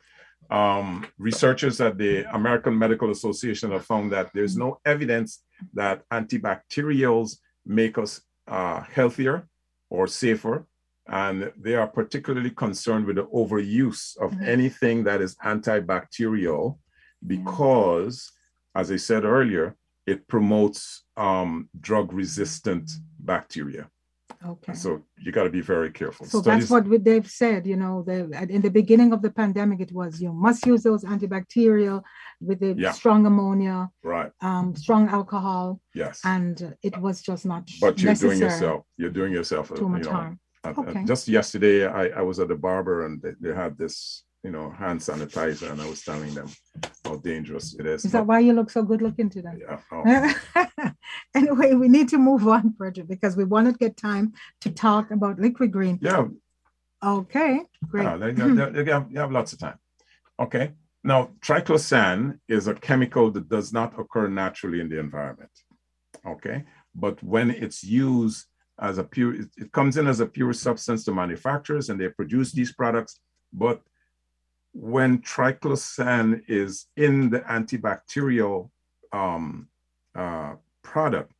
Um, 0.50 1.06
researchers 1.18 1.80
at 1.80 1.98
the 1.98 2.12
American 2.34 2.74
Medical 2.78 3.10
Association 3.10 3.70
have 3.72 3.84
found 3.84 4.12
that 4.12 4.30
there's 4.34 4.56
no 4.56 4.80
evidence 4.84 5.30
that 5.74 5.96
antibacterials 6.10 7.38
make 7.66 7.98
us 7.98 8.20
uh, 8.46 8.80
healthier 8.82 9.46
or 9.90 10.06
safer. 10.06 10.66
And 11.10 11.50
they 11.58 11.74
are 11.74 11.86
particularly 11.86 12.50
concerned 12.50 13.06
with 13.06 13.16
the 13.16 13.26
overuse 13.26 14.16
of 14.18 14.32
Mhm. 14.32 14.46
anything 14.46 15.04
that 15.04 15.20
is 15.22 15.36
antibacterial 15.36 16.78
because, 17.26 18.30
as 18.74 18.90
I 18.90 18.96
said 18.96 19.24
earlier, 19.24 19.74
it 20.06 20.26
promotes 20.28 21.04
um, 21.16 21.68
drug 21.80 22.12
resistant 22.12 22.90
bacteria. 23.18 23.88
Okay. 24.46 24.72
So 24.74 25.02
you 25.24 25.32
got 25.32 25.44
to 25.44 25.50
be 25.50 25.60
very 25.60 25.90
careful. 25.90 26.24
So 26.26 26.40
Studies- 26.40 26.68
that's 26.68 26.88
what 26.88 27.04
they've 27.04 27.28
said, 27.28 27.66
you 27.66 27.76
know, 27.76 28.02
the, 28.06 28.18
in 28.48 28.60
the 28.60 28.70
beginning 28.70 29.12
of 29.12 29.20
the 29.20 29.30
pandemic, 29.30 29.80
it 29.80 29.92
was 29.92 30.20
you 30.22 30.32
must 30.32 30.64
use 30.64 30.82
those 30.84 31.02
antibacterial 31.04 32.04
with 32.40 32.60
the 32.60 32.74
Yeah. 32.78 32.92
strong 32.92 33.26
ammonia, 33.26 33.90
right. 34.04 34.30
um, 34.40 34.76
strong 34.76 35.08
alcohol, 35.08 35.80
Yes. 35.92 36.20
and 36.24 36.76
it 36.82 36.96
was 36.98 37.20
just 37.20 37.44
not 37.46 37.68
but 37.80 38.00
you're 38.00 38.14
doing 38.14 38.38
yourself, 38.38 38.84
you're 38.96 39.10
doing 39.20 39.32
yourself, 39.32 39.74
too 39.74 39.82
you 39.82 39.88
much 39.88 40.04
know, 40.04 40.12
harm. 40.12 40.40
Uh, 40.64 40.68
uh, 40.76 40.80
Okay. 40.82 41.04
Just 41.04 41.28
yesterday, 41.28 41.86
I, 41.86 42.08
I 42.08 42.22
was 42.22 42.38
at 42.40 42.48
the 42.48 42.54
barber 42.56 43.06
and 43.06 43.20
they, 43.22 43.32
they 43.40 43.54
had 43.54 43.76
this, 43.78 44.24
you 44.42 44.50
know, 44.50 44.70
hand 44.70 45.00
sanitizer, 45.00 45.70
and 45.70 45.80
I 45.80 45.88
was 45.88 46.02
telling 46.02 46.34
them 46.34 46.48
how 47.04 47.16
dangerous 47.16 47.74
it 47.78 47.86
is. 47.86 48.04
Is 48.04 48.12
that 48.12 48.20
But- 48.20 48.26
why 48.26 48.38
you 48.40 48.52
look 48.52 48.70
so 48.70 48.82
good 48.82 49.02
looking 49.02 49.30
today? 49.30 49.54
yeah, 49.60 49.80
oh, 49.92 50.92
anyway, 51.34 51.74
we 51.74 51.88
need 51.88 52.08
to 52.10 52.18
move 52.18 52.46
on, 52.46 52.70
Bridget, 52.70 53.08
because 53.08 53.36
we 53.36 53.44
want 53.44 53.66
to 53.68 53.72
get 53.78 53.96
time 53.96 54.32
to 54.62 54.70
talk 54.70 55.10
about 55.10 55.38
liquid 55.38 55.72
green. 55.72 55.98
yeah, 56.02 56.26
Okay, 57.02 57.60
great. 57.88 58.04
Yeah, 58.04 58.16
they, 58.16 58.32
they, 58.32 58.48
they- 58.54 58.82
they 58.82 58.90
have, 58.92 59.06
you 59.10 59.18
have 59.20 59.30
lots 59.32 59.52
of 59.52 59.58
time. 59.60 59.78
Okay. 60.40 60.72
Now, 61.04 61.30
triclosan 61.40 62.40
is 62.48 62.66
a 62.66 62.74
chemical 62.74 63.30
that 63.30 63.48
does 63.48 63.72
not 63.72 63.98
occur 63.98 64.26
naturally 64.28 64.80
in 64.80 64.88
the 64.88 64.98
environment. 64.98 65.50
Okay. 66.26 66.64
But 66.94 67.22
when 67.22 67.50
it's 67.50 67.84
used 67.84 68.46
as 68.80 68.98
a 68.98 69.04
pure, 69.04 69.34
it, 69.34 69.72
comes 69.72 69.96
in 69.96 70.06
as 70.06 70.20
a 70.20 70.26
pure 70.26 70.52
substance 70.52 71.04
to 71.04 71.12
manufacturers 71.12 71.88
and 71.88 72.00
they 72.00 72.08
produce 72.08 72.52
these 72.52 72.72
products. 72.72 73.18
But 73.52 73.82
when 74.72 75.18
triclosan 75.18 76.42
is 76.48 76.86
in 76.96 77.30
the 77.30 77.40
antibacterial 77.40 78.70
um, 79.12 79.68
uh, 80.14 80.54
product, 80.82 81.32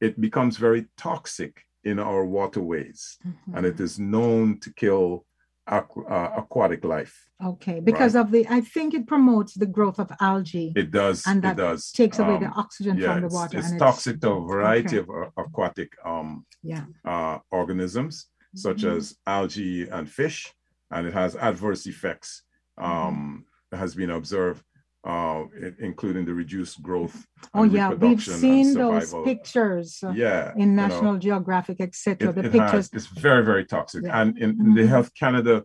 it 0.00 0.20
becomes 0.20 0.56
very 0.56 0.86
toxic 0.96 1.64
in 1.84 1.98
our 1.98 2.24
waterways 2.24 3.18
Mhm. 3.26 3.56
and 3.56 3.66
it 3.66 3.80
is 3.80 3.98
known 3.98 4.58
to 4.60 4.72
kill 4.72 5.24
aqu- 5.70 6.10
uh, 6.10 6.30
aquatic 6.40 6.84
life. 6.84 7.14
Okay, 7.44 7.78
because 7.80 8.14
of 8.16 8.30
the, 8.32 8.46
I 8.48 8.60
think 8.60 8.94
it 8.94 9.06
promotes 9.06 9.54
the 9.54 9.66
growth 9.66 9.98
of 10.00 10.10
algae, 10.20 10.72
It 10.74 10.90
does. 10.90 11.24
And 11.26 11.44
it 11.44 11.56
does. 11.56 11.92
takes 11.92 12.18
away 12.18 12.38
the 12.38 12.46
Um, 12.46 12.54
oxygen 12.56 12.96
yeah, 12.98 13.12
from 13.14 13.22
the 13.28 13.34
water. 13.34 13.58
it's 13.58 13.70
and 13.70 13.78
toxic 13.78 14.20
to 14.22 14.30
a 14.32 14.40
variety 14.46 14.98
okay. 14.98 14.98
of 14.98 15.08
uh, 15.10 15.42
aquatic 15.42 15.90
um, 16.04 16.44
Yeah. 16.62 16.84
uh, 17.04 17.38
organisms, 17.50 18.26
such 18.54 18.82
Mhm. 18.82 18.96
as 18.96 19.16
algae 19.26 19.88
and 19.88 20.10
fish, 20.10 20.52
and 20.90 21.06
it 21.06 21.12
has 21.14 21.36
adverse 21.36 21.86
effects. 21.86 22.42
Mm-hmm. 22.80 22.90
Um, 23.08 23.44
has 23.72 23.94
been 23.94 24.10
observed, 24.10 24.62
uh, 25.04 25.44
including 25.78 26.24
the 26.24 26.34
reduced 26.34 26.82
growth. 26.82 27.26
Oh, 27.54 27.62
yeah, 27.64 27.90
we've 27.90 28.22
seen 28.22 28.74
those 28.74 29.14
pictures 29.24 30.02
Yeah, 30.14 30.52
in 30.54 30.60
you 30.60 30.66
know. 30.66 30.86
National 30.88 31.16
Geographic, 31.18 31.80
etc. 31.80 32.32
The 32.32 32.40
it 32.46 32.52
pictures. 32.52 32.70
has, 32.70 32.90
it's 32.92 33.06
very 33.06 33.44
very 33.44 33.64
toxic 33.64 34.04
Yeah. 34.04 34.20
and 34.20 34.36
in, 34.38 34.50
in 34.60 34.74
the 34.74 34.86
health 34.86 35.10
canada 35.14 35.64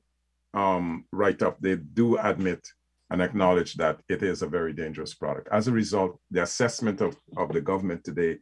um, 0.54 1.06
write-up 1.12 1.56
they 1.60 1.76
do 1.76 2.18
admit 2.18 2.62
and 3.10 3.22
acknowledge 3.22 3.74
that 3.76 4.00
it 4.08 4.22
is 4.24 4.42
a 4.44 4.48
very 4.48 4.72
dangerous 4.74 5.14
product 5.16 5.48
as 5.52 5.68
a 5.68 5.72
result 5.72 6.20
the 6.32 6.42
assessment 6.44 7.02
of, 7.02 7.16
of 7.38 7.52
the 7.54 7.62
government 7.62 8.04
today 8.04 8.38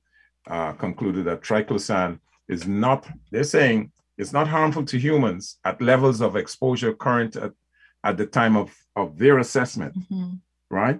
uh, 0.47 0.71
concluded 0.73 1.23
that 1.25 1.41
triclosan 1.41 2.19
is 2.49 2.67
not 2.67 3.07
they're 3.31 3.43
saying 3.57 3.91
it's 4.17 4.33
not 4.33 4.47
harmful 4.47 4.83
to 4.85 4.97
humans 4.99 5.57
at 5.63 5.81
levels 5.81 6.19
of 6.21 6.35
exposure 6.35 6.93
current 6.93 7.35
at, 7.37 7.51
at 8.03 8.17
the 8.17 8.25
time 8.25 8.55
of, 8.57 8.67
of 8.95 9.17
their 9.17 9.37
assessment 9.39 9.93
Mhm. 10.11 10.39
Right 10.72 10.99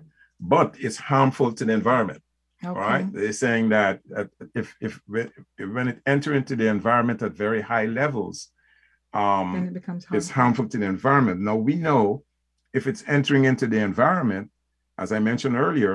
but 0.54 0.70
it's 0.86 0.98
harmful 1.12 1.50
to 1.58 1.64
the 1.66 1.74
environment 1.82 2.22
Okay. 2.64 2.80
right? 2.80 3.06
They're 3.14 3.34
saying 3.46 3.66
that 3.70 3.94
if, 4.60 4.68
if 4.88 4.92
if 5.12 5.68
when 5.76 5.88
it 5.92 5.98
enter 6.06 6.32
into 6.40 6.54
the 6.62 6.68
environment 6.78 7.20
at 7.28 7.34
very 7.46 7.62
high 7.74 7.88
levels, 8.02 8.38
Then 9.14 9.22
um, 9.24 9.68
it 9.72 9.74
becomes 9.74 10.02
it's 10.18 10.30
harmful. 10.30 10.42
harmful 10.42 10.66
to 10.72 10.78
the 10.82 10.86
environment. 10.98 11.38
Now 11.50 11.58
we 11.70 11.74
know 11.88 12.24
if 12.78 12.84
it's 12.90 13.04
entering 13.18 13.44
into 13.52 13.66
the 13.74 13.80
environment, 13.92 14.46
as 15.04 15.10
I 15.12 15.20
mentioned 15.30 15.56
earlier, 15.66 15.94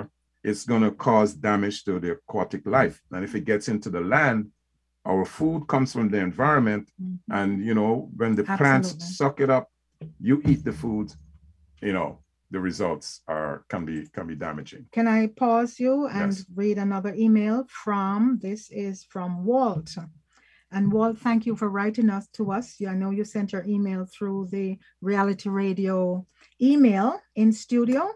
it's 0.49 0.64
going 0.70 0.83
to 0.89 0.93
cause 1.09 1.31
damage 1.51 1.79
to 1.85 1.93
the 2.05 2.11
aquatic 2.18 2.62
life. 2.79 2.97
And 3.12 3.22
if 3.29 3.33
it 3.39 3.45
gets 3.53 3.66
into 3.74 3.89
the 3.97 4.01
land, 4.14 4.41
our 5.11 5.24
food 5.39 5.61
comes 5.72 5.89
from 5.93 6.09
the 6.12 6.18
environment, 6.31 6.85
Mhm. 7.01 7.18
and 7.39 7.49
you 7.68 7.74
know 7.79 7.93
when 8.20 8.33
the 8.39 8.45
plants 8.59 8.89
suck 9.20 9.37
it 9.45 9.51
up, 9.57 9.66
you 10.29 10.35
eat 10.51 10.62
the 10.68 10.77
food, 10.83 11.09
you 11.89 11.93
know 11.99 12.11
the 12.51 12.61
results 12.61 13.22
are 13.26 13.64
can 13.68 13.84
be 13.84 14.07
can 14.12 14.26
be 14.26 14.34
damaging. 14.34 14.86
Can 14.92 15.07
I 15.09 15.26
pause 15.28 15.80
you 15.80 16.07
and 16.07 16.32
Yes. 16.32 16.47
read 16.55 16.78
another 16.78 17.14
email 17.14 17.66
from, 17.68 18.38
this 18.40 18.70
is 18.70 19.05
from 19.05 19.44
Walt. 19.44 19.97
And 20.72 20.92
Walt, 20.92 21.18
thank 21.18 21.47
you 21.47 21.55
for 21.57 21.68
writing 21.70 22.11
us 22.11 22.26
to 22.34 22.51
us. 22.53 22.80
Yeah, 22.80 22.90
I 22.90 22.94
know 22.94 23.11
you 23.11 23.24
sent 23.24 23.53
your 23.53 23.64
email 23.66 24.05
through 24.05 24.49
the 24.51 24.78
reality 25.01 25.49
radio 25.49 26.26
email 26.61 27.20
in 27.34 27.53
studio. 27.53 28.11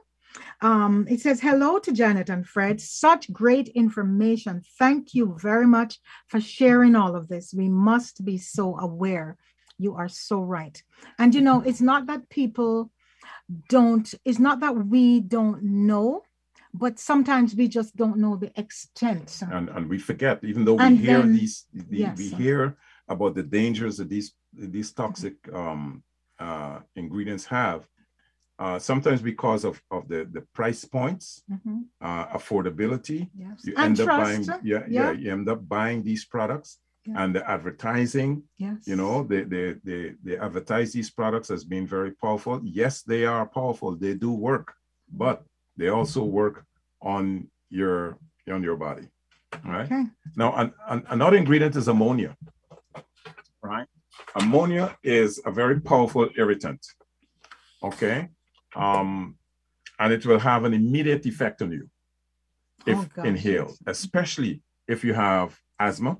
Um, 0.60 1.06
it 1.08 1.20
says, 1.20 1.40
hello 1.40 1.78
to 1.80 1.92
Janet 1.92 2.28
and 2.28 2.46
Fred. 2.46 2.80
Such 2.80 3.32
great 3.32 3.68
information. 3.68 4.62
Thank 4.78 5.14
you 5.14 5.36
very 5.40 5.66
much 5.66 6.00
for 6.28 6.40
sharing 6.40 6.94
all 6.94 7.16
of 7.16 7.28
this. 7.28 7.52
We 7.54 7.68
must 7.68 8.24
be 8.24 8.38
so 8.38 8.78
aware. 8.78 9.36
You 9.78 9.94
are 9.94 10.08
so 10.08 10.40
right. 10.42 10.80
And 11.18 11.34
you 11.34 11.40
know, 11.40 11.62
it's 11.62 11.80
not 11.80 12.06
that 12.06 12.28
people 12.28 12.90
don't, 13.68 14.14
it's 14.24 14.38
not 14.38 14.60
that 14.60 14.74
we 14.86 15.20
don't 15.20 15.62
know, 15.62 16.22
but 16.72 16.98
sometimes 16.98 17.54
we 17.54 17.66
just 17.68 17.96
don't 17.96 18.16
know 18.18 18.36
the 18.36 18.52
extent. 18.58 19.42
and 19.50 19.68
and 19.70 19.88
we 19.88 19.98
forget 19.98 20.36
even 20.44 20.64
though 20.64 20.74
we 20.80 20.84
And 20.86 20.98
hear 20.98 21.20
then- 21.22 21.32
these 21.38 21.66
the, 21.72 22.12
we 22.16 22.28
hear 22.42 22.76
about 23.08 23.34
the 23.34 23.42
dangers 23.42 23.96
that 23.98 24.08
these 24.08 24.28
these 24.76 24.92
toxic 24.92 25.36
um, 25.52 26.02
uh, 26.38 26.78
ingredients 27.02 27.44
have 27.46 27.80
uh, 28.58 28.78
sometimes 28.78 29.20
because 29.32 29.62
of 29.70 29.82
of 29.90 30.02
the 30.12 30.20
the 30.36 30.42
price 30.58 30.84
points 30.98 31.42
Mhm, 31.50 31.78
uh, 32.06 32.24
affordability 32.38 33.20
Yes. 33.44 33.58
you 33.66 33.74
And 33.76 33.86
end 33.86 34.00
up 34.00 34.16
buying 34.22 34.42
yeah, 34.62 34.84
yeah 34.88 35.10
yeah. 35.10 35.10
you 35.22 35.28
end 35.36 35.48
up 35.48 35.60
buying 35.76 36.02
these 36.04 36.24
products 36.34 36.70
Yeah. 37.06 37.22
and 37.24 37.34
the 37.34 37.42
advertising 37.50 38.42
Yes. 38.58 38.78
you 38.86 38.96
know 39.00 39.14
they, 39.30 39.42
they 39.52 39.66
they 39.88 40.02
they 40.24 40.36
advertise 40.38 40.92
these 40.92 41.10
products 41.10 41.50
as 41.50 41.64
being 41.64 41.86
very 41.86 42.12
powerful. 42.22 42.60
Yes 42.62 43.02
they 43.02 43.24
are 43.24 43.46
powerful. 43.46 43.96
They 43.96 44.14
do 44.14 44.30
work 44.32 44.74
but 45.22 45.36
they 45.78 45.88
also 45.88 46.22
work 46.24 46.56
on 47.00 47.48
your 47.70 48.18
on 48.56 48.62
your 48.62 48.76
body 48.76 49.06
right? 49.64 49.86
Okay. 49.90 50.04
now 50.36 50.50
an, 50.60 50.68
an- 50.92 51.06
another 51.08 51.36
ingredient 51.38 51.74
is 51.76 51.88
ammonia 51.88 52.36
right? 53.62 53.86
Ammonia 54.40 54.96
is 55.02 55.40
a 55.46 55.50
very 55.50 55.80
powerful 55.80 56.28
irritant 56.36 56.80
okay? 57.82 58.28
Um 58.76 59.36
and 60.00 60.12
it 60.12 60.24
will 60.26 60.38
have 60.38 60.64
an 60.64 60.74
immediate 60.74 61.24
effect 61.32 61.62
on 61.62 61.70
you 61.72 61.88
if 62.86 62.98
Oh, 63.16 63.22
inhaled 63.30 63.76
especially 63.86 64.62
if 64.86 64.98
you 65.06 65.14
have 65.14 65.48
asthma 65.78 66.12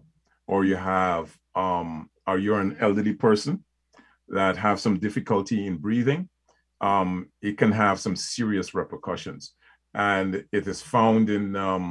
or 0.50 0.64
you 0.70 0.76
have 0.76 1.24
um 1.64 1.90
or 2.26 2.36
you're 2.44 2.60
an 2.68 2.76
elderly 2.86 3.14
person 3.26 3.54
that 4.38 4.54
have 4.66 4.78
some 4.84 4.96
difficulty 5.06 5.58
in 5.68 5.74
breathing 5.86 6.22
um 6.90 7.10
it 7.48 7.54
can 7.60 7.72
have 7.84 7.96
some 8.06 8.16
serious 8.34 8.68
repercussions 8.80 9.42
and 10.12 10.28
it 10.58 10.64
is 10.72 10.80
found 10.96 11.24
in 11.38 11.44
um 11.68 11.86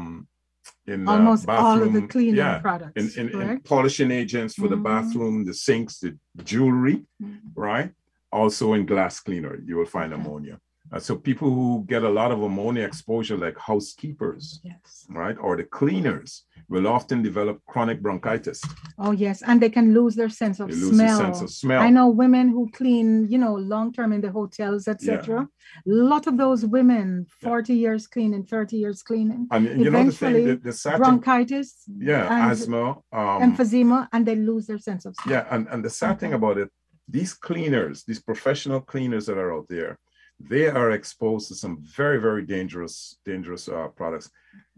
in 0.94 1.00
uh, 1.08 1.12
Almost 1.14 1.48
all 1.50 1.80
of 1.88 1.92
the 1.98 2.06
cleaning 2.14 2.36
yeah 2.44 2.60
products. 2.68 2.98
in, 3.00 3.06
in, 3.20 3.42
in 3.42 3.60
polishing 3.74 4.12
agents 4.22 4.54
for 4.60 4.68
the 4.74 4.80
Mhm. 4.82 4.88
bathroom 4.92 5.36
the 5.50 5.56
sinks 5.68 5.94
the 6.04 6.12
jewelry 6.52 6.98
Mhm. 7.22 7.40
right 7.70 7.92
also 8.40 8.66
in 8.78 8.84
glass 8.92 9.16
cleaner 9.28 9.54
you 9.68 9.74
will 9.80 9.92
find 9.98 10.12
Okay. 10.14 10.22
ammonia 10.22 10.58
Uh, 10.94 11.02
so 11.08 11.12
people 11.30 11.50
who 11.58 11.70
get 11.94 12.02
a 12.12 12.14
lot 12.20 12.32
of 12.36 12.40
ammonia 12.50 12.84
exposure 12.92 13.38
like 13.46 13.58
housekeepers 13.72 14.46
Yes. 14.72 14.90
right 15.22 15.38
or 15.46 15.52
the 15.62 15.68
cleaners 15.80 16.32
will 16.70 16.88
often 16.88 17.22
develop 17.22 17.60
chronic 17.68 18.02
bronchitis 18.02 18.62
Oh, 19.02 19.12
yes. 19.12 19.42
And 19.48 19.62
they 19.62 19.70
can 19.70 19.94
lose 19.94 20.16
their 20.16 20.30
sense 20.30 20.60
of 20.60 20.68
they 20.68 20.76
lose 20.76 20.96
smell. 20.96 21.18
the 21.18 21.24
sense 21.24 21.42
of 21.42 21.50
smell 21.50 21.82
I 21.82 21.90
know 21.90 22.10
women 22.10 22.50
who 22.50 22.70
clean, 22.72 23.28
you 23.30 23.38
know, 23.38 23.54
long 23.56 23.94
term 23.94 24.12
in 24.12 24.22
the 24.22 24.32
hotels, 24.32 24.88
etc. 24.88 25.48
A 25.88 25.90
lot 25.90 26.28
of 26.28 26.38
those 26.38 26.66
women, 26.66 27.26
40 27.42 27.74
years 27.74 28.08
cleaning, 28.08 28.44
30 28.44 28.78
years 28.78 29.02
cleaning, 29.02 29.48
and 29.52 29.66
you 29.66 29.90
know 29.90 30.04
the 30.04 30.12
thing 30.12 30.46
the, 30.46 30.56
the 30.58 30.98
bronchitis, 30.98 31.84
yeah 31.98 32.52
asthma 32.52 32.98
um 33.14 33.42
emphysema, 33.42 34.08
and 34.12 34.26
they 34.26 34.36
lose 34.36 34.68
their 34.68 34.80
sense 34.80 35.06
of 35.06 35.16
smell. 35.16 35.34
yeah 35.34 35.46
and, 35.52 35.68
and 35.72 35.84
the 35.84 35.90
sad 35.90 36.20
thing 36.20 36.34
about 36.34 36.58
it 36.58 36.70
these 37.08 37.34
cleaners 37.34 38.04
these 38.04 38.22
professional 38.22 38.82
cleaners 38.82 39.26
that 39.28 39.38
are 39.38 39.54
out 39.54 39.68
there 39.70 39.98
they 40.40 40.68
are 40.68 40.92
exposed 40.92 41.48
to 41.50 41.56
some 41.56 41.82
very 41.82 42.20
very 42.20 42.46
dangerous 42.46 43.18
dangerous 43.26 43.68
uh, 43.68 43.88
products. 43.90 44.30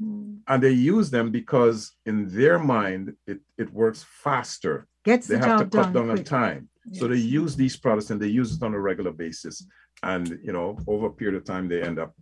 Mm. 0.02 0.40
and 0.48 0.62
they 0.62 0.72
use 0.72 1.10
them 1.10 1.32
because 1.32 1.94
in 2.06 2.28
their 2.36 2.60
mind 2.60 3.16
it, 3.26 3.40
it 3.58 3.72
works 3.72 4.06
faster. 4.24 4.88
Gets 5.06 5.28
they 5.28 5.38
the 5.38 5.48
have 5.48 5.60
to 5.60 5.78
cut 5.78 5.94
down 5.94 6.10
on 6.10 6.24
time. 6.24 6.68
So 6.92 7.08
they 7.08 7.16
use 7.16 7.56
these 7.56 7.78
products 7.78 8.10
and 8.10 8.20
they 8.20 8.28
use 8.28 8.54
it 8.56 8.64
on 8.64 8.74
a 8.74 8.80
regular 8.80 9.12
basis. 9.12 9.66
And 10.04 10.40
you 10.44 10.52
know 10.52 10.78
over 10.88 11.08
a 11.08 11.12
period 11.12 11.38
of 11.38 11.46
time 11.46 11.68
they 11.68 11.82
end 11.82 12.00
up 12.00 12.14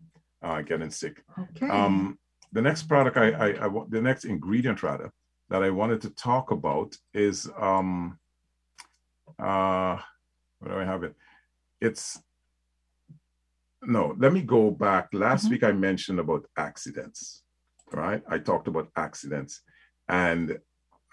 uh, 0.43 0.61
getting 0.61 0.91
sick. 0.91 1.23
Okay. 1.39 1.69
um, 1.69 2.19
the 2.51 2.61
next 2.61 2.83
product 2.83 3.17
I, 3.17 3.31
I, 3.31 3.65
I 3.65 3.69
the 3.89 4.01
next 4.01 4.25
ingredient 4.25 4.83
rather 4.83 5.11
that 5.49 5.63
I 5.63 5.69
wanted 5.69 6.01
to 6.01 6.09
talk 6.11 6.51
about 6.51 6.95
is 7.13 7.49
um 7.57 8.19
uh 9.39 9.97
where 10.59 10.73
do 10.73 10.79
I 10.79 10.85
have 10.85 11.03
it? 11.03 11.15
It's 11.81 12.19
no, 13.83 14.15
let 14.17 14.33
me 14.33 14.41
go 14.41 14.71
back. 14.71 15.09
Last 15.13 15.45
Mhm. 15.47 15.49
week 15.51 15.63
I 15.63 15.71
mentioned 15.71 16.19
about 16.19 16.45
accidents, 16.57 17.43
right? 17.93 18.21
I 18.27 18.37
talked 18.39 18.67
about 18.67 18.89
accidents 18.95 19.61
and 20.07 20.59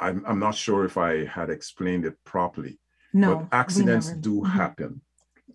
I'm, 0.00 0.24
I'm 0.26 0.38
not 0.38 0.54
sure 0.54 0.84
if 0.84 0.96
I 0.98 1.24
had 1.24 1.48
explained 1.50 2.04
it 2.04 2.16
properly, 2.24 2.78
no. 3.12 3.36
but 3.36 3.48
accidents 3.52 4.12
do 4.12 4.42
Mhm. 4.42 4.46
happen. 4.50 5.00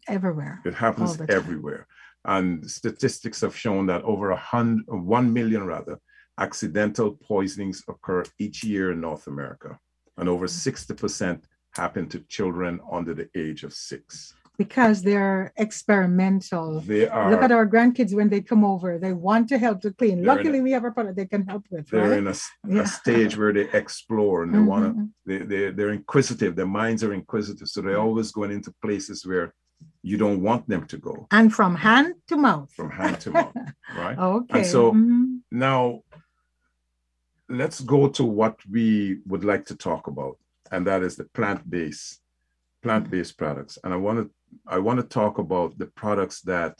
Everywhere. 0.07 0.61
It 0.65 0.73
happens 0.73 1.19
everywhere. 1.29 1.87
And 2.25 2.69
statistics 2.69 3.41
have 3.41 3.55
shown 3.55 3.85
that 3.87 4.03
over 4.03 4.31
a 4.31 4.35
hundred, 4.37 4.85
one 4.87 5.31
million 5.33 5.65
rather, 5.65 5.99
accidental 6.37 7.15
poisonings 7.15 7.83
occur 7.87 8.23
each 8.39 8.63
year 8.63 8.91
in 8.91 9.01
North 9.01 9.27
America. 9.27 9.79
And 10.17 10.27
over 10.29 10.45
Mm. 10.47 10.49
60% 10.49 11.45
happen 11.71 12.07
to 12.09 12.19
children 12.21 12.79
under 12.91 13.13
the 13.13 13.29
age 13.35 13.63
of 13.63 13.73
six. 13.73 14.33
Because 14.63 14.97
they're 15.07 15.41
experimental. 15.67 16.67
They 16.93 17.07
are, 17.07 17.29
Look 17.31 17.41
at 17.47 17.51
our 17.57 17.67
grandkids 17.73 18.11
when 18.19 18.29
they 18.33 18.41
come 18.51 18.63
over. 18.73 18.89
They 19.05 19.13
want 19.29 19.43
to 19.51 19.57
help 19.65 19.77
to 19.85 19.91
clean. 19.99 20.17
Luckily, 20.31 20.59
we 20.67 20.71
have 20.77 20.85
a 20.89 20.91
product 20.97 21.15
they 21.21 21.29
can 21.35 21.43
help 21.51 21.63
with. 21.71 21.85
they're 21.89 22.09
right? 22.09 22.19
in 22.23 22.27
a, 22.27 22.35
Yeah. 22.77 22.85
stage 23.01 23.33
where 23.39 23.53
they 23.57 23.67
explore 23.83 24.37
and 24.43 24.51
they 24.55 24.63
want 24.71 24.83
to, 24.85 24.91
they, 25.29 25.39
they, 25.51 25.63
they're 25.75 25.95
inquisitive. 26.01 26.51
Their 26.55 26.73
minds 26.83 27.01
are 27.05 27.13
inquisitive. 27.21 27.67
So 27.73 27.77
they're 27.81 28.03
always 28.07 28.29
going 28.37 28.51
into 28.57 28.71
places 28.85 29.17
where 29.29 29.47
you 30.09 30.15
don't 30.23 30.41
want 30.49 30.63
them 30.71 30.83
to 30.91 30.97
go 31.09 31.15
And 31.39 31.47
from 31.57 31.73
hand 31.87 32.09
to 32.29 32.35
mouth. 32.47 32.69
from 32.79 32.91
hand 33.01 33.15
to 33.23 33.29
mouth, 33.37 33.55
right? 34.03 34.17
Okay. 34.37 34.63
so- 34.73 34.91
mhm. 34.93 35.39
Now, 35.69 35.81
let's 37.61 37.79
go 37.95 38.01
to 38.17 38.23
what 38.39 38.55
we 38.75 39.17
would 39.31 39.43
like 39.51 39.65
to 39.71 39.75
talk 39.75 40.03
about, 40.13 40.35
and 40.71 40.81
that 40.87 41.01
is 41.07 41.13
the 41.17 41.25
plant-based 41.37 42.20
plant-based 42.83 43.37
products. 43.37 43.77
And 43.83 43.93
I 43.93 43.97
want 43.97 44.19
to 44.19 44.29
I 44.67 44.79
want 44.79 44.99
to 44.99 45.05
talk 45.07 45.37
about 45.37 45.77
the 45.77 45.85
products 45.87 46.41
that 46.41 46.77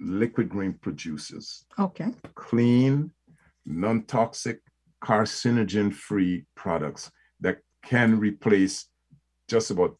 Liquid 0.00 0.48
Green 0.48 0.72
produces: 0.74 1.64
okay. 1.78 2.10
clean, 2.34 3.12
non-toxic, 3.66 4.60
carcinogen-free 5.04 6.44
products 6.54 7.10
that 7.40 7.58
can 7.84 8.18
replace 8.18 8.86
just 9.48 9.70
about 9.70 9.96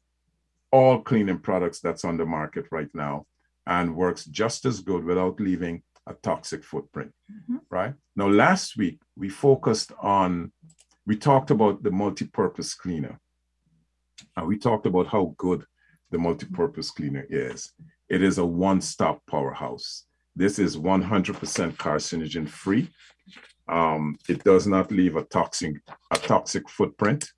all 0.73 1.01
cleaning 1.03 1.39
products 1.39 1.81
that's 1.81 2.05
on 2.05 2.17
the 2.17 2.25
market 2.27 2.67
right 2.71 2.89
now 2.95 3.27
and 3.67 3.95
works 3.97 4.25
just 4.27 4.65
as 4.65 4.81
good 4.81 5.05
without 5.05 5.41
leaving 5.41 5.83
a 6.07 6.15
toxic 6.23 6.63
footprint 6.65 7.13
Mhm. 7.31 7.61
right 7.71 7.95
now 8.17 8.29
last 8.29 8.77
week 8.77 8.99
we 9.17 9.29
focused 9.29 9.93
on 10.01 10.53
we 11.07 11.17
talked 11.17 11.51
about 11.51 11.83
the 11.83 11.91
multi-purpose 11.91 12.75
cleaner 12.75 13.19
and 14.37 14.47
we 14.47 14.59
talked 14.59 14.87
about 14.87 15.07
how 15.07 15.35
good 15.39 15.65
the 16.11 16.19
multi-purpose 16.19 16.91
cleaner 16.91 17.27
is. 17.29 17.73
It 18.09 18.23
is 18.23 18.39
a 18.39 18.45
one-stop 18.45 19.23
powerhouse. 19.27 20.05
This 20.35 20.59
is 20.59 20.77
100% 20.77 21.77
carcinogen 21.77 22.49
free. 22.49 22.89
Um, 23.69 24.17
it 24.29 24.43
does 24.43 24.67
not 24.67 24.91
leave 24.91 25.17
a 25.17 25.25
toxic 25.25 25.77
a 26.11 26.17
toxic 26.17 26.69
footprint. 26.69 27.31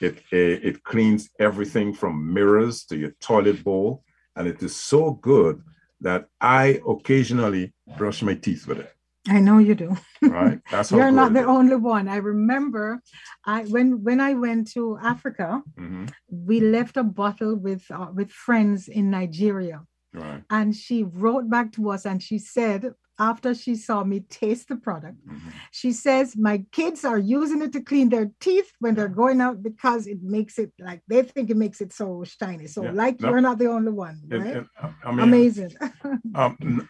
It, 0.00 0.18
it 0.30 0.64
it 0.64 0.84
cleans 0.84 1.30
everything 1.40 1.94
from 1.94 2.32
mirrors 2.32 2.84
to 2.84 2.96
your 2.96 3.12
toilet 3.20 3.64
bowl 3.64 4.04
and 4.38 4.46
it 4.46 4.62
is 4.62 4.74
so 4.74 5.10
good 5.10 5.60
that 6.00 6.26
i 6.40 6.80
occasionally 6.88 7.74
brush 7.98 8.22
my 8.22 8.34
teeth 8.34 8.66
with 8.66 8.78
it 8.78 8.92
I 9.28 9.40
know 9.40 9.58
you 9.58 9.74
do. 9.74 9.96
right 10.22 10.58
that's 10.70 10.90
You're 10.90 11.10
not 11.12 11.32
the 11.34 11.44
only 11.44 11.76
one. 11.76 12.08
I 12.08 12.16
remember 12.16 13.00
I 13.44 13.62
when 13.64 14.02
when 14.02 14.20
I 14.20 14.34
went 14.34 14.70
to 14.72 14.98
Africa, 15.02 15.62
Mhm, 15.78 16.10
we 16.30 16.60
left 16.60 16.96
a 16.96 17.04
bottle 17.04 17.54
with 17.56 17.84
uh, 17.90 18.10
with 18.14 18.30
friends 18.30 18.88
in 18.88 19.10
Nigeria. 19.10 19.78
right 20.14 20.42
And 20.50 20.74
she 20.74 21.04
wrote 21.04 21.46
back 21.50 21.72
to 21.72 21.90
us 21.94 22.06
and 22.06 22.22
she 22.22 22.38
said, 22.38 22.80
after 23.18 23.50
she 23.54 23.74
saw 23.74 24.04
me 24.04 24.20
taste 24.20 24.68
the 24.68 24.76
product, 24.76 25.18
mhm. 25.26 25.52
she 25.72 25.90
says, 25.92 26.36
My 26.36 26.56
kids 26.78 27.04
are 27.04 27.18
using 27.18 27.62
it 27.62 27.72
to 27.72 27.80
clean 27.90 28.08
their 28.08 28.30
teeth 28.40 28.70
when 28.82 28.94
they're 28.94 29.16
going 29.22 29.40
out 29.46 29.62
because 29.62 30.06
it 30.06 30.20
makes 30.22 30.58
it 30.58 30.70
like 30.78 31.02
they 31.08 31.22
think 31.22 31.50
it 31.50 31.56
makes 31.56 31.80
it 31.80 31.92
so 31.92 32.24
shiny. 32.24 32.66
So, 32.68 32.80
Yeah. 32.84 32.92
like, 33.02 33.20
No. 33.20 33.28
you're 33.28 33.46
not 33.48 33.58
the 33.58 33.66
only 33.76 33.92
one, 33.92 34.16
right? 34.30 34.56
and, 34.56 34.66
uh, 34.82 34.92
I 35.04 35.10
mean, 35.10 35.24
Amazing. 35.28 35.72
um, 36.34 36.88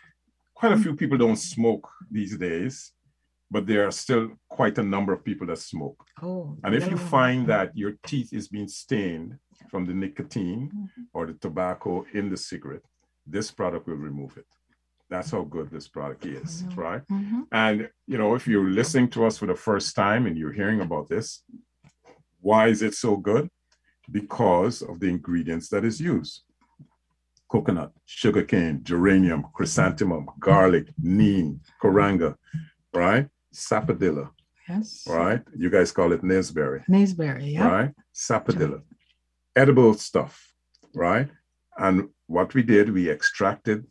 quite 0.59 0.73
a 0.73 0.77
few 0.85 0.95
people 1.01 1.19
don't 1.19 1.37
smoke 1.55 1.87
these 2.11 2.35
days 2.49 2.75
but 3.51 3.67
there 3.67 3.87
are 3.87 3.91
still 4.05 4.25
quite 4.59 4.77
a 4.79 4.83
number 4.95 5.13
of 5.15 5.25
people 5.29 5.47
that 5.47 5.59
smoke 5.73 6.01
oh, 6.23 6.57
And 6.65 6.75
if 6.75 6.85
you 6.91 6.99
find 7.17 7.47
that 7.47 7.69
your 7.83 7.93
teeth 8.09 8.31
is 8.39 8.47
being 8.57 8.69
stained 8.69 9.31
from 9.71 9.83
the 9.89 9.95
nicotine 10.05 10.63
Mhm. 10.75 11.05
or 11.15 11.23
the 11.27 11.37
tobacco 11.45 11.93
in 12.19 12.25
the 12.33 12.37
cigarette, 12.51 12.87
this 13.35 13.49
product 13.59 13.85
will 13.89 14.03
remove 14.11 14.33
it. 14.43 14.51
That's 15.13 15.31
how 15.35 15.43
good 15.57 15.67
this 15.71 15.89
product 15.97 16.23
is, 16.27 16.51
right? 16.87 17.05
Mhm. 17.09 17.41
And 17.65 17.77
you 18.13 18.19
know, 18.21 18.31
if 18.39 18.43
you're 18.51 18.71
listening 18.81 19.09
to 19.15 19.21
us 19.27 19.35
for 19.39 19.47
the 19.53 19.61
first 19.69 19.89
time 20.05 20.23
and 20.29 20.35
you're 20.39 20.57
hearing 20.61 20.81
about 20.87 21.07
this, 21.15 21.27
why 22.49 22.63
is 22.75 22.81
it 22.89 22.95
so 23.05 23.13
good? 23.31 23.45
Because 24.21 24.77
of 24.91 24.95
the 25.01 25.09
ingredients 25.17 25.67
that 25.73 25.85
is 25.91 25.97
used. 26.15 26.35
Coconut, 27.51 27.93
sugarcane, 28.05 28.81
geranium, 28.83 29.45
chrysanthemum, 29.55 30.27
garlic, 30.39 30.87
neem, 31.03 31.61
koranga, 31.83 32.35
right? 32.93 33.29
Sapodilla, 33.55 34.31
Yes. 34.69 35.05
right? 35.09 35.43
You 35.57 35.71
guys 35.71 35.91
call 35.93 36.13
it 36.13 36.23
naseberry 36.23 36.85
Naseberry, 36.87 37.53
yeah. 37.55 37.67
right? 37.69 37.91
Sapodilla, 38.15 38.83
edible 39.57 39.95
stuff, 39.95 40.53
right? 40.95 41.29
And 41.79 42.09
what 42.27 42.53
we 42.55 42.63
did, 42.63 42.93
we 42.93 43.09
extracted 43.11 43.87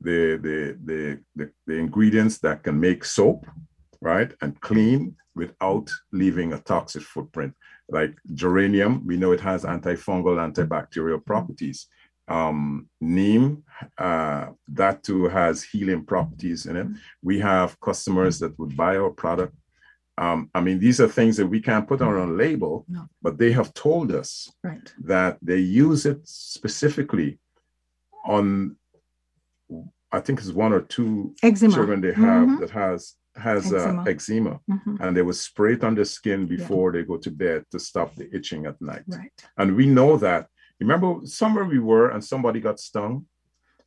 the, 0.00 0.38
the, 0.40 0.78
the, 0.84 1.20
the, 1.34 1.50
the 1.66 1.74
ingredients 1.74 2.38
that 2.38 2.62
can 2.62 2.78
make 2.78 3.04
soap, 3.04 3.44
right? 4.00 4.32
And 4.40 4.60
clean 4.60 5.16
without 5.34 5.90
leaving 6.12 6.52
a 6.52 6.58
toxic 6.60 7.02
footprint. 7.02 7.54
Like 7.88 8.14
geranium, 8.34 9.04
we 9.04 9.16
know 9.16 9.32
it 9.32 9.40
has 9.40 9.64
antifungal, 9.64 10.36
antibacterial 10.38 11.24
properties. 11.24 11.88
Um, 12.30 12.88
neem, 13.00 13.64
uh, 13.98 14.46
that 14.68 15.02
too 15.02 15.24
has 15.28 15.64
healing 15.64 16.04
properties 16.04 16.66
in 16.66 16.76
it. 16.76 16.86
We 17.22 17.40
have 17.40 17.78
customers 17.80 18.38
that 18.38 18.56
would 18.58 18.76
buy 18.76 18.96
our 18.96 19.10
product. 19.10 19.54
Um, 20.16 20.48
I 20.54 20.60
mean, 20.60 20.78
these 20.78 21.00
are 21.00 21.08
things 21.08 21.36
that 21.38 21.46
we 21.46 21.60
can't 21.60 21.88
put 21.88 22.00
on 22.02 22.14
a 22.14 22.26
label, 22.26 22.84
No. 22.88 23.08
but 23.20 23.36
they 23.38 23.52
have 23.52 23.74
told 23.74 24.12
us 24.12 24.30
Right. 24.62 24.94
that 25.04 25.38
they 25.42 25.58
use 25.58 26.06
it 26.06 26.20
specifically 26.28 27.38
on 28.24 28.76
I 30.12 30.18
think 30.18 30.40
it's 30.40 30.50
one 30.50 30.72
or 30.72 30.80
two 30.80 31.34
Eczema. 31.40 31.72
children 31.72 32.00
they 32.00 32.12
have 32.12 32.48
Mhm. 32.48 32.60
that 32.60 32.70
has 32.70 33.14
has 33.36 33.72
Eczema. 33.72 34.02
uh, 34.02 34.04
eczema 34.12 34.60
Mhm. 34.68 35.00
and 35.00 35.16
they 35.16 35.22
will 35.22 35.40
spray 35.48 35.74
it 35.74 35.84
on 35.84 35.94
the 35.94 36.04
skin 36.04 36.46
before 36.48 36.90
they 36.90 37.04
go 37.04 37.16
to 37.16 37.30
bed 37.30 37.64
to 37.70 37.78
stop 37.78 38.10
the 38.16 38.26
itching 38.36 38.66
at 38.66 38.76
night 38.80 39.04
Right. 39.06 39.30
and 39.56 39.76
we 39.76 39.86
know 39.86 40.16
that 40.16 40.48
remember 40.80 41.20
somewhere 41.24 41.64
we 41.64 41.78
were 41.78 42.10
and 42.10 42.24
somebody 42.24 42.60
got 42.60 42.80
stung 42.80 43.26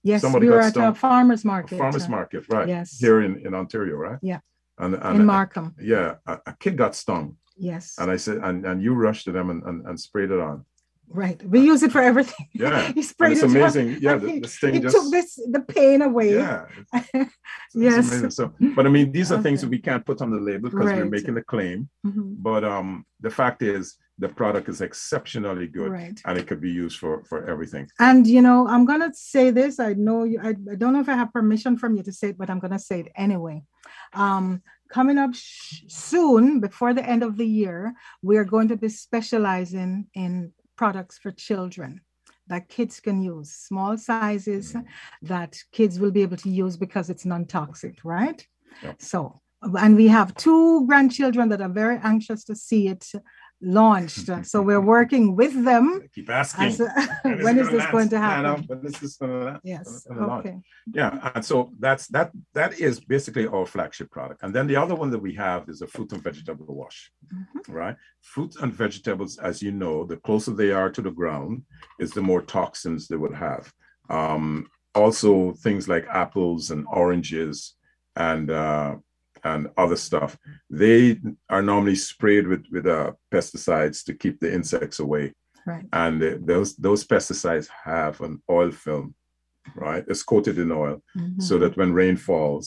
Yes, 0.06 0.20
Somebody 0.22 0.48
we 0.48 0.52
were 0.52 0.60
at 0.60 0.76
a 0.76 0.94
farmer's 0.94 1.46
market. 1.46 1.78
farmers 1.78 2.06
uh, 2.08 2.10
market 2.10 2.44
right 2.50 2.68
Yes. 2.68 2.98
here 3.00 3.22
in, 3.22 3.46
in 3.46 3.54
ontario 3.54 3.96
right 3.96 4.20
Yeah. 4.22 4.40
and, 4.78 4.96
and 4.96 5.20
in 5.22 5.26
Markham. 5.26 5.74
yeah 5.80 6.16
a, 6.28 6.40
a 6.48 6.54
kid 6.60 6.78
got 6.78 6.94
stung 6.96 7.38
Yes. 7.58 7.96
and 8.00 8.12
i 8.12 8.18
said 8.18 8.38
and, 8.48 8.66
and 8.66 8.82
you 8.84 8.94
rushed 8.94 9.26
to 9.26 9.32
them 9.32 9.50
and, 9.50 9.64
and, 9.64 9.86
and 9.88 10.00
sprayed 10.00 10.32
it 10.32 10.40
on 10.40 10.66
Right. 11.10 11.40
We 11.54 11.60
use 11.60 11.84
it 11.84 11.92
for 11.92 12.02
everything. 12.02 12.48
Yeah. 12.54 12.92
he 12.98 13.04
sprayed 13.04 13.34
it's 13.34 13.42
it 13.44 13.50
on- 13.50 13.56
amazing 13.58 13.98
yeah 14.02 14.16
the, 14.22 14.32
he- 14.32 14.40
the 14.40 14.48
sting 14.48 14.76
It 14.76 14.82
just 14.84 14.96
took 14.96 15.12
this 15.12 15.36
the 15.56 15.60
pain 15.60 16.02
away. 16.02 16.30
yeah 16.34 16.66
yes. 17.74 18.08
amazing. 18.10 18.32
So, 18.32 18.54
but 18.76 18.86
I 18.88 18.90
mean, 18.90 19.12
these 19.12 19.32
are 19.32 19.42
things 19.42 19.62
that 19.62 19.70
we 19.70 19.80
can't 19.80 20.04
put 20.06 20.22
on 20.22 20.32
the 20.32 20.40
label 20.40 20.70
because 20.70 20.92
we're 20.92 21.06
making 21.18 21.36
the 21.36 21.44
claim. 21.44 21.90
Mhm. 22.08 22.36
But 22.48 22.64
um, 22.64 23.06
the 23.20 23.30
fact 23.30 23.62
is, 23.62 23.84
the 24.20 24.30
product 24.30 24.70
is 24.70 24.82
exceptionally 24.82 25.68
good, 25.68 25.92
Right. 25.92 26.22
and 26.26 26.38
it 26.38 26.48
could 26.48 26.62
be 26.62 26.72
used 26.72 27.00
for 27.00 27.24
for 27.26 27.46
everything. 27.50 27.88
And 28.00 28.28
you 28.28 28.42
know, 28.42 28.68
I'm 28.68 28.86
gonna 28.86 29.12
say 29.14 29.50
this. 29.52 29.80
I 29.80 29.94
know 29.94 30.24
you. 30.24 30.40
I, 30.42 30.50
I 30.50 30.76
don't 30.78 30.94
know 30.94 31.02
if 31.02 31.10
I 31.10 31.16
have 31.16 31.34
permission 31.34 31.78
from 31.78 31.96
you 31.96 32.04
to 32.04 32.12
say 32.14 32.30
it, 32.30 32.38
but 32.38 32.50
I'm 32.50 32.60
gonna 32.60 32.80
say 32.80 33.02
it 33.02 33.12
anyway. 33.16 33.64
Um, 34.14 34.62
coming 34.90 35.18
up 35.18 35.34
sh- 35.34 35.82
soon, 35.88 36.60
before 36.60 36.94
the 36.94 37.08
end 37.14 37.24
of 37.24 37.38
the 37.38 37.48
year, 37.48 37.94
we 38.22 38.38
are 38.38 38.46
going 38.46 38.68
to 38.68 38.78
be 38.78 38.90
specializing 38.90 40.08
in 40.14 40.52
products 40.76 41.18
for 41.18 41.32
children 41.32 42.02
that 42.48 42.70
kids 42.70 43.00
can 43.00 43.22
use, 43.22 43.52
small 43.52 43.98
sizes 43.98 44.76
that 45.22 45.58
kids 45.72 46.00
will 46.00 46.12
be 46.12 46.22
able 46.22 46.38
to 46.38 46.50
use 46.50 46.76
because 46.78 47.10
it's 47.10 47.26
non-toxic, 47.26 47.96
right? 48.04 48.46
Yep. 48.84 49.02
So, 49.02 49.42
and 49.80 49.96
we 49.96 50.08
have 50.10 50.36
two 50.36 50.86
grandchildren 50.86 51.48
that 51.50 51.62
are 51.62 51.70
very 51.70 51.98
anxious 52.04 52.44
to 52.46 52.56
see 52.56 52.90
it 52.90 53.10
launched. 53.64 54.30
so 54.46 54.62
we're 54.62 54.82
working 54.82 55.36
with 55.36 55.54
them. 55.66 56.02
I 56.04 56.08
keep 56.14 56.30
asking. 56.30 56.66
As 56.66 56.80
a- 56.80 57.20
when 57.24 57.44
when 57.44 57.58
is 57.60 57.70
this 57.76 57.86
going 57.88 58.10
to 58.10 58.20
launch? 58.20 58.46
Happen? 58.60 58.66
When 58.68 58.86
is 58.86 59.00
this 59.00 59.18
going 59.18 59.32
to 59.32 59.46
launch? 59.46 59.62
Yes. 59.64 60.06
gonna 60.08 60.28
launch? 60.28 60.46
Okay. 60.46 60.58
Yeah, 60.94 61.32
and 61.36 61.44
so 61.46 61.72
that's 61.80 62.08
that. 62.08 62.32
That 62.54 62.80
is 62.80 63.00
basically 63.00 63.48
our 63.48 63.66
flagship 63.66 64.12
product. 64.12 64.44
And 64.44 64.54
then 64.54 64.68
the 64.68 64.76
other 64.76 64.96
one 64.96 65.10
that 65.12 65.20
we 65.20 65.34
have 65.36 65.70
is 65.70 65.82
a 65.82 65.88
fruit 65.88 66.12
and 66.14 66.24
vegetable 66.24 66.66
wash. 66.76 67.12
Mhm. 67.34 67.74
Right, 67.74 67.96
fruit 68.22 68.56
and 68.62 68.74
vegetables, 68.74 69.38
as 69.38 69.62
you 69.62 69.72
know, 69.72 70.04
the 70.06 70.18
closer 70.18 70.52
they 70.54 70.72
are 70.72 70.90
to 70.92 71.02
the 71.02 71.12
ground, 71.12 71.64
is 72.00 72.12
the 72.12 72.22
more 72.22 72.42
toxins 72.42 73.08
they 73.08 73.18
will 73.18 73.34
have. 73.36 73.72
Um, 74.10 74.68
also, 74.96 75.54
things 75.54 75.88
like 75.88 76.06
apples 76.08 76.70
and 76.70 76.86
oranges 76.92 77.76
and 78.16 78.52
uh, 78.52 78.96
and 79.44 79.68
other 79.78 79.96
stuff, 79.98 80.38
they 80.70 81.20
are 81.50 81.62
normally 81.62 81.96
sprayed 81.96 82.48
with 82.48 82.64
with 82.72 82.86
uh, 82.88 83.12
pesticides 83.34 84.04
to 84.06 84.14
keep 84.14 84.40
the 84.40 84.52
insects 84.54 85.00
away 85.00 85.34
Right. 85.66 85.86
and 85.94 86.22
uh, 86.24 86.38
those 86.42 86.76
those 86.76 87.06
pesticides 87.06 87.68
have 87.86 88.20
an 88.22 88.42
oil 88.50 88.72
film 88.72 89.16
right? 89.76 90.04
It's 90.10 90.24
coated 90.24 90.58
in 90.60 90.72
oil 90.72 91.02
Mhm. 91.18 91.42
so 91.42 91.58
that 91.60 91.78
when 91.78 91.94
rain 91.94 92.18
falls, 92.18 92.66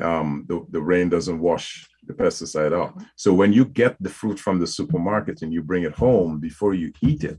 um, 0.00 0.44
the, 0.48 0.64
the 0.70 0.80
rain 0.80 1.08
doesn't 1.08 1.40
wash 1.40 1.66
the 2.06 2.14
pesticide 2.14 2.72
out. 2.72 2.92
So 3.16 3.34
when 3.34 3.52
you 3.52 3.64
get 3.64 3.96
the 4.00 4.10
fruit 4.10 4.38
from 4.38 4.60
the 4.60 4.66
supermarket 4.78 5.42
and 5.42 5.52
you 5.52 5.60
bring 5.62 5.82
it 5.82 5.94
home 6.06 6.38
before 6.38 6.72
you 6.74 6.92
eat 7.02 7.24
it, 7.24 7.38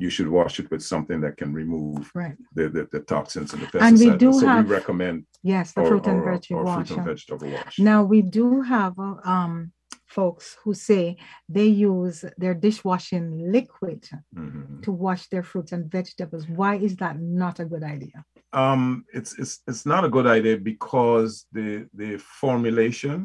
you 0.00 0.10
should 0.10 0.28
wash 0.28 0.58
it 0.60 0.70
with 0.70 0.82
something 0.82 1.20
that 1.20 1.36
can 1.36 1.52
remove 1.52 2.10
right. 2.14 2.36
the, 2.54 2.68
the, 2.68 2.88
the 2.92 3.00
toxins 3.00 3.52
and 3.52 3.62
the 3.62 3.66
pesticides. 3.66 3.88
And 3.88 3.98
we 3.98 4.10
do 4.24 4.32
so 4.32 4.46
have- 4.46 4.66
we 4.66 4.74
recommend 4.78 5.26
Yes, 5.42 5.72
the 5.72 5.84
fruit 5.84 6.06
and 6.06 6.20
our- 6.20 6.32
veg 6.32 6.44
our 6.52 6.64
wash. 6.64 6.88
fruit 6.88 6.96
and 6.98 7.06
vegetable 7.06 7.48
wash. 7.50 7.78
Now 7.78 8.00
we 8.04 8.20
do 8.22 8.46
have 8.62 8.94
uh, 8.98 9.14
um 9.36 9.72
folks 10.06 10.56
who 10.64 10.72
say 10.74 11.16
they 11.48 11.66
use 11.92 12.24
their 12.42 12.54
dishwashing 12.66 13.26
liquid 13.56 14.00
Mhm. 14.36 14.82
to 14.84 14.90
wash 15.06 15.22
their 15.28 15.44
fruits 15.50 15.70
and 15.76 15.84
vegetables. 15.98 16.44
Why 16.60 16.74
is 16.86 16.96
that 17.02 17.14
not 17.20 17.60
a 17.60 17.64
good 17.72 17.84
idea? 17.96 18.18
Um, 18.52 19.04
it's 19.18 19.32
it's 19.42 19.54
it's 19.70 19.84
not 19.92 20.02
a 20.04 20.08
good 20.16 20.26
idea 20.38 20.56
because 20.72 21.30
the 21.56 21.68
the 22.00 22.10
formulation, 22.40 23.16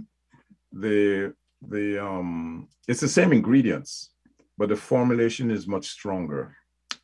the 0.83 1.33
the 1.73 1.85
um, 2.09 2.67
it's 2.87 3.01
the 3.05 3.13
same 3.19 3.31
ingredients, 3.39 3.91
but 4.59 4.69
the 4.69 4.75
formulation 4.93 5.49
is 5.57 5.63
much 5.75 5.87
stronger. 5.97 6.43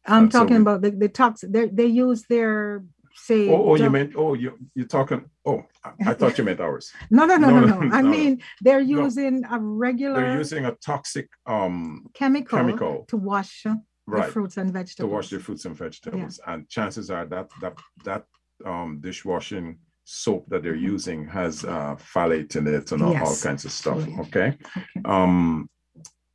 I'm 0.05 0.29
so 0.31 0.39
talking 0.39 0.57
we- 0.57 0.61
about 0.61 0.81
the, 0.81 0.91
the 0.91 1.09
tox 1.09 1.43
they 1.47 1.67
they 1.67 1.85
use 1.85 2.23
their 2.29 2.83
say 3.13 3.49
Oh, 3.49 3.71
oh, 3.71 3.75
you 3.75 3.89
meant 3.89 4.13
oh 4.15 4.33
you 4.33 4.57
you're 4.73 4.87
talking 4.87 5.25
oh 5.45 5.63
I, 5.83 6.11
I 6.11 6.13
thought 6.13 6.37
you 6.37 6.43
meant 6.43 6.59
ours. 6.59 6.91
no 7.11 7.25
no 7.25 7.35
no 7.37 7.49
No, 7.49 7.59
no 7.59 7.65
no, 7.67 7.79
no. 7.81 7.95
I 7.95 8.01
mean 8.01 8.41
they're 8.61 8.83
No. 8.83 9.03
using 9.05 9.43
a 9.45 9.59
regular 9.59 10.21
They're 10.21 10.37
using 10.39 10.65
a 10.65 10.71
toxic 10.73 11.27
um 11.45 12.07
chemical, 12.13 12.57
chemical. 12.57 13.05
to 13.09 13.17
wash 13.17 13.65
uh, 13.65 13.75
the 14.07 14.23
fruits 14.23 14.57
and 14.57 14.71
vegetables. 14.73 15.09
to 15.09 15.15
wash 15.15 15.29
their 15.29 15.39
fruits 15.39 15.65
and 15.65 15.75
vegetables, 15.75 16.39
and 16.47 16.67
chances 16.69 17.09
are 17.11 17.25
that 17.33 17.47
that 17.61 17.75
that 18.05 18.23
um 18.65 18.99
dishwashing 19.01 19.77
soap 20.03 20.43
that 20.49 20.63
they're 20.63 20.75
using 20.95 21.27
has 21.27 21.63
uh 21.63 21.95
phthalate 22.13 22.55
in 22.55 22.65
it 22.67 22.91
and 22.91 23.01
all, 23.03 23.15
all 23.25 23.35
kinds 23.47 23.63
of 23.65 23.71
stuff. 23.71 23.99
Yeah. 24.07 24.21
Okay. 24.21 24.47
Okay. 24.77 25.01
Um, 25.05 25.69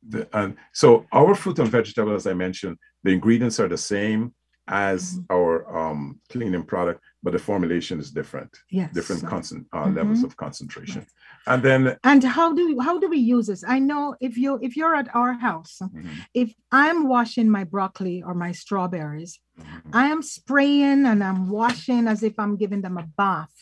the, 0.09 0.27
and 0.37 0.55
so 0.73 1.05
our 1.11 1.35
fruit 1.35 1.59
and 1.59 1.69
vegetable, 1.69 2.15
as 2.15 2.27
I 2.27 2.33
mentioned, 2.33 2.77
the 3.03 3.11
ingredients 3.11 3.59
are 3.59 3.67
the 3.67 3.77
same 3.77 4.33
as 4.69 5.01
Mhm. 5.15 5.25
our 5.35 5.51
um, 5.77 6.19
cleaning 6.29 6.63
product, 6.63 6.99
but 7.23 7.31
the 7.31 7.39
formulation 7.39 7.99
is 7.99 8.11
different, 8.11 8.51
Yes. 8.69 8.91
different 8.93 9.23
concent 9.25 9.65
uh, 9.71 9.85
Mhm. 9.85 9.95
levels 9.95 10.23
of 10.23 10.35
concentration. 10.35 11.05
And 11.51 11.63
then, 11.63 11.81
And 12.03 12.21
how 12.23 12.53
do 12.53 12.63
how 12.87 12.99
do 12.99 13.07
we 13.15 13.17
use 13.35 13.47
this? 13.47 13.63
I 13.75 13.79
know 13.79 14.15
if 14.19 14.33
you 14.37 14.59
if 14.61 14.75
you're 14.77 14.95
at 15.03 15.09
our 15.15 15.33
house, 15.47 15.75
Mhm, 15.81 16.25
if 16.33 16.49
I'm 16.83 16.99
washing 17.07 17.49
my 17.57 17.63
broccoli 17.63 18.17
or 18.27 18.33
my 18.45 18.51
strawberries, 18.51 19.39
mhm. 19.57 19.93
I 19.93 20.05
am 20.13 20.21
spraying 20.21 21.05
and 21.05 21.19
I'm 21.23 21.41
washing 21.49 22.03
as 22.13 22.21
if 22.29 22.33
I'm 22.37 22.55
giving 22.57 22.81
them 22.81 22.97
a 22.97 23.07
bath, 23.21 23.57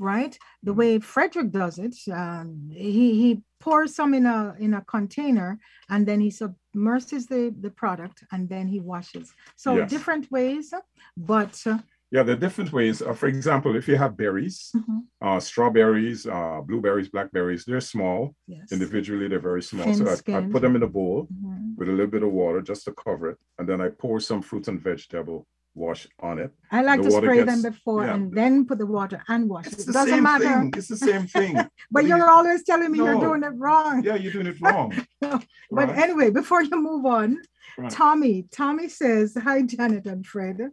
right? 0.00 0.36
The 0.64 0.72
way 0.72 0.98
Frederick 0.98 1.50
does 1.52 1.78
it, 1.78 1.94
um, 2.12 2.70
he 2.72 3.06
he 3.22 3.42
pours 3.60 3.94
some 3.94 4.14
in 4.14 4.26
a 4.26 4.56
in 4.58 4.74
a 4.74 4.82
container 4.96 5.58
and 5.90 6.06
then 6.08 6.20
he 6.20 6.30
submerges 6.30 7.26
the 7.26 7.54
the 7.60 7.70
product 7.70 8.24
and 8.32 8.48
then 8.48 8.66
he 8.66 8.80
washes. 8.80 9.26
So 9.56 9.76
Yes. 9.76 9.90
different 9.90 10.30
ways, 10.30 10.72
but 11.16 11.54
uh, 11.66 11.78
yeah, 12.10 12.24
the 12.24 12.34
different 12.36 12.72
ways. 12.72 13.02
Uh, 13.02 13.12
for 13.14 13.28
example, 13.28 13.76
if 13.76 13.86
you 13.86 13.96
have 13.96 14.16
berries, 14.16 14.72
mhm, 14.74 14.98
uh, 15.26 15.38
strawberries, 15.38 16.26
uh, 16.26 16.60
blueberries, 16.68 17.08
blackberries, 17.14 17.64
they're 17.64 17.80
small. 17.94 18.34
yes. 18.48 18.72
Individually, 18.72 19.28
they're 19.28 19.48
very 19.52 19.62
small. 19.62 19.84
Thin 19.86 19.94
so 19.98 20.06
I, 20.06 20.38
I 20.38 20.40
put 20.52 20.62
them 20.62 20.74
in 20.76 20.82
a 20.82 20.92
bowl 20.98 21.28
Mhm. 21.30 21.76
with 21.78 21.88
a 21.88 21.92
little 21.92 22.10
bit 22.16 22.24
of 22.28 22.32
water 22.32 22.60
just 22.62 22.82
to 22.86 22.92
cover 23.04 23.24
it. 23.32 23.38
And 23.58 23.68
then 23.68 23.80
I 23.86 23.88
pour 23.90 24.18
some 24.20 24.42
fruit 24.42 24.66
and 24.68 24.80
vegetable 24.80 25.46
wash 25.74 26.06
on 26.18 26.38
it. 26.38 26.52
I 26.70 26.82
like 26.82 27.02
the 27.02 27.10
to 27.10 27.16
spray 27.16 27.42
them 27.42 27.62
before 27.62 28.04
yeah. 28.04 28.14
and 28.14 28.32
then 28.32 28.66
put 28.66 28.78
the 28.78 28.86
water 28.86 29.22
and 29.28 29.48
wash 29.48 29.66
it. 29.68 29.72
It's 29.74 29.82
It 29.82 29.86
the 29.86 29.92
doesn't 29.92 30.14
same 30.14 30.22
matter. 30.22 30.44
thing. 30.44 30.74
It's 30.76 30.88
the 30.88 30.96
same 30.96 31.26
thing. 31.36 31.56
But 31.90 32.04
you're 32.06 32.28
always 32.28 32.64
telling 32.64 32.90
me 32.92 32.98
you're 32.98 33.20
doing 33.20 33.42
it 33.42 33.54
wrong. 33.56 34.02
yeah, 34.02 34.16
you're 34.16 34.32
doing 34.32 34.46
it 34.48 34.60
wrong. 34.60 34.92
But 35.20 35.88
right? 35.88 35.98
anyway, 35.98 36.30
before 36.30 36.62
you 36.62 36.80
move 36.80 37.06
on, 37.06 37.38
Right. 37.78 37.90
Tommy, 37.90 38.46
Tommy 38.50 38.88
says, 38.88 39.36
Hi, 39.40 39.62
Janet 39.62 40.04
and 40.06 40.26
Fred. 40.26 40.70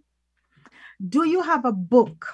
Do 1.08 1.28
you 1.28 1.44
have 1.44 1.64
a 1.64 1.72
book 1.72 2.26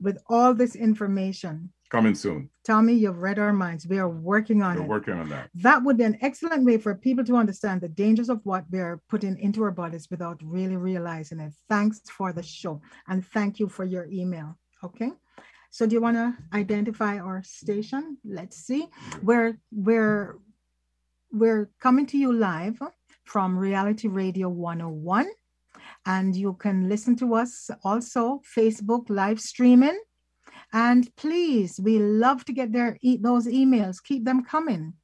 with 0.00 0.18
all 0.28 0.52
this 0.54 0.76
information? 0.76 1.72
Coming 1.90 2.14
soon. 2.14 2.48
Tommy, 2.64 2.94
you've 2.94 3.18
read 3.18 3.40
our 3.40 3.52
minds. 3.52 3.84
We 3.84 3.98
are 3.98 4.08
working 4.08 4.62
on 4.62 4.76
it. 4.76 4.78
We're 4.78 4.84
it. 4.84 4.88
working 4.88 5.14
on 5.14 5.28
that. 5.30 5.50
That 5.56 5.82
would 5.82 5.98
be 5.98 6.04
an 6.04 6.18
excellent 6.20 6.64
way 6.64 6.78
for 6.78 6.94
people 6.94 7.24
to 7.24 7.36
understand 7.36 7.80
the 7.80 7.88
dangers 7.88 8.28
of 8.28 8.40
what 8.44 8.64
we're 8.70 9.02
putting 9.08 9.36
into 9.40 9.64
our 9.64 9.72
bodies 9.72 10.06
without 10.08 10.40
really 10.42 10.76
realizing 10.76 11.40
it. 11.40 11.52
Thanks 11.68 12.00
for 12.08 12.32
the 12.32 12.44
show. 12.44 12.80
And 13.08 13.26
thank 13.26 13.58
you 13.58 13.68
for 13.68 13.84
your 13.84 14.06
email. 14.06 14.56
Okay. 14.84 15.10
So 15.70 15.84
do 15.84 15.94
you 15.94 16.00
want 16.00 16.16
to 16.16 16.36
identify 16.52 17.18
our 17.18 17.42
station? 17.42 18.18
Let's 18.24 18.58
see. 18.58 18.86
We're 19.22 19.58
we're 19.72 20.38
we're 21.32 21.70
coming 21.80 22.06
to 22.06 22.18
you 22.18 22.32
live 22.32 22.78
from 23.24 23.58
Reality 23.58 24.06
Radio 24.06 24.48
101. 24.48 25.28
And 26.06 26.34
you 26.34 26.54
can 26.54 26.88
listen 26.88 27.16
to 27.16 27.34
us 27.34 27.70
also 27.84 28.42
Facebook 28.56 29.10
live 29.10 29.40
streaming. 29.40 29.98
And 30.72 31.14
please, 31.16 31.80
we 31.82 31.98
love 31.98 32.44
to 32.46 32.52
get 32.52 32.72
their 32.72 32.98
those 33.20 33.46
emails. 33.46 34.02
Keep 34.02 34.24
them 34.24 34.44
coming. 34.44 34.94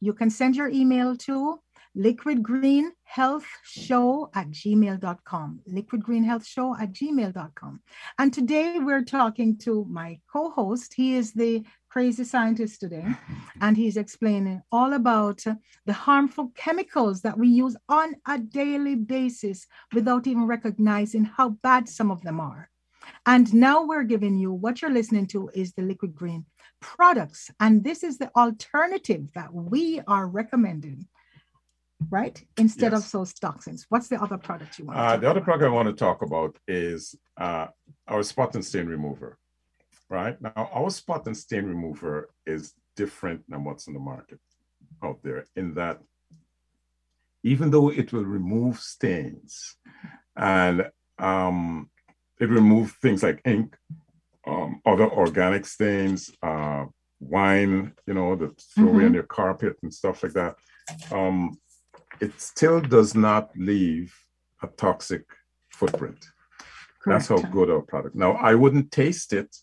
You 0.00 0.12
can 0.12 0.30
send 0.30 0.56
your 0.56 0.68
email 0.68 1.16
to 1.16 1.60
liquidgreenhealthshow 1.96 4.30
at 4.34 4.50
gmail.com. 4.50 5.60
Liquidgreenhealthshow 5.70 6.80
at 6.80 6.92
gmail.com. 6.92 7.80
And 8.18 8.32
today 8.32 8.78
we're 8.78 9.04
talking 9.04 9.58
to 9.58 9.84
my 9.88 10.18
co-host. 10.32 10.94
He 10.94 11.14
is 11.14 11.32
the 11.32 11.64
crazy 11.90 12.24
scientist 12.24 12.80
today, 12.80 13.06
and 13.60 13.76
he's 13.76 13.98
explaining 13.98 14.62
all 14.72 14.94
about 14.94 15.44
the 15.84 15.92
harmful 15.92 16.50
chemicals 16.54 17.20
that 17.20 17.38
we 17.38 17.48
use 17.48 17.76
on 17.88 18.14
a 18.26 18.38
daily 18.38 18.94
basis 18.94 19.66
without 19.92 20.26
even 20.26 20.46
recognizing 20.46 21.24
how 21.24 21.50
bad 21.50 21.86
some 21.88 22.10
of 22.10 22.22
them 22.22 22.40
are. 22.40 22.70
And 23.26 23.52
now 23.54 23.84
we're 23.84 24.02
giving 24.04 24.36
you 24.36 24.52
what 24.52 24.82
you're 24.82 24.90
listening 24.92 25.26
to 25.28 25.50
is 25.54 25.72
the 25.72 25.82
liquid 25.82 26.14
green 26.14 26.46
products. 26.80 27.50
And 27.60 27.84
this 27.84 28.02
is 28.02 28.18
the 28.18 28.30
alternative 28.36 29.28
that 29.34 29.52
we 29.52 30.00
are 30.06 30.26
recommending, 30.26 31.06
right? 32.10 32.42
Instead 32.56 32.92
of 32.94 33.10
those 33.12 33.32
toxins. 33.34 33.86
What's 33.88 34.08
the 34.08 34.20
other 34.20 34.38
product 34.38 34.78
you 34.78 34.86
want? 34.86 34.98
to 34.98 35.02
Uh, 35.02 35.16
the 35.16 35.30
other 35.30 35.38
about? 35.38 35.44
product 35.44 35.66
I 35.70 35.74
want 35.74 35.88
to 35.88 35.94
talk 35.94 36.22
about 36.22 36.58
is 36.66 37.14
uh, 37.36 37.68
our 38.08 38.22
spot 38.22 38.54
and 38.54 38.64
stain 38.64 38.86
remover. 38.86 39.38
Right 40.08 40.40
now, 40.42 40.70
our 40.72 40.90
spot 40.90 41.26
and 41.26 41.36
stain 41.36 41.64
remover 41.64 42.28
is 42.44 42.74
different 42.96 43.48
than 43.48 43.64
what's 43.64 43.86
in 43.86 43.94
the 43.94 44.00
market 44.00 44.40
out 45.02 45.22
there 45.22 45.46
in 45.56 45.74
that 45.74 46.00
even 47.42 47.70
though 47.70 47.90
it 47.90 48.12
will 48.12 48.24
remove 48.24 48.78
stains 48.78 49.76
and 50.36 50.90
um, 51.18 51.90
it 52.42 52.48
remove 52.48 52.90
things 53.00 53.22
like 53.22 53.40
ink, 53.44 53.76
um, 54.48 54.80
other 54.84 55.08
organic 55.08 55.64
stains, 55.64 56.28
uh, 56.42 56.84
wine, 57.20 57.92
you 58.08 58.14
know, 58.14 58.34
the 58.34 58.52
throw 58.74 58.88
away 58.88 59.04
on 59.04 59.14
your 59.14 59.22
carpet 59.38 59.76
and 59.82 59.94
stuff 59.94 60.24
like 60.24 60.32
that. 60.32 60.56
Um, 61.12 61.56
it 62.20 62.32
still 62.40 62.80
does 62.80 63.14
not 63.14 63.50
leave 63.56 64.12
a 64.60 64.66
toxic 64.66 65.22
footprint. 65.70 66.26
That's 67.06 67.28
how 67.28 67.38
good 67.38 67.70
our 67.70 67.82
product. 67.82 68.16
Now, 68.16 68.32
I 68.32 68.56
wouldn't 68.56 68.90
taste 68.90 69.32
it, 69.32 69.54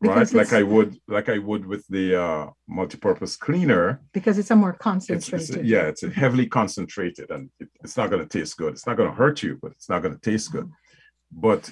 right? 0.00 0.32
Like 0.32 0.54
I 0.54 0.62
would, 0.62 0.96
like 1.08 1.28
I 1.28 1.38
would 1.38 1.66
with 1.66 1.84
the 1.88 2.06
uh, 2.26 2.46
multi-purpose 2.68 3.36
cleaner. 3.36 4.00
Because 4.14 4.38
it's 4.38 4.50
a 4.50 4.56
more 4.56 4.72
concentrated. 4.72 5.56
it's 5.56 5.64
yeah, 5.64 5.82
it's 5.82 6.02
heavily 6.22 6.46
concentrated, 6.46 7.30
and 7.30 7.50
it, 7.60 7.68
it's 7.84 7.98
not 7.98 8.08
going 8.08 8.26
to 8.26 8.38
taste 8.38 8.56
good. 8.56 8.72
It's 8.72 8.86
not 8.86 8.96
going 8.96 9.10
to 9.10 9.14
hurt 9.14 9.42
you, 9.42 9.58
but 9.60 9.72
it's 9.72 9.90
not 9.90 10.00
going 10.02 10.14
to 10.14 10.20
taste 10.30 10.52
good. 10.52 10.70
But 11.30 11.70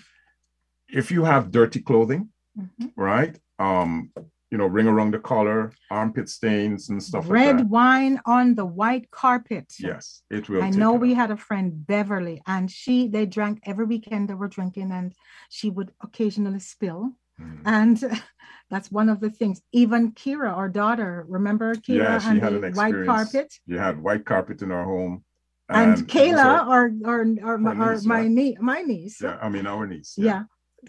if 0.89 1.11
you 1.11 1.24
have 1.24 1.51
dirty 1.51 1.80
clothing, 1.80 2.28
Mhm. 2.59 2.93
right? 2.97 3.39
Um, 3.59 4.12
you 4.51 4.59
know, 4.59 4.66
ring 4.66 4.87
around 4.87 5.11
the 5.11 5.18
collar, 5.18 5.72
armpit 5.91 6.28
stains, 6.28 6.89
and 6.89 7.03
stuff 7.03 7.28
Red 7.28 7.47
like 7.47 7.57
that. 7.59 7.68
wine 7.68 8.20
on 8.26 8.55
the 8.55 8.64
white 8.64 9.11
carpet. 9.11 9.72
Yes, 9.80 10.22
it 10.30 10.49
will. 10.49 10.62
I 10.62 10.70
know 10.70 10.93
we 10.95 11.12
out. 11.12 11.16
had 11.16 11.30
a 11.32 11.37
friend, 11.37 11.84
Beverly, 11.87 12.43
and 12.47 12.70
she, 12.70 13.09
they 13.09 13.26
drank 13.26 13.61
every 13.64 13.84
weekend 13.87 14.28
they 14.28 14.34
were 14.34 14.49
drinking, 14.49 14.93
and 14.93 15.12
she 15.51 15.68
would 15.70 15.91
occasionally 16.01 16.61
spill. 16.61 17.12
Mm. 17.41 17.61
And 17.66 17.97
that's 18.70 18.91
one 18.91 19.09
of 19.09 19.18
the 19.20 19.30
things. 19.30 19.61
Even 19.72 20.12
Kira, 20.12 20.51
our 20.57 20.68
daughter, 20.68 21.26
remember 21.28 21.74
Kira 21.74 21.97
Yeah, 22.05 22.18
she 22.20 22.28
and 22.30 22.41
had 22.43 22.53
an 22.55 22.72
white 22.74 22.95
carpet? 23.05 23.53
You 23.66 23.78
had 23.78 24.01
white 24.01 24.24
carpet 24.24 24.62
in 24.62 24.70
our 24.70 24.84
home, 24.84 25.24
And, 25.68 25.91
was 25.93 26.03
Kayla, 26.03 26.45
our- 26.72 26.93
or, 27.05 27.26
or, 27.43 27.59
my, 27.59 27.74
niece, 27.95 28.05
my, 28.07 28.20
yeah. 28.20 28.28
nie- 28.28 28.57
my 28.61 28.80
niece, 28.82 29.20
yeah, 29.20 29.39
I 29.43 29.49
mean 29.49 29.66
our 29.66 29.87
niece. 29.89 30.14
yeah. 30.16 30.45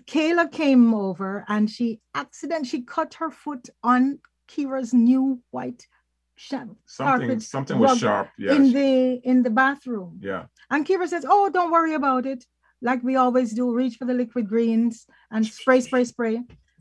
Kayla 0.06 0.52
came 0.52 0.94
over 0.94 1.46
and 1.48 1.70
she 1.70 2.00
accident 2.14 2.68
she 2.68 2.82
cut 2.82 3.16
her 3.16 3.30
foot 3.32 3.70
on 3.84 4.20
Kira's 4.48 4.94
new 4.94 5.42
white 5.52 5.88
sha- 6.36 6.66
something 6.86 7.40
something 7.40 7.80
was 7.80 7.98
sharp. 8.00 8.30
Yeah, 8.38 8.54
in 8.56 8.72
the 8.74 9.20
in 9.24 9.44
the 9.44 9.50
bathroom. 9.50 10.20
yeah. 10.22 10.46
And 10.70 10.86
Kira 10.86 11.08
says, 11.08 11.26
"Oh, 11.28 11.50
don't 11.50 11.72
worry 11.72 11.94
about 11.94 12.26
it. 12.26 12.46
like 12.82 13.02
we 13.02 13.16
always 13.16 13.54
do, 13.54 13.74
reach 13.74 13.96
for 13.98 14.06
the 14.06 14.14
liquid 14.14 14.48
greens 14.48 15.08
and 15.32 15.44
spray, 15.46 15.82
spray, 15.82 16.04
spray. 16.04 16.36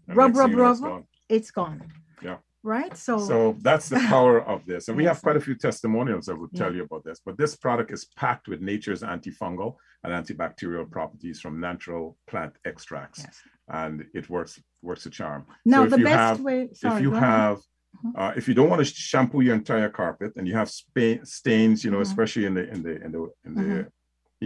And 0.08 0.16
Rub, 0.16 0.36
rub, 0.36 0.50
know, 0.50 0.70
it's 0.70 0.80
rub. 0.80 0.90
gone. 0.92 1.04
It's 1.28 1.50
gone. 1.50 1.80
Yeah. 2.22 2.36
Right. 2.66 2.96
So, 2.96 3.18
So 3.32 3.56
that's 3.68 3.88
the 3.88 4.00
power 4.14 4.36
of 4.42 4.66
this. 4.66 4.88
And 4.88 4.96
we 4.96 5.04
have 5.10 5.22
quite 5.22 5.36
a 5.36 5.40
few 5.48 5.54
testimonials 5.54 6.26
that 6.26 6.36
will 6.40 6.48
tell 6.60 6.70
Yeah. 6.72 6.78
you 6.78 6.82
about 6.90 7.04
this. 7.04 7.20
But 7.24 7.38
this 7.38 7.54
product 7.54 7.92
is 7.92 8.02
packed 8.22 8.48
with 8.48 8.60
nature's 8.60 9.02
antifungal 9.02 9.76
and 10.02 10.10
antibacterial 10.12 10.90
properties 10.90 11.40
from 11.40 11.60
natural 11.60 12.16
plant 12.30 12.54
extracts. 12.64 13.20
yes. 13.24 13.36
And 13.68 14.04
it 14.18 14.28
works 14.28 14.52
works 14.82 15.06
a 15.06 15.10
charm. 15.10 15.42
Now 15.64 15.84
if 15.84 15.90
the 15.90 15.98
best 15.98 16.16
have- 16.28 16.40
way. 16.40 16.60
Sorry, 16.72 16.96
if 16.96 17.02
you 17.06 17.12
have 17.12 17.58
Mhm. 18.04 18.12
uh, 18.20 18.32
if 18.40 18.44
you 18.48 18.54
don't 18.58 18.68
want 18.72 18.80
to 18.84 18.88
shampoo 19.10 19.40
your 19.46 19.54
entire 19.62 19.90
carpet 20.02 20.30
and 20.36 20.44
you 20.48 20.54
have 20.60 20.68
spa- 20.82 21.22
stains, 21.38 21.76
you 21.84 21.90
know, 21.92 21.98
Mhm. 22.02 22.08
especially 22.10 22.44
in 22.50 22.54
the 22.58 22.64
in 22.74 22.80
the 22.86 22.94
in 23.04 23.10
the 23.16 23.22
in 23.46 23.52
the 23.60 23.62
Mhm. 23.62 23.88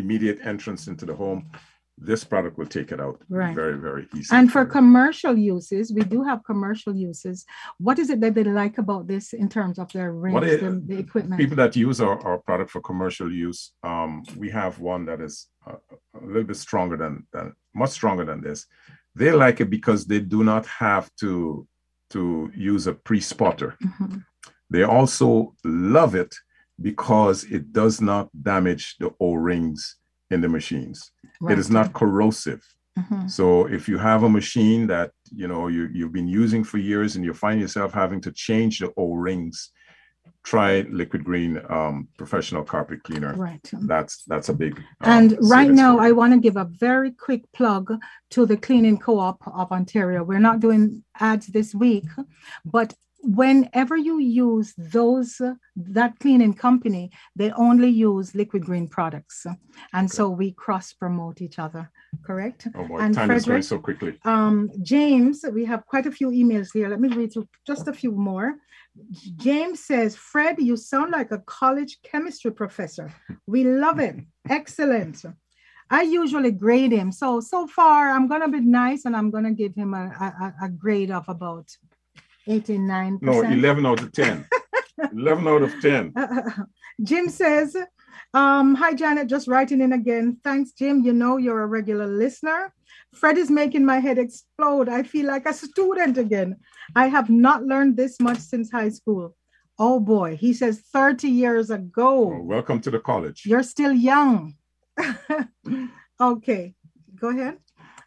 immediate 0.03 0.39
entrance 0.53 0.83
into 0.91 1.05
the 1.11 1.17
home, 1.23 1.41
this 2.03 2.25
product 2.25 2.57
will 2.59 2.67
take 2.67 2.93
it 2.93 3.01
out 3.01 3.21
Right. 3.29 3.55
very, 3.55 3.77
very 3.79 4.09
easily. 4.17 4.39
And 4.39 4.51
for 4.51 4.65
commercial 4.65 5.37
uses, 5.37 5.93
we 5.93 6.03
do 6.03 6.23
have 6.23 6.43
commercial 6.45 6.95
uses. 6.97 7.45
What 7.79 7.99
is 7.99 8.09
it 8.11 8.21
that 8.23 8.35
they 8.35 8.45
like 8.45 8.79
about 8.79 9.07
this 9.07 9.33
in 9.35 9.49
terms 9.49 9.79
of 9.79 9.93
their 9.93 10.15
What 10.15 10.45
it- 10.45 10.61
the, 10.63 10.71
the 10.87 10.99
equipment? 10.99 11.39
people 11.39 11.57
that 11.57 11.77
use 11.77 12.01
our, 12.01 12.19
our 12.27 12.39
product 12.39 12.71
for 12.71 12.81
commercial 12.81 13.31
use, 13.31 13.73
um, 13.83 14.23
we 14.37 14.49
have 14.51 14.79
one 14.81 15.05
that 15.07 15.21
is 15.21 15.49
a, 15.67 15.73
a 15.73 16.27
little 16.27 16.45
bit 16.45 16.57
stronger 16.57 16.97
than, 16.97 17.27
than 17.33 17.55
much 17.75 17.91
stronger 17.91 18.25
than 18.25 18.41
this. 18.41 18.67
They 19.15 19.31
like 19.33 19.61
it 19.61 19.69
because 19.71 20.07
they 20.07 20.21
do 20.21 20.43
not 20.45 20.67
have 20.67 21.11
to 21.21 21.67
to 22.11 22.51
use 22.57 22.89
a 22.89 22.93
pre-spotter. 22.93 23.77
Mhm. 23.85 24.25
They 24.69 24.83
also 24.83 25.55
love 25.65 26.17
it 26.17 26.35
because 26.81 27.45
it 27.45 27.73
does 27.73 28.01
not 28.01 28.31
damage 28.43 28.97
the 28.99 29.11
O-rings 29.21 29.97
in 30.31 30.41
the 30.41 30.49
machines. 30.49 31.11
It 31.49 31.59
is 31.59 31.71
not 31.71 31.93
corrosive. 31.93 32.63
Mhm. 32.99 33.31
So 33.31 33.67
if 33.67 33.89
you 33.89 33.99
have 33.99 34.23
a 34.25 34.29
machine 34.29 34.87
that 34.89 35.11
you 35.41 35.49
know 35.49 35.69
you, 35.69 35.89
you've 35.93 36.13
been 36.13 36.29
using 36.29 36.63
for 36.65 36.79
years 36.79 37.17
and 37.17 37.25
you 37.25 37.33
find 37.33 37.61
yourself 37.61 37.93
having 37.93 38.21
to 38.23 38.33
change 38.33 38.75
the 38.81 38.93
O-rings, 38.97 39.71
try 40.43 40.81
Liquid 41.01 41.23
Green 41.25 41.61
um, 41.69 42.09
Professional 42.19 42.65
Carpet 42.65 43.03
Cleaner. 43.03 43.35
Right. 43.35 43.67
That's 43.93 44.25
that's 44.25 44.49
a 44.49 44.55
big. 44.55 44.79
um, 44.79 45.13
And 45.17 45.39
right 45.57 45.71
now, 45.71 45.99
I 45.99 46.11
want 46.13 46.33
to 46.35 46.41
give 46.41 46.57
a 46.57 46.65
very 46.65 47.13
quick 47.13 47.43
plug 47.53 47.85
to 48.31 48.47
the 48.47 48.57
Cleaning 48.57 48.99
Co-op 48.99 49.39
of 49.47 49.71
Ontario. 49.73 50.25
We're 50.25 50.47
not 50.51 50.61
doing 50.61 51.05
ads 51.19 51.47
this 51.47 51.75
week, 51.75 52.07
but 52.65 52.95
whenever 53.23 53.97
you 53.97 54.19
use 54.19 54.75
those 54.77 55.41
uh, 55.41 55.55
that 55.77 56.19
cleaning 56.21 56.55
company, 56.55 57.11
they 57.37 57.51
only 57.53 57.89
use 57.89 58.35
liquid 58.35 58.65
green 58.65 58.89
products, 58.89 59.47
and 59.93 60.11
so 60.11 60.29
we 60.31 60.53
cross 60.53 60.93
promote 60.93 61.41
each 61.41 61.59
other. 61.59 61.91
Correct. 62.25 62.69
Oh 62.75 62.87
boy, 62.87 62.99
and 62.99 63.15
time 63.15 63.31
is 63.31 63.47
going 63.47 63.63
so 63.63 63.79
quickly. 63.79 64.19
Um, 64.25 64.71
James, 64.83 65.45
we 65.53 65.65
have 65.65 65.87
quite 65.87 66.07
a 66.07 66.13
few 66.13 66.31
emails 66.31 66.69
here. 66.73 66.89
Let 66.89 67.01
me 67.01 67.09
read 67.09 67.33
through 67.33 67.49
just 67.67 67.89
a 67.89 67.93
few 67.93 68.13
more. 68.13 68.57
James 69.37 69.85
says, 69.85 70.17
Fred, 70.17 70.57
you 70.59 70.77
sound 70.77 71.13
like 71.13 71.31
a 71.31 71.39
college 71.39 71.99
chemistry 72.03 72.51
professor. 72.51 73.13
We 73.47 73.65
love 73.65 74.01
it. 74.01 74.17
Excellent. 74.49 75.25
I 75.91 76.03
usually 76.03 76.53
grade 76.53 76.93
him. 76.93 77.11
So, 77.11 77.41
so 77.41 77.67
far, 77.67 78.11
I'm 78.11 78.29
going 78.29 78.43
to 78.43 78.49
be 78.49 78.61
nice 78.61 79.05
and 79.05 79.17
I'm 79.17 79.31
going 79.31 79.45
to 79.45 79.51
give 79.51 79.75
him 79.75 79.95
a, 79.95 80.07
a, 80.07 80.67
a 80.67 80.69
grade 80.69 81.11
of 81.11 81.29
about 81.29 81.69
89%. 82.49 83.23
No, 83.23 83.43
11 83.43 83.87
out 83.87 84.01
of 84.01 84.13
10. 84.13 84.47
11 85.13 85.49
out 85.49 85.63
of 85.63 85.81
10. 85.81 86.15
Jim 87.03 87.29
says, 87.29 87.77
um, 88.35 88.75
hi, 88.75 88.95
Janet, 88.95 89.29
just 89.29 89.49
writing 89.49 89.81
in 89.81 89.93
again. 89.93 90.39
Thanks, 90.45 90.73
Jim. 90.73 91.03
You 91.03 91.13
know 91.13 91.37
you're 91.37 91.63
a 91.63 91.67
regular 91.67 92.07
listener. 92.07 92.73
Fred 93.15 93.39
is 93.39 93.51
making 93.51 93.85
my 93.85 93.99
head 93.99 94.19
explode. 94.19 94.89
I 94.89 95.03
feel 95.03 95.27
like 95.27 95.47
a 95.47 95.53
student 95.53 96.17
again. 96.17 96.57
I 96.95 97.09
have 97.09 97.29
not 97.29 97.65
learned 97.65 97.97
this 97.97 98.21
much 98.21 98.39
since 98.39 98.71
high 98.71 98.91
school. 98.91 99.35
Oh 99.79 99.99
boy, 99.99 100.37
he 100.37 100.53
says 100.53 100.81
30 100.93 101.29
years 101.29 101.71
ago. 101.71 102.27
Well, 102.27 102.43
welcome 102.43 102.81
to 102.83 102.91
the 102.91 103.01
college. 103.01 103.45
You're 103.47 103.63
still 103.63 103.93
young. 103.93 104.55
okay, 106.21 106.75
go 107.19 107.29
ahead. 107.31 107.59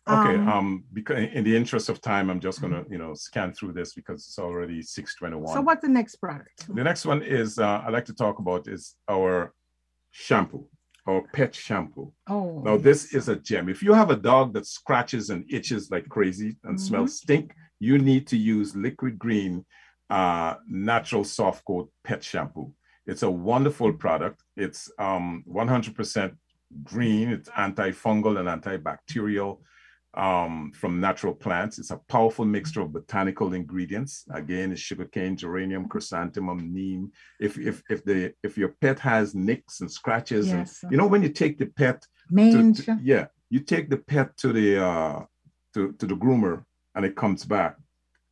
Okay, 0.09 0.35
Um, 0.35 0.47
um, 0.49 0.83
because 0.91 1.29
in 1.33 1.43
the 1.45 1.55
interest 1.55 1.87
of 1.87 2.01
time, 2.01 2.29
I'm 2.29 2.41
just 2.41 2.61
gonna, 2.61 2.83
you 2.89 2.97
know, 2.97 3.13
scan 3.13 3.53
through 3.53 3.71
this 3.73 3.93
because 3.93 4.25
it's 4.27 4.37
already 4.39 4.81
621. 4.81 5.53
so 5.55 5.61
what's 5.61 5.81
the 5.81 5.87
next 5.87 6.17
product? 6.17 6.67
The 6.67 6.83
next 6.83 7.05
one 7.05 7.21
is 7.23 7.57
uh, 7.57 7.83
I'd 7.85 7.93
like 7.93 8.05
to 8.05 8.13
talk 8.13 8.39
about 8.39 8.67
is 8.67 8.95
our 9.09 9.53
shampoo, 10.11 10.67
our 11.07 11.21
pet 11.33 11.55
shampoo. 11.55 12.13
Oh, 12.27 12.59
Now, 12.65 12.75
this 12.77 13.13
is 13.13 13.29
a 13.29 13.37
gem. 13.37 13.69
If 13.69 13.81
you 13.81 13.93
have 13.93 14.09
a 14.11 14.15
dog 14.17 14.53
that 14.53 14.65
scratches 14.65 15.29
and 15.29 15.45
itches 15.49 15.89
like 15.89 16.07
crazy 16.09 16.57
and 16.65 16.75
Mhm. 16.77 16.81
smells 16.81 17.17
stink, 17.17 17.53
you 17.79 17.97
need 17.97 18.27
to 18.27 18.37
use 18.37 18.75
liquid 18.75 19.17
green 19.17 19.65
uh, 20.09 20.55
natural 20.67 21.23
soft 21.23 21.63
coat 21.65 21.89
pet 22.03 22.21
shampoo. 22.23 22.73
It's 23.05 23.23
a 23.23 23.31
wonderful 23.31 23.93
product. 23.93 24.43
It's 24.57 24.91
um, 24.99 25.43
100% 25.47 26.35
green. 26.83 27.29
It's 27.29 27.49
antifungal 27.49 28.37
and 28.39 28.47
antibacterial 28.49 29.59
um, 30.15 30.71
from 30.75 30.99
natural 30.99 31.33
plants. 31.33 31.79
It's 31.79 31.91
a 31.91 31.97
powerful 32.07 32.45
mixture 32.45 32.81
of 32.81 32.93
botanical 32.93 33.53
ingredients. 33.53 34.25
Again, 34.31 34.71
it's 34.71 34.81
sugarcane, 34.81 35.35
geranium, 35.35 35.87
chrysanthemum, 35.87 36.71
neem. 36.73 37.11
If 37.39 37.57
if 37.57 37.81
if 37.89 38.03
the 38.05 38.33
if 38.43 38.57
your 38.57 38.69
pet 38.81 38.99
has 38.99 39.33
nicks 39.33 39.81
and 39.81 39.91
scratches, 39.91 40.51
and 40.51 40.59
Yes. 40.67 40.83
you 40.91 40.97
know 40.97 41.07
when 41.07 41.23
you 41.23 41.29
take 41.29 41.57
the 41.57 41.65
pet 41.67 42.01
to- 42.01 42.07
mange. 42.29 42.85
to- 42.85 42.99
yeah, 43.01 43.25
you 43.49 43.59
take 43.59 43.89
the 43.89 43.97
pet 43.97 44.37
to 44.37 44.53
the 44.53 44.83
uh 44.83 45.19
to, 45.73 45.91
to 45.93 46.05
the 46.05 46.15
groomer 46.15 46.63
and 46.95 47.03
it 47.05 47.15
comes 47.15 47.43
back. 47.45 47.77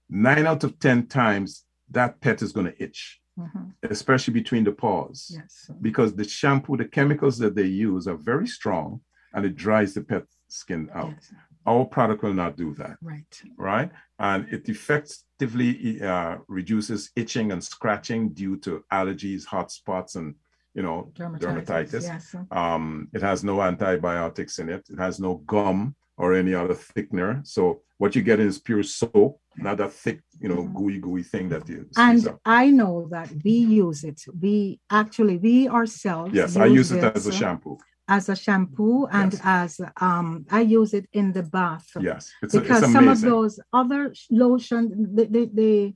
Nine 0.10 0.46
out 0.46 0.64
of 0.64 0.78
ten 0.78 1.08
times 1.08 1.66
that 1.90 2.22
pet 2.22 2.42
is 2.44 2.52
going 2.52 2.68
to 2.68 2.84
itch, 2.84 3.20
Mhm, 3.40 3.74
especially 3.90 4.34
between 4.34 4.64
the 4.64 4.72
paws, 4.72 5.32
Yes. 5.34 5.72
because 5.82 6.14
the 6.16 6.24
shampoo, 6.24 6.78
the 6.78 6.86
chemicals 6.98 7.38
that 7.40 7.56
they 7.56 7.66
use 7.66 8.08
are 8.08 8.18
very 8.18 8.46
strong 8.48 9.02
and 9.34 9.46
it 9.46 9.56
dries 9.56 9.94
the 9.96 10.02
pet 10.04 10.26
skin 10.50 10.90
out. 10.94 11.14
yes, 11.16 11.34
Our 11.66 11.86
product 11.86 12.24
will 12.24 12.34
not 12.34 12.58
do 12.58 12.74
that, 12.76 12.98
Right. 13.02 13.42
right? 13.58 13.92
And 14.20 14.48
it 14.52 14.68
effectively 14.68 16.02
uh, 16.02 16.38
reduces 16.48 17.12
itching 17.16 17.52
and 17.52 17.64
scratching 17.64 18.30
due 18.30 18.58
to 18.58 18.84
allergies, 18.92 19.46
hot 19.46 19.72
spots, 19.72 20.16
and 20.16 20.36
you 20.74 20.82
know 20.82 21.12
dermatitis. 21.16 22.04
Yes. 22.04 22.36
Um, 22.52 23.10
it 23.14 23.22
has 23.22 23.44
no 23.44 23.62
antibiotics 23.62 24.60
in 24.60 24.70
it. 24.70 24.84
It 24.90 25.00
has 25.00 25.20
no 25.20 25.36
gum 25.46 25.96
or 26.18 26.34
any 26.34 26.54
other 26.54 26.74
thickener. 26.76 27.46
So 27.46 27.82
what 27.98 28.16
you 28.16 28.22
get 28.24 28.40
is 28.40 28.58
pure 28.60 28.84
soap, 28.84 29.40
not 29.58 29.78
that 29.78 29.92
thick, 29.94 30.22
you 30.40 30.50
know, 30.50 30.64
Mhm. 30.64 30.74
gooey, 30.76 31.00
gooey 31.00 31.24
thing 31.24 31.50
that 31.50 31.68
you 31.70 31.88
And 31.98 32.28
up. 32.28 32.40
I 32.46 32.70
know 32.72 33.08
that 33.12 33.30
we 33.44 33.52
use 33.52 34.04
it. 34.04 34.22
We 34.40 34.80
actually, 34.90 35.38
we 35.38 35.68
ourselves. 35.68 36.34
Yes, 36.34 36.56
I 36.58 36.66
use 36.66 36.92
it 36.92 37.04
as 37.04 37.28
a 37.28 37.32
shampoo. 37.32 37.78
As 38.08 38.28
a 38.30 38.36
shampoo 38.36 39.06
and 39.08 39.32
Yes. 39.34 39.42
as 39.44 39.82
um, 40.02 40.46
I 40.52 40.62
use 40.62 40.94
it 40.94 41.08
in 41.14 41.32
the 41.32 41.44
bath. 41.44 41.88
Yes, 42.00 42.32
it's, 42.42 42.54
Because 42.54 42.84
it's 42.84 42.92
some 42.92 43.08
of 43.08 43.22
those 43.22 43.60
other 43.72 44.14
lotion, 44.30 45.16
the 45.16 45.26
the 45.26 45.50
the, 45.54 45.94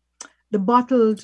the 0.51 0.59
bottled 0.59 1.21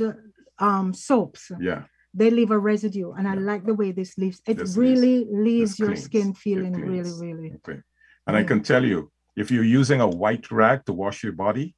um, 0.59 0.93
soaps, 0.93 1.51
yeah, 1.59 1.83
they 2.13 2.29
leave 2.29 2.51
a 2.51 2.57
residue, 2.59 3.11
and 3.13 3.27
I 3.27 3.35
like 3.35 3.63
the 3.65 3.73
way 3.73 3.91
this 3.93 4.17
leaves. 4.17 4.41
It 4.45 4.57
This 4.57 4.75
really 4.75 5.25
leaves 5.31 5.71
this 5.71 5.79
your 5.79 5.89
cleans. 5.89 6.03
skin 6.05 6.33
feeling 6.33 6.73
really, 6.73 7.13
really. 7.25 7.53
okay. 7.57 7.79
And 8.27 8.35
I 8.35 8.43
can 8.43 8.61
tell 8.61 8.83
you, 8.83 9.11
if 9.37 9.49
you're 9.51 9.63
using 9.81 10.01
a 10.01 10.07
white 10.07 10.51
rag 10.51 10.85
to 10.85 10.93
wash 10.93 11.23
your 11.23 11.33
body 11.33 11.75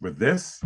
with 0.00 0.18
this, 0.18 0.60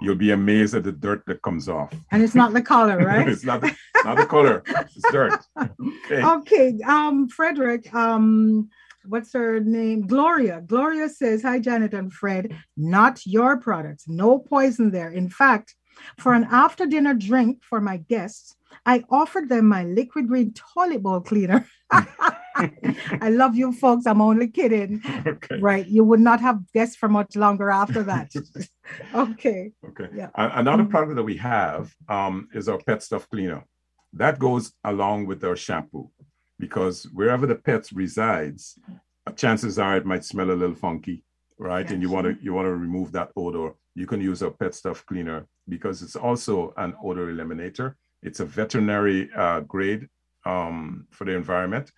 you'll 0.00 0.14
be 0.14 0.30
amazed 0.30 0.74
at 0.74 0.84
the 0.84 0.92
dirt 0.92 1.22
that 1.26 1.42
comes 1.42 1.68
off. 1.68 1.92
And 2.10 2.22
it's 2.22 2.34
not 2.34 2.52
the 2.52 2.62
color, 2.62 2.98
right? 3.04 3.28
it's 3.28 3.44
not 3.44 3.60
the, 3.60 3.76
not 4.04 4.16
the 4.16 4.26
color, 4.26 4.62
it's 4.66 5.10
dirt. 5.10 5.40
Okay. 5.58 6.22
Okay, 6.24 6.78
um, 6.86 7.28
Frederick, 7.28 7.92
um, 7.94 8.68
what's 9.04 9.32
her 9.32 9.60
name? 9.60 10.06
Gloria. 10.06 10.62
Gloria 10.66 11.08
says, 11.08 11.42
Hi, 11.42 11.58
Janet 11.58 11.94
and 11.94 12.12
Fred, 12.12 12.56
not 12.76 13.24
your 13.26 13.58
products, 13.58 14.04
no 14.08 14.38
poison 14.38 14.90
there. 14.90 15.10
In 15.10 15.28
fact, 15.28 15.74
for 16.18 16.34
an 16.34 16.46
after 16.50 16.86
dinner 16.86 17.14
drink 17.14 17.62
for 17.62 17.80
my 17.80 17.96
guests, 17.96 18.54
I 18.84 19.04
offered 19.10 19.48
them 19.48 19.66
my 19.66 19.84
liquid 19.84 20.28
green 20.28 20.52
toilet 20.52 21.02
bowl 21.02 21.20
cleaner. 21.20 21.66
I 23.20 23.30
love 23.30 23.54
you 23.56 23.72
folks. 23.72 24.06
I'm 24.06 24.20
only 24.20 24.48
kidding. 24.48 25.02
okay. 25.26 25.58
Right. 25.60 25.86
You 25.86 26.04
would 26.04 26.20
not 26.20 26.40
have 26.40 26.60
guests 26.72 26.96
for 26.96 27.08
much 27.08 27.36
longer 27.36 27.70
after 27.70 28.02
that. 28.04 28.30
okay. 29.14 29.72
Okay. 29.88 30.08
Yeah. 30.14 30.30
Another 30.34 30.84
Mhm. 30.84 30.90
product 30.90 31.16
that 31.16 31.22
we 31.22 31.36
have 31.36 31.94
um, 32.08 32.48
is 32.54 32.68
our 32.68 32.78
pet 32.78 33.02
stuff 33.02 33.28
cleaner. 33.28 33.64
That 34.12 34.38
goes 34.38 34.72
along 34.84 35.26
with 35.26 35.44
our 35.44 35.56
shampoo 35.56 36.10
because 36.58 37.04
wherever 37.12 37.46
the 37.46 37.56
pet 37.56 37.88
resides, 37.92 38.78
uh, 39.26 39.32
chances 39.32 39.78
are 39.78 39.96
it 39.96 40.06
might 40.06 40.24
smell 40.24 40.50
a 40.50 40.58
little 40.60 40.74
funky, 40.76 41.24
right? 41.58 41.90
And 41.90 42.00
you 42.02 42.10
want 42.10 42.26
to 42.26 42.36
you 42.42 42.52
want 42.54 42.66
to 42.66 42.74
remove 42.74 43.12
that 43.12 43.30
odor. 43.36 43.74
You 43.94 44.06
can 44.06 44.20
use 44.20 44.42
our 44.42 44.50
pet 44.50 44.74
stuff 44.74 45.04
cleaner 45.06 45.46
because 45.68 46.02
it's 46.02 46.16
also 46.16 46.72
an 46.76 46.94
odor 47.02 47.26
eliminator. 47.34 47.94
It's 48.22 48.40
a 48.40 48.44
veterinary 48.46 49.28
uh, 49.36 49.60
grade 49.60 50.08
um, 50.46 51.06
for 51.10 51.24
the 51.24 51.32
environment, 51.32 51.90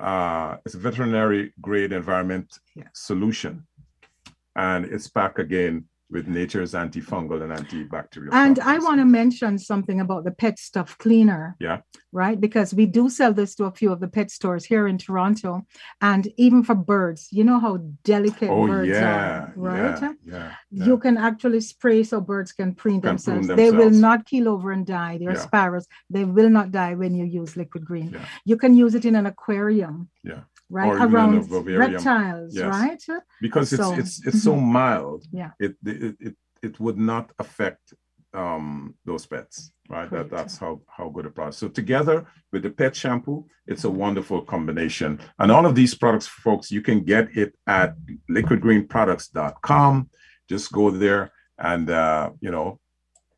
uh, 0.00 0.56
it's 0.64 0.74
a 0.74 0.78
veterinary 0.78 1.52
grade 1.60 1.92
environment 1.92 2.58
Yeah. 2.74 2.88
solution, 2.92 3.66
and 4.56 4.84
it's 4.84 5.08
back 5.08 5.38
again 5.38 5.88
with 6.10 6.28
nature's 6.28 6.72
antifungal 6.72 7.42
and 7.42 7.52
antibacterial. 7.52 8.28
And 8.32 8.58
I 8.60 8.78
want 8.78 9.00
to 9.00 9.04
mention 9.04 9.58
something 9.58 10.00
about 10.00 10.24
the 10.24 10.30
pet 10.30 10.58
stuff 10.58 10.96
cleaner. 10.98 11.56
Yeah. 11.58 11.80
Right. 12.12 12.40
Because 12.40 12.72
we 12.72 12.86
do 12.86 13.08
sell 13.10 13.32
this 13.32 13.54
to 13.56 13.64
a 13.64 13.72
few 13.72 13.90
of 13.90 13.98
the 14.00 14.06
pet 14.06 14.30
stores 14.30 14.64
here 14.64 14.86
in 14.86 14.98
Toronto. 14.98 15.66
And 16.00 16.28
even 16.36 16.62
for 16.62 16.74
birds, 16.74 17.28
you 17.32 17.42
know 17.42 17.58
how 17.58 17.78
delicate 18.04 18.50
Oh 18.50 18.66
birds 18.66 18.88
yeah, 18.88 19.16
are, 19.16 19.52
right? 19.56 20.00
Yeah, 20.00 20.12
yeah, 20.24 20.54
yeah. 20.70 20.84
You 20.84 20.98
can 20.98 21.16
actually 21.16 21.60
spray 21.60 22.04
so 22.04 22.20
birds 22.20 22.52
can 22.52 22.74
preen 22.74 23.00
Can 23.00 23.18
prune 23.18 23.46
themselves. 23.46 23.48
They 23.48 23.70
will 23.70 23.90
not 23.90 24.26
keel 24.26 24.48
over 24.48 24.70
and 24.70 24.86
die. 24.86 25.18
They're 25.18 25.34
sparrows. 25.36 25.88
They 26.10 26.24
will 26.24 26.50
not 26.50 26.70
die 26.70 26.94
when 26.94 27.14
you 27.14 27.24
use 27.24 27.56
liquid 27.56 27.84
green. 27.84 28.16
You 28.44 28.56
can 28.56 28.74
use 28.74 28.94
it 28.94 29.04
in 29.04 29.16
an 29.16 29.26
aquarium. 29.26 30.08
Yeah. 30.22 30.42
Right. 30.70 30.88
Or 30.88 30.96
even 30.96 31.08
in 31.08 31.14
Around 31.14 31.66
reptiles, 31.78 32.54
Yes. 32.56 32.74
right? 32.74 33.02
because 33.40 33.72
it's 33.72 33.82
So- 33.82 33.94
it's 33.94 34.26
it's 34.26 34.42
so 34.42 34.56
mild. 34.56 35.24
Yeah. 35.30 35.50
It 35.60 35.76
it 35.84 36.16
it, 36.26 36.36
it 36.62 36.80
would 36.80 36.98
not 36.98 37.30
affect 37.38 37.84
um 38.32 38.94
those 39.04 39.24
pets, 39.26 39.70
right? 39.88 40.08
Correct. 40.08 40.30
That 40.30 40.36
that's 40.36 40.56
how 40.58 40.80
how 40.96 41.08
good 41.10 41.26
a 41.26 41.30
product. 41.30 41.56
So 41.56 41.68
together 41.68 42.26
with 42.52 42.62
the 42.62 42.70
pet 42.70 42.96
shampoo, 42.96 43.46
it's 43.66 43.84
a 43.84 43.90
wonderful 43.90 44.40
combination. 44.42 45.20
And 45.38 45.52
all 45.52 45.66
of 45.66 45.74
these 45.74 45.94
products, 45.94 46.26
folks, 46.26 46.70
you 46.72 46.82
can 46.82 46.98
get 47.04 47.24
it 47.36 47.54
at 47.66 47.94
liquidgreenproducts.com. 48.30 50.10
Just 50.48 50.72
go 50.72 50.90
there 50.90 51.30
and 51.58 51.88
uh, 51.90 52.30
you 52.40 52.50
know 52.50 52.80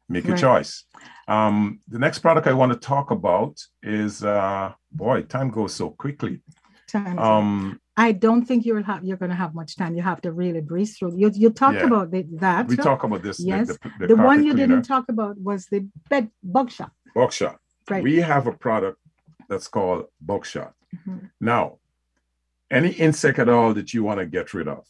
make 0.08 0.24
your 0.24 0.34
Right. 0.36 0.40
choice. 0.40 0.84
Um, 1.28 1.80
the 1.88 1.98
next 1.98 2.20
product 2.20 2.46
I 2.46 2.52
want 2.52 2.72
to 2.72 2.78
talk 2.78 3.10
about 3.10 3.60
is 3.82 4.24
uh 4.24 4.72
boy, 4.92 5.22
time 5.22 5.50
goes 5.50 5.74
so 5.74 5.90
quickly. 5.90 6.42
Times. 6.86 7.18
Um 7.18 7.80
I 7.96 8.12
don't 8.12 8.44
think 8.44 8.64
you'll 8.66 8.82
have 8.82 9.04
you're 9.04 9.16
going 9.16 9.30
to 9.30 9.36
have 9.44 9.54
much 9.54 9.74
time. 9.76 9.94
You 9.96 10.02
have 10.02 10.20
to 10.22 10.30
really 10.32 10.60
breeze 10.60 10.96
through. 10.98 11.16
You 11.16 11.30
you 11.34 11.50
talked 11.50 11.76
Yeah. 11.78 11.86
about 11.86 12.10
the, 12.10 12.22
that. 12.44 12.68
we 12.68 12.76
talk 12.76 13.02
about 13.04 13.22
this 13.22 13.38
the- 13.38 13.44
Yes. 13.44 13.68
the, 13.68 13.74
the 13.74 13.88
carpet 14.14 14.18
one 14.18 14.44
you 14.44 14.52
cleaner. 14.52 14.66
didn't 14.68 14.82
talk 14.84 15.04
about 15.08 15.38
was 15.38 15.66
the 15.66 15.80
bed 16.10 16.30
buckshot. 16.42 16.92
buckshot. 17.14 17.58
Right. 17.90 18.02
We 18.02 18.16
have 18.32 18.46
a 18.46 18.52
product 18.52 18.98
that's 19.48 19.68
called 19.68 20.06
buckshot. 20.20 20.74
Mhm. 20.96 21.30
Now, 21.40 21.78
any 22.70 22.90
insect 22.90 23.38
at 23.38 23.48
all 23.48 23.72
that 23.74 23.94
you 23.94 24.02
want 24.02 24.18
to 24.20 24.26
get 24.26 24.52
rid 24.54 24.68
of, 24.68 24.84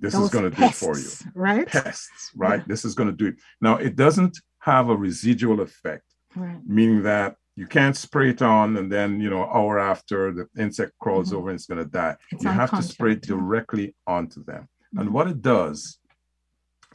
this 0.00 0.14
is 0.14 0.30
going 0.30 0.50
to 0.50 0.56
do 0.56 0.64
it 0.64 0.74
for 0.74 0.96
you. 0.98 1.10
Right. 1.34 1.66
Pests, 1.66 2.30
right? 2.36 2.66
This 2.66 2.84
is 2.84 2.94
going 2.94 3.10
to 3.10 3.16
do 3.22 3.26
it. 3.26 3.36
Now, 3.60 3.74
it 3.76 3.94
doesn't 3.96 4.38
have 4.60 4.88
a 4.88 4.96
residual 4.96 5.60
effect, 5.60 6.04
Right. 6.36 6.60
meaning 6.64 7.02
that 7.02 7.36
you 7.56 7.66
can't 7.66 7.96
spray 7.96 8.30
it 8.30 8.42
on 8.42 8.76
and 8.78 8.90
then, 8.90 9.20
you 9.20 9.28
know, 9.28 9.44
hour 9.44 9.78
after 9.78 10.32
the 10.32 10.48
insect 10.58 10.92
crawls 11.00 11.30
Mhm. 11.32 11.36
over 11.36 11.48
and 11.50 11.56
it's 11.56 11.66
going 11.66 11.84
to 11.84 11.90
die. 11.90 12.16
It's 12.30 12.44
you 12.44 12.50
have 12.50 12.70
to 12.70 12.82
spray 12.82 13.12
it 13.12 13.22
directly 13.22 13.94
onto 14.06 14.42
them. 14.44 14.68
And 14.96 15.08
Mhm. 15.08 15.12
what 15.12 15.28
it 15.28 15.42
does, 15.42 15.98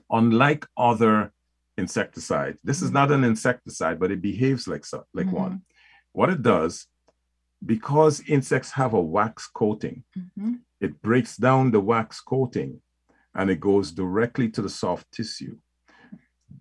unlike 0.10 0.66
other 0.76 1.32
insecticides, 1.78 2.60
this 2.64 2.82
is 2.82 2.92
not 2.92 3.12
an 3.12 3.24
insecticide, 3.24 4.00
but 4.00 4.12
it 4.12 4.22
behaves 4.22 4.68
like 4.68 4.86
so, 4.86 5.06
like 5.14 5.28
Mhm. 5.28 5.34
one. 5.34 5.62
What 6.14 6.30
it 6.32 6.42
does, 6.42 6.88
because 7.66 8.22
insects 8.22 8.72
have 8.72 8.94
a 8.94 9.02
wax 9.02 9.48
coating, 9.48 10.04
Mhm. 10.18 10.62
it 10.80 11.02
breaks 11.02 11.38
down 11.38 11.72
the 11.72 11.80
wax 11.80 12.20
coating 12.22 12.82
and 13.36 13.50
it 13.52 13.60
goes 13.60 13.92
directly 13.92 14.50
to 14.50 14.62
the 14.64 14.70
soft 14.70 15.12
tissue. 15.12 15.60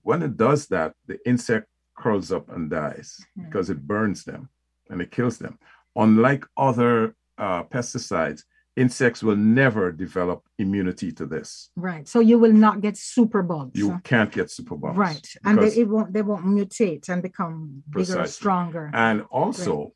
When 0.03 0.23
it 0.23 0.37
does 0.37 0.69
that, 0.69 0.95
the 1.07 1.19
insect 1.27 1.69
curls 1.97 2.31
up 2.33 2.49
and 2.55 2.71
dies 2.71 3.09
Mhm. 3.39 3.45
because 3.45 3.71
it 3.71 3.87
burns 3.87 4.25
them 4.25 4.49
and 4.91 5.01
it 5.01 5.11
kills 5.11 5.39
them. 5.39 5.59
Unlike 5.97 6.45
other 6.57 7.15
uh, 7.39 7.63
pesticides, 7.65 8.45
insects 8.77 9.23
will 9.23 9.37
never 9.37 9.91
develop 9.93 10.41
immunity 10.59 11.11
to 11.13 11.25
this. 11.27 11.71
Right. 11.77 12.07
So 12.09 12.21
you 12.21 12.39
will 12.39 12.53
not 12.53 12.81
get 12.81 12.97
super 12.97 13.43
bugs. 13.43 13.79
You 13.79 14.01
can't 14.05 14.31
get 14.33 14.47
superbugs. 14.49 14.97
right. 14.97 15.27
And 15.45 15.59
they, 15.63 15.73
it 15.83 15.89
won't 15.89 16.13
they 16.15 16.23
won't 16.23 16.45
mutate 16.47 17.09
and 17.11 17.23
become 17.23 17.83
bigger, 17.91 18.27
stronger. 18.27 18.91
And 18.95 19.23
also, 19.31 19.93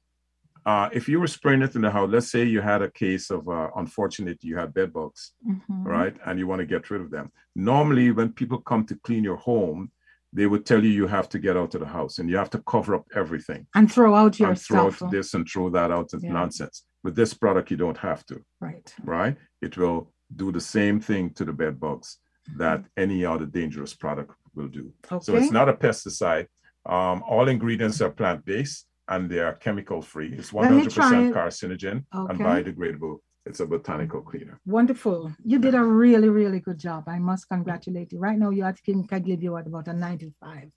uh, 0.66 0.88
if 0.92 1.08
you 1.08 1.18
were 1.20 1.26
spraying 1.38 1.62
it 1.62 1.74
in 1.76 1.82
the 1.82 1.90
house, 1.90 2.10
let's 2.10 2.30
say 2.30 2.44
you 2.44 2.60
had 2.60 2.80
a 2.82 2.90
case 2.90 3.30
of 3.30 3.48
uh, 3.48 3.68
unfortunate, 3.76 4.38
you 4.44 4.56
had 4.56 4.68
bed 4.74 4.92
bugs, 4.92 5.32
Mhm. 5.46 5.84
right? 5.96 6.16
And 6.26 6.38
you 6.38 6.46
want 6.46 6.60
to 6.60 6.66
get 6.74 6.90
rid 6.90 7.00
of 7.00 7.10
them. 7.10 7.26
Normally, 7.54 8.10
when 8.18 8.28
people 8.40 8.58
come 8.70 8.84
to 8.86 8.94
clean 9.06 9.24
your 9.24 9.36
home, 9.50 9.90
they 10.32 10.46
would 10.46 10.64
tell 10.64 10.82
you 10.84 10.90
you 10.90 11.06
have 11.06 11.28
to 11.28 11.38
get 11.38 11.56
out 11.56 11.74
of 11.74 11.80
the 11.80 11.86
house 11.86 12.18
and 12.18 12.30
you 12.30 12.36
have 12.36 12.50
to 12.50 12.58
cover 12.62 12.94
up 12.94 13.04
everything 13.14 13.66
And 13.74 13.90
throw 13.90 14.14
out 14.14 14.38
your 14.38 14.50
and 14.50 14.60
throw 14.60 14.90
stuff. 14.90 15.02
out 15.08 15.10
this 15.10 15.34
and 15.34 15.46
throw 15.48 15.70
that 15.70 15.90
out. 15.90 16.10
It's 16.14 16.22
Yeah. 16.24 16.32
nonsense. 16.32 16.84
With 17.02 17.16
this 17.16 17.34
product, 17.34 17.70
you 17.70 17.76
don't 17.76 17.96
have 17.98 18.24
to, 18.26 18.42
Right. 18.60 18.94
right? 19.04 19.36
It 19.60 19.76
will 19.76 20.12
do 20.34 20.52
the 20.52 20.60
same 20.60 21.00
thing 21.00 21.30
to 21.34 21.44
the 21.44 21.52
bed 21.52 21.80
bugs 21.80 22.18
that 22.56 22.84
any 22.96 23.24
other 23.24 23.46
dangerous 23.46 23.94
product 23.94 24.32
will 24.54 24.68
do. 24.68 24.92
Okay. 25.10 25.22
So 25.24 25.34
it's 25.34 25.50
not 25.50 25.68
a 25.68 25.74
pesticide. 25.74 26.46
Um, 26.86 27.22
all 27.28 27.48
ingredients 27.48 28.00
are 28.00 28.10
plant 28.10 28.44
based 28.44 28.86
and 29.08 29.28
they 29.28 29.40
are 29.40 29.54
chemical 29.54 30.00
free. 30.02 30.32
It's 30.34 30.52
100% 30.52 30.92
try 30.94 31.24
it. 31.24 31.34
carcinogen 31.34 32.04
and 32.12 32.38
biodegradable. 32.38 33.18
It's 33.46 33.60
a 33.60 33.66
botanical 33.66 34.20
cleaner. 34.20 34.60
Wonderful. 34.66 35.32
You 35.44 35.58
did 35.58 35.74
a 35.74 35.82
really, 35.82 36.28
really 36.28 36.60
good 36.60 36.78
job. 36.78 37.04
I 37.08 37.18
must 37.18 37.48
congratulate 37.48 38.12
you. 38.12 38.18
Right 38.18 38.38
now, 38.38 38.50
you 38.50 38.64
I 38.64 38.72
think 38.72 39.12
I 39.12 39.18
give 39.18 39.42
you 39.42 39.52
what, 39.52 39.66
about 39.66 39.88
a 39.88 39.92
95. 39.94 40.70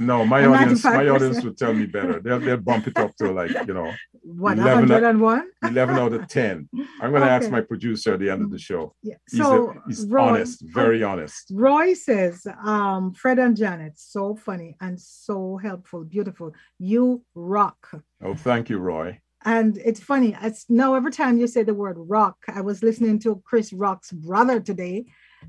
No, 0.00 0.26
my 0.26 0.44
audience, 0.46 0.82
my 0.82 1.04
95%. 1.04 1.14
audience 1.14 1.44
would 1.44 1.56
tell 1.56 1.72
me 1.72 1.86
better. 1.86 2.18
They'll, 2.20 2.40
they'll 2.40 2.56
bump 2.56 2.88
it 2.88 2.98
up 2.98 3.14
to 3.16 3.30
like, 3.30 3.50
you 3.66 3.74
know, 3.74 3.92
What, 4.22 4.58
11 4.58 4.88
101? 4.88 5.48
11 5.62 5.96
out 5.96 6.12
of 6.14 6.26
10. 6.26 6.68
I'm 7.00 7.10
going 7.10 7.22
to 7.22 7.30
ask 7.30 7.48
my 7.50 7.60
producer 7.60 8.14
at 8.14 8.20
the 8.20 8.28
end 8.28 8.42
of 8.42 8.50
the 8.50 8.58
show. 8.58 8.94
Yeah. 9.02 9.14
He's, 9.30 9.38
So, 9.40 9.70
a- 9.70 9.74
he's 9.86 10.04
Roy, 10.06 10.22
honest, 10.22 10.62
very 10.74 11.02
honest. 11.04 11.52
Roy 11.52 11.94
says, 11.94 12.44
um, 12.64 13.14
Fred 13.14 13.38
and 13.38 13.56
Janet, 13.56 13.92
so 13.96 14.34
funny 14.34 14.76
and 14.80 15.00
so 15.00 15.58
helpful, 15.62 16.02
beautiful. 16.04 16.52
You 16.80 17.22
rock. 17.36 18.02
Oh, 18.22 18.34
thank 18.34 18.68
you, 18.68 18.78
Roy. 18.78 19.20
And 19.46 19.78
it's 19.78 20.00
funny. 20.00 20.36
It's 20.42 20.66
now 20.68 20.94
every 20.94 21.12
time 21.12 21.38
you 21.38 21.46
say 21.46 21.62
the 21.62 21.72
word 21.72 21.96
rock, 21.98 22.36
I 22.52 22.62
was 22.62 22.82
listening 22.82 23.20
to 23.20 23.40
Chris 23.46 23.72
Rock's 23.72 24.10
brother 24.10 24.58
today 24.58 25.06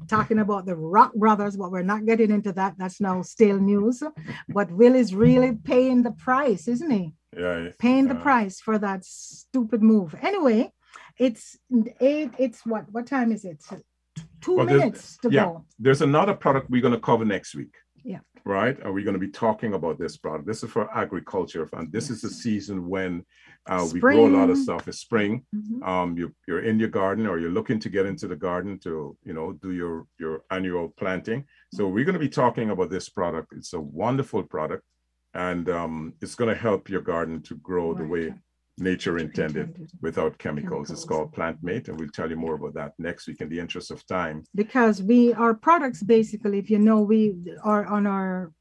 talking 0.08 0.38
about 0.38 0.68
the 0.68 0.76
Rock 0.76 1.16
Brothers, 1.16 1.58
but 1.58 1.72
we're 1.72 1.82
not 1.82 2.06
getting 2.06 2.30
into 2.30 2.54
that. 2.54 2.76
That's 2.78 3.02
now 3.02 3.24
stale 3.24 3.60
news. 3.60 4.04
But 4.48 4.72
Will 4.72 4.94
is 4.94 5.16
really 5.16 5.54
paying 5.56 6.04
the 6.04 6.12
price, 6.12 6.68
isn't 6.68 6.92
he? 6.92 7.14
Yeah. 7.36 7.70
Paying 7.80 8.08
the 8.08 8.16
price 8.16 8.60
for 8.60 8.78
that 8.78 9.04
stupid 9.04 9.82
move. 9.82 10.14
Anyway, 10.22 10.72
it's 11.18 11.58
eight, 12.00 12.32
it's 12.38 12.64
what? 12.68 12.86
What 12.92 13.08
time 13.08 13.32
is 13.32 13.46
it? 13.46 13.64
Two 14.42 14.58
Well, 14.58 14.66
minutes 14.68 15.18
to 15.24 15.32
yeah. 15.32 15.46
go. 15.46 15.66
There's 15.80 16.04
another 16.04 16.36
product 16.36 16.70
we're 16.70 16.82
going 16.82 16.94
to 16.94 17.00
cover 17.00 17.26
next 17.26 17.56
week. 17.56 17.76
Right. 18.48 18.82
Are 18.86 18.94
we're 18.94 19.04
going 19.04 19.14
to 19.14 19.20
be 19.20 19.28
talking 19.28 19.74
about 19.74 20.00
this 20.00 20.16
product. 20.16 20.48
This 20.48 20.64
is 20.64 20.72
for 20.72 20.90
agriculture. 20.98 21.68
And 21.74 21.92
this 21.92 22.10
is 22.10 22.22
the 22.22 22.30
season 22.30 22.88
when 22.88 23.26
uh, 23.70 23.86
we 23.92 24.00
grow 24.00 24.26
a 24.26 24.36
lot 24.40 24.50
of 24.50 24.58
stuff. 24.58 24.88
It's 24.88 25.00
spring. 25.00 25.46
Mhm. 25.54 25.86
Um, 25.86 26.18
you, 26.18 26.34
you're 26.48 26.62
in 26.62 26.80
your 26.80 26.88
garden 26.88 27.28
or 27.28 27.40
you're 27.40 27.52
looking 27.52 27.78
to 27.80 27.90
get 27.90 28.06
into 28.06 28.26
the 28.26 28.38
garden 28.38 28.80
to, 28.86 29.18
you 29.26 29.34
know, 29.34 29.52
do 29.52 29.74
your, 29.74 30.08
your 30.18 30.44
annual 30.50 30.94
planting. 30.98 31.44
So 31.74 31.90
we're 31.90 32.06
going 32.06 32.14
to 32.14 32.20
be 32.20 32.30
talking 32.30 32.70
about 32.70 32.90
this 32.90 33.10
product. 33.10 33.52
It's 33.52 33.74
a 33.74 33.82
wonderful 33.82 34.44
product. 34.44 34.84
And 35.34 35.68
um, 35.70 36.14
it's 36.22 36.36
going 36.36 36.54
to 36.54 36.60
help 36.60 36.88
your 36.88 37.02
garden 37.02 37.42
to 37.44 37.56
grow 37.58 37.94
the 37.94 38.06
way 38.06 38.34
nature 38.78 39.18
intended 39.18 39.90
without 40.02 40.38
chemicals. 40.38 40.92
It's 40.92 41.04
called 41.04 41.34
Plant 41.34 41.58
Mate. 41.64 41.88
And 41.88 42.00
we'll 42.00 42.10
tell 42.10 42.30
you 42.30 42.36
more 42.36 42.56
about 42.56 42.74
that 42.76 42.94
next 43.00 43.28
week 43.28 43.42
in 43.42 43.50
the 43.50 43.60
interest 43.60 43.92
of 43.92 44.06
time. 44.08 44.44
because 44.56 45.02
we 45.02 45.34
our 45.34 45.54
products 45.54 46.04
basically 46.04 46.58
if 46.60 46.70
you 46.70 46.80
know 46.80 47.00
we 47.02 47.22
are 47.64 47.86
on 47.86 48.06
our 48.08 48.52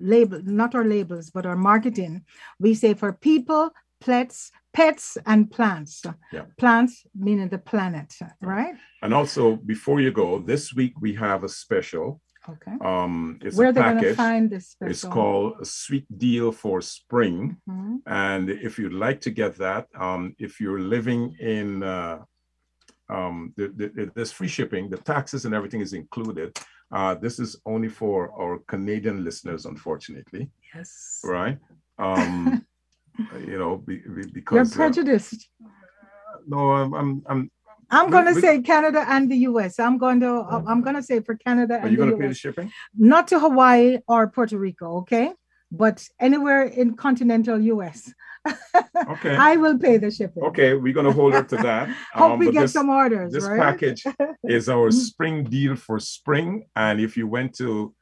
label 0.00 0.40
not 0.44 0.74
our 0.74 0.84
labels 0.96 1.30
but 1.30 1.46
our 1.46 1.56
marketing 1.56 2.14
we 2.58 2.74
say 2.74 2.94
for 2.94 3.12
people 3.12 3.70
pets 4.00 4.50
pets 4.72 5.06
and 5.30 5.50
plants 5.56 6.02
Yeah. 6.32 6.46
plants 6.58 7.06
meaning 7.26 7.48
the 7.48 7.58
planet 7.70 8.08
right 8.40 8.74
And 9.04 9.12
also, 9.20 9.56
before 9.74 9.98
you 10.04 10.10
go, 10.12 10.28
this 10.52 10.64
week 10.78 10.94
we 11.04 11.12
have 11.26 11.40
a 11.44 11.48
special. 11.64 12.20
Okay 12.48 12.72
Um, 12.80 13.38
it's 13.42 13.56
where 13.56 13.68
a 13.68 13.72
they're 13.72 13.84
going 13.84 13.96
to 13.96 14.02
package. 14.02 14.16
find 14.16 14.50
this 14.50 14.68
special 14.68 14.90
It's 14.90 15.04
called 15.04 15.50
a 15.60 15.64
sweet 15.64 16.06
deal 16.18 16.52
for 16.52 16.80
spring. 16.80 17.56
Mhm. 17.68 17.98
And 18.06 18.50
if 18.50 18.78
you'd 18.78 18.92
like 19.06 19.20
to 19.22 19.30
get 19.30 19.52
that, 19.56 19.84
um, 20.06 20.34
if 20.38 20.60
you're 20.60 20.80
living 20.96 21.22
in, 21.40 21.82
uh, 21.82 22.18
um, 23.08 23.52
the, 23.56 23.68
the, 23.78 24.10
there's 24.14 24.32
free 24.32 24.48
shipping, 24.48 24.88
the 24.90 24.96
taxes 24.98 25.44
and 25.44 25.54
everything 25.54 25.80
is 25.80 25.92
included. 25.92 26.48
Uh, 26.90 27.14
this 27.14 27.38
is 27.38 27.50
only 27.66 27.88
for 27.88 28.18
our 28.40 28.58
Canadian 28.72 29.24
listeners, 29.24 29.66
unfortunately, 29.66 30.50
yes 30.74 31.20
right? 31.24 31.58
Um, 31.98 32.64
you 33.50 33.58
know, 33.58 33.76
be, 33.76 33.96
be- 33.96 34.04
you're 34.16 34.28
because 34.40 34.72
uh, 34.72 34.76
prejudiced 34.76 35.48
no, 36.46 36.72
I'm, 36.72 36.92
I'm, 36.94 37.22
I'm. 37.30 37.50
I'm 37.90 38.08
going 38.10 38.26
to 38.32 38.40
say 38.40 38.60
canada 38.62 39.04
and 39.08 39.30
the 39.30 39.36
us 39.36 39.78
i'm 39.78 39.98
going 39.98 40.20
to 40.20 40.32
i'm 40.70 40.80
going 40.82 40.96
to 40.96 41.02
say 41.02 41.20
for 41.20 41.34
canada 41.36 41.80
Are 41.82 41.88
you 41.88 41.96
going 41.96 42.10
to 42.10 42.16
pay 42.16 42.28
the 42.28 42.34
shipping? 42.34 42.70
not 42.96 43.28
to 43.28 43.38
Hawaii 43.38 43.98
or 44.08 44.28
Puerto 44.28 44.56
Rico, 44.58 44.98
okay? 44.98 45.32
But 45.70 46.06
anywhere 46.20 46.62
in 46.62 46.94
continental 46.94 47.58
US, 47.74 48.12
Okay. 49.14 49.34
I 49.50 49.56
will 49.56 49.78
pay 49.78 49.96
the 49.96 50.10
shipping. 50.10 50.42
Okay, 50.50 50.74
we're 50.74 50.92
gonna 50.98 51.12
hold 51.20 51.34
up 51.34 51.48
to 51.48 51.56
that. 51.56 51.88
Hope 52.12 52.32
Um, 52.32 52.38
we 52.38 52.46
get 52.52 52.60
this- 52.62 52.72
some 52.78 52.88
orders, 52.90 53.32
This 53.32 53.44
right? 53.44 53.58
package 53.60 54.04
is 54.58 54.68
our 54.68 54.90
spring 54.92 55.36
deal 55.44 55.74
for 55.76 55.98
spring. 55.98 56.66
And 56.76 57.00
if 57.00 57.16
you 57.16 57.26
went 57.26 57.54
to 57.62 57.94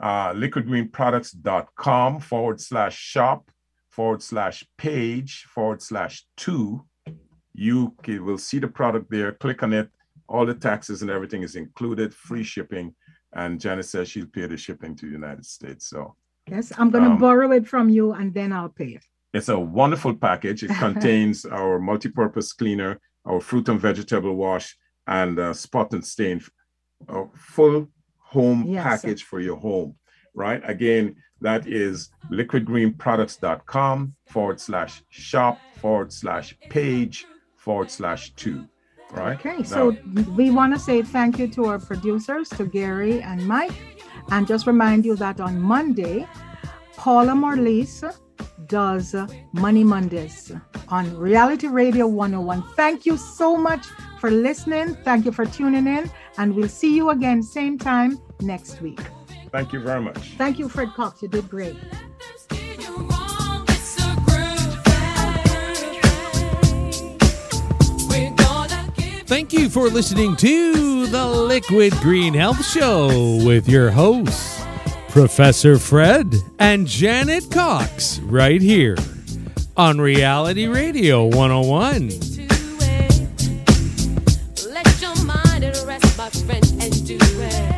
uh, 0.00 0.32
liquidgreenproducts.com 0.42 2.20
forward 2.20 2.60
slash 2.60 2.96
shop 2.96 3.50
forward 3.90 4.22
slash 4.22 4.64
page 4.76 5.44
forward 5.48 5.82
slash 5.82 6.24
two, 6.36 6.84
you 7.66 7.78
will 8.28 8.38
see 8.38 8.58
the 8.60 8.68
product 8.68 9.06
there. 9.10 9.32
Click 9.32 9.62
on 9.62 9.72
it. 9.72 9.88
All 10.28 10.46
the 10.46 10.54
taxes 10.54 11.02
and 11.02 11.10
everything 11.10 11.42
is 11.42 11.56
included, 11.56 12.08
free 12.14 12.44
shipping. 12.44 12.94
And 13.32 13.60
Janice 13.60 13.90
says 13.90 14.08
she'll 14.10 14.26
pay 14.26 14.46
the 14.46 14.56
shipping 14.56 14.94
to 14.96 15.06
the 15.06 15.12
United 15.12 15.44
States. 15.44 15.82
So 15.92 16.14
Yes, 16.50 16.72
I'm 16.78 16.90
gonna 16.90 17.10
Um, 17.10 17.18
borrow 17.18 17.50
it 17.52 17.66
from 17.72 17.86
you 17.96 18.12
and 18.18 18.32
then 18.32 18.50
I'll 18.52 18.74
pay 18.82 18.90
it. 18.98 19.04
it's 19.34 19.48
a 19.50 19.58
wonderful 19.80 20.14
package. 20.28 20.62
It 20.66 20.70
contains 20.86 21.44
our 21.44 21.78
multi-purpose 21.90 22.52
cleaner, 22.60 22.92
our 23.30 23.40
fruit 23.48 23.68
and 23.68 23.80
vegetable 23.80 24.34
wash, 24.44 24.66
and 25.06 25.38
uh, 25.38 25.52
spot 25.52 25.92
and 25.94 26.04
stain, 26.14 26.40
a 27.08 27.24
full 27.54 27.88
home 28.34 28.60
Yes. 28.66 28.84
package 28.84 29.22
for 29.30 29.40
your 29.40 29.56
home. 29.68 29.90
Right? 30.34 30.62
Again, 30.74 31.04
that 31.40 31.66
is 31.66 32.10
liquidgreenproducts.com 32.30 34.14
forward 34.28 34.60
slash 34.60 35.02
shop 35.10 35.58
forward 35.80 36.12
slash 36.12 36.54
page 36.70 37.26
forward 37.58 37.90
slash 37.90 38.30
two. 38.34 38.66
Right? 39.10 39.38
Okay, 39.38 39.58
Now- 39.58 39.62
so 39.64 39.96
we 40.36 40.50
want 40.50 40.72
to 40.74 40.78
say 40.80 41.02
thank 41.02 41.38
you 41.38 41.48
to 41.48 41.64
our 41.66 41.78
producers, 41.78 42.48
to 42.50 42.64
Gary 42.64 43.20
and 43.22 43.46
Mike, 43.46 43.76
and 44.30 44.46
just 44.46 44.66
remind 44.66 45.04
you 45.04 45.16
that 45.16 45.40
on 45.40 45.60
Monday, 45.60 46.26
Paula 46.96 47.32
Morlise 47.32 48.04
does 48.66 49.14
Money 49.52 49.82
Mondays 49.84 50.52
on 50.88 51.16
Reality 51.16 51.68
Radio 51.68 52.06
101. 52.06 52.62
Thank 52.76 53.06
you 53.06 53.16
so 53.16 53.56
much 53.56 53.86
for 54.20 54.30
listening. 54.30 54.94
Thank 55.04 55.24
you 55.24 55.32
for 55.32 55.46
tuning 55.46 55.86
in, 55.86 56.10
and 56.36 56.54
we'll 56.54 56.68
see 56.68 56.94
you 56.94 57.10
again 57.10 57.42
same 57.42 57.78
time 57.78 58.18
next 58.40 58.80
week. 58.82 59.00
thank 59.52 59.72
you 59.72 59.80
very 59.80 60.02
much. 60.02 60.34
Thank 60.36 60.58
you, 60.58 60.68
Fred 60.68 60.90
Cox. 60.94 61.22
You 61.22 61.28
did 61.28 61.48
great. 61.48 61.76
Thank 69.28 69.52
you 69.52 69.68
for 69.68 69.90
listening 69.90 70.36
to 70.36 71.06
the 71.06 71.26
Liquid 71.26 71.92
Green 71.96 72.32
Health 72.32 72.64
Show 72.64 73.38
with 73.44 73.68
your 73.68 73.90
hosts, 73.90 74.64
Professor 75.10 75.78
Fred 75.78 76.34
and 76.58 76.86
Janet 76.86 77.50
Cox, 77.50 78.20
right 78.20 78.62
here 78.62 78.96
on 79.76 80.00
Reality 80.00 80.66
Radio 80.66 81.26
101. 81.26 82.08
Let 84.72 85.02
your 85.02 85.24
mind 85.26 85.62
rest, 85.86 86.16
my 86.16 86.30
friend, 86.30 86.64
and 86.80 87.06
do 87.06 87.18
it. 87.20 87.77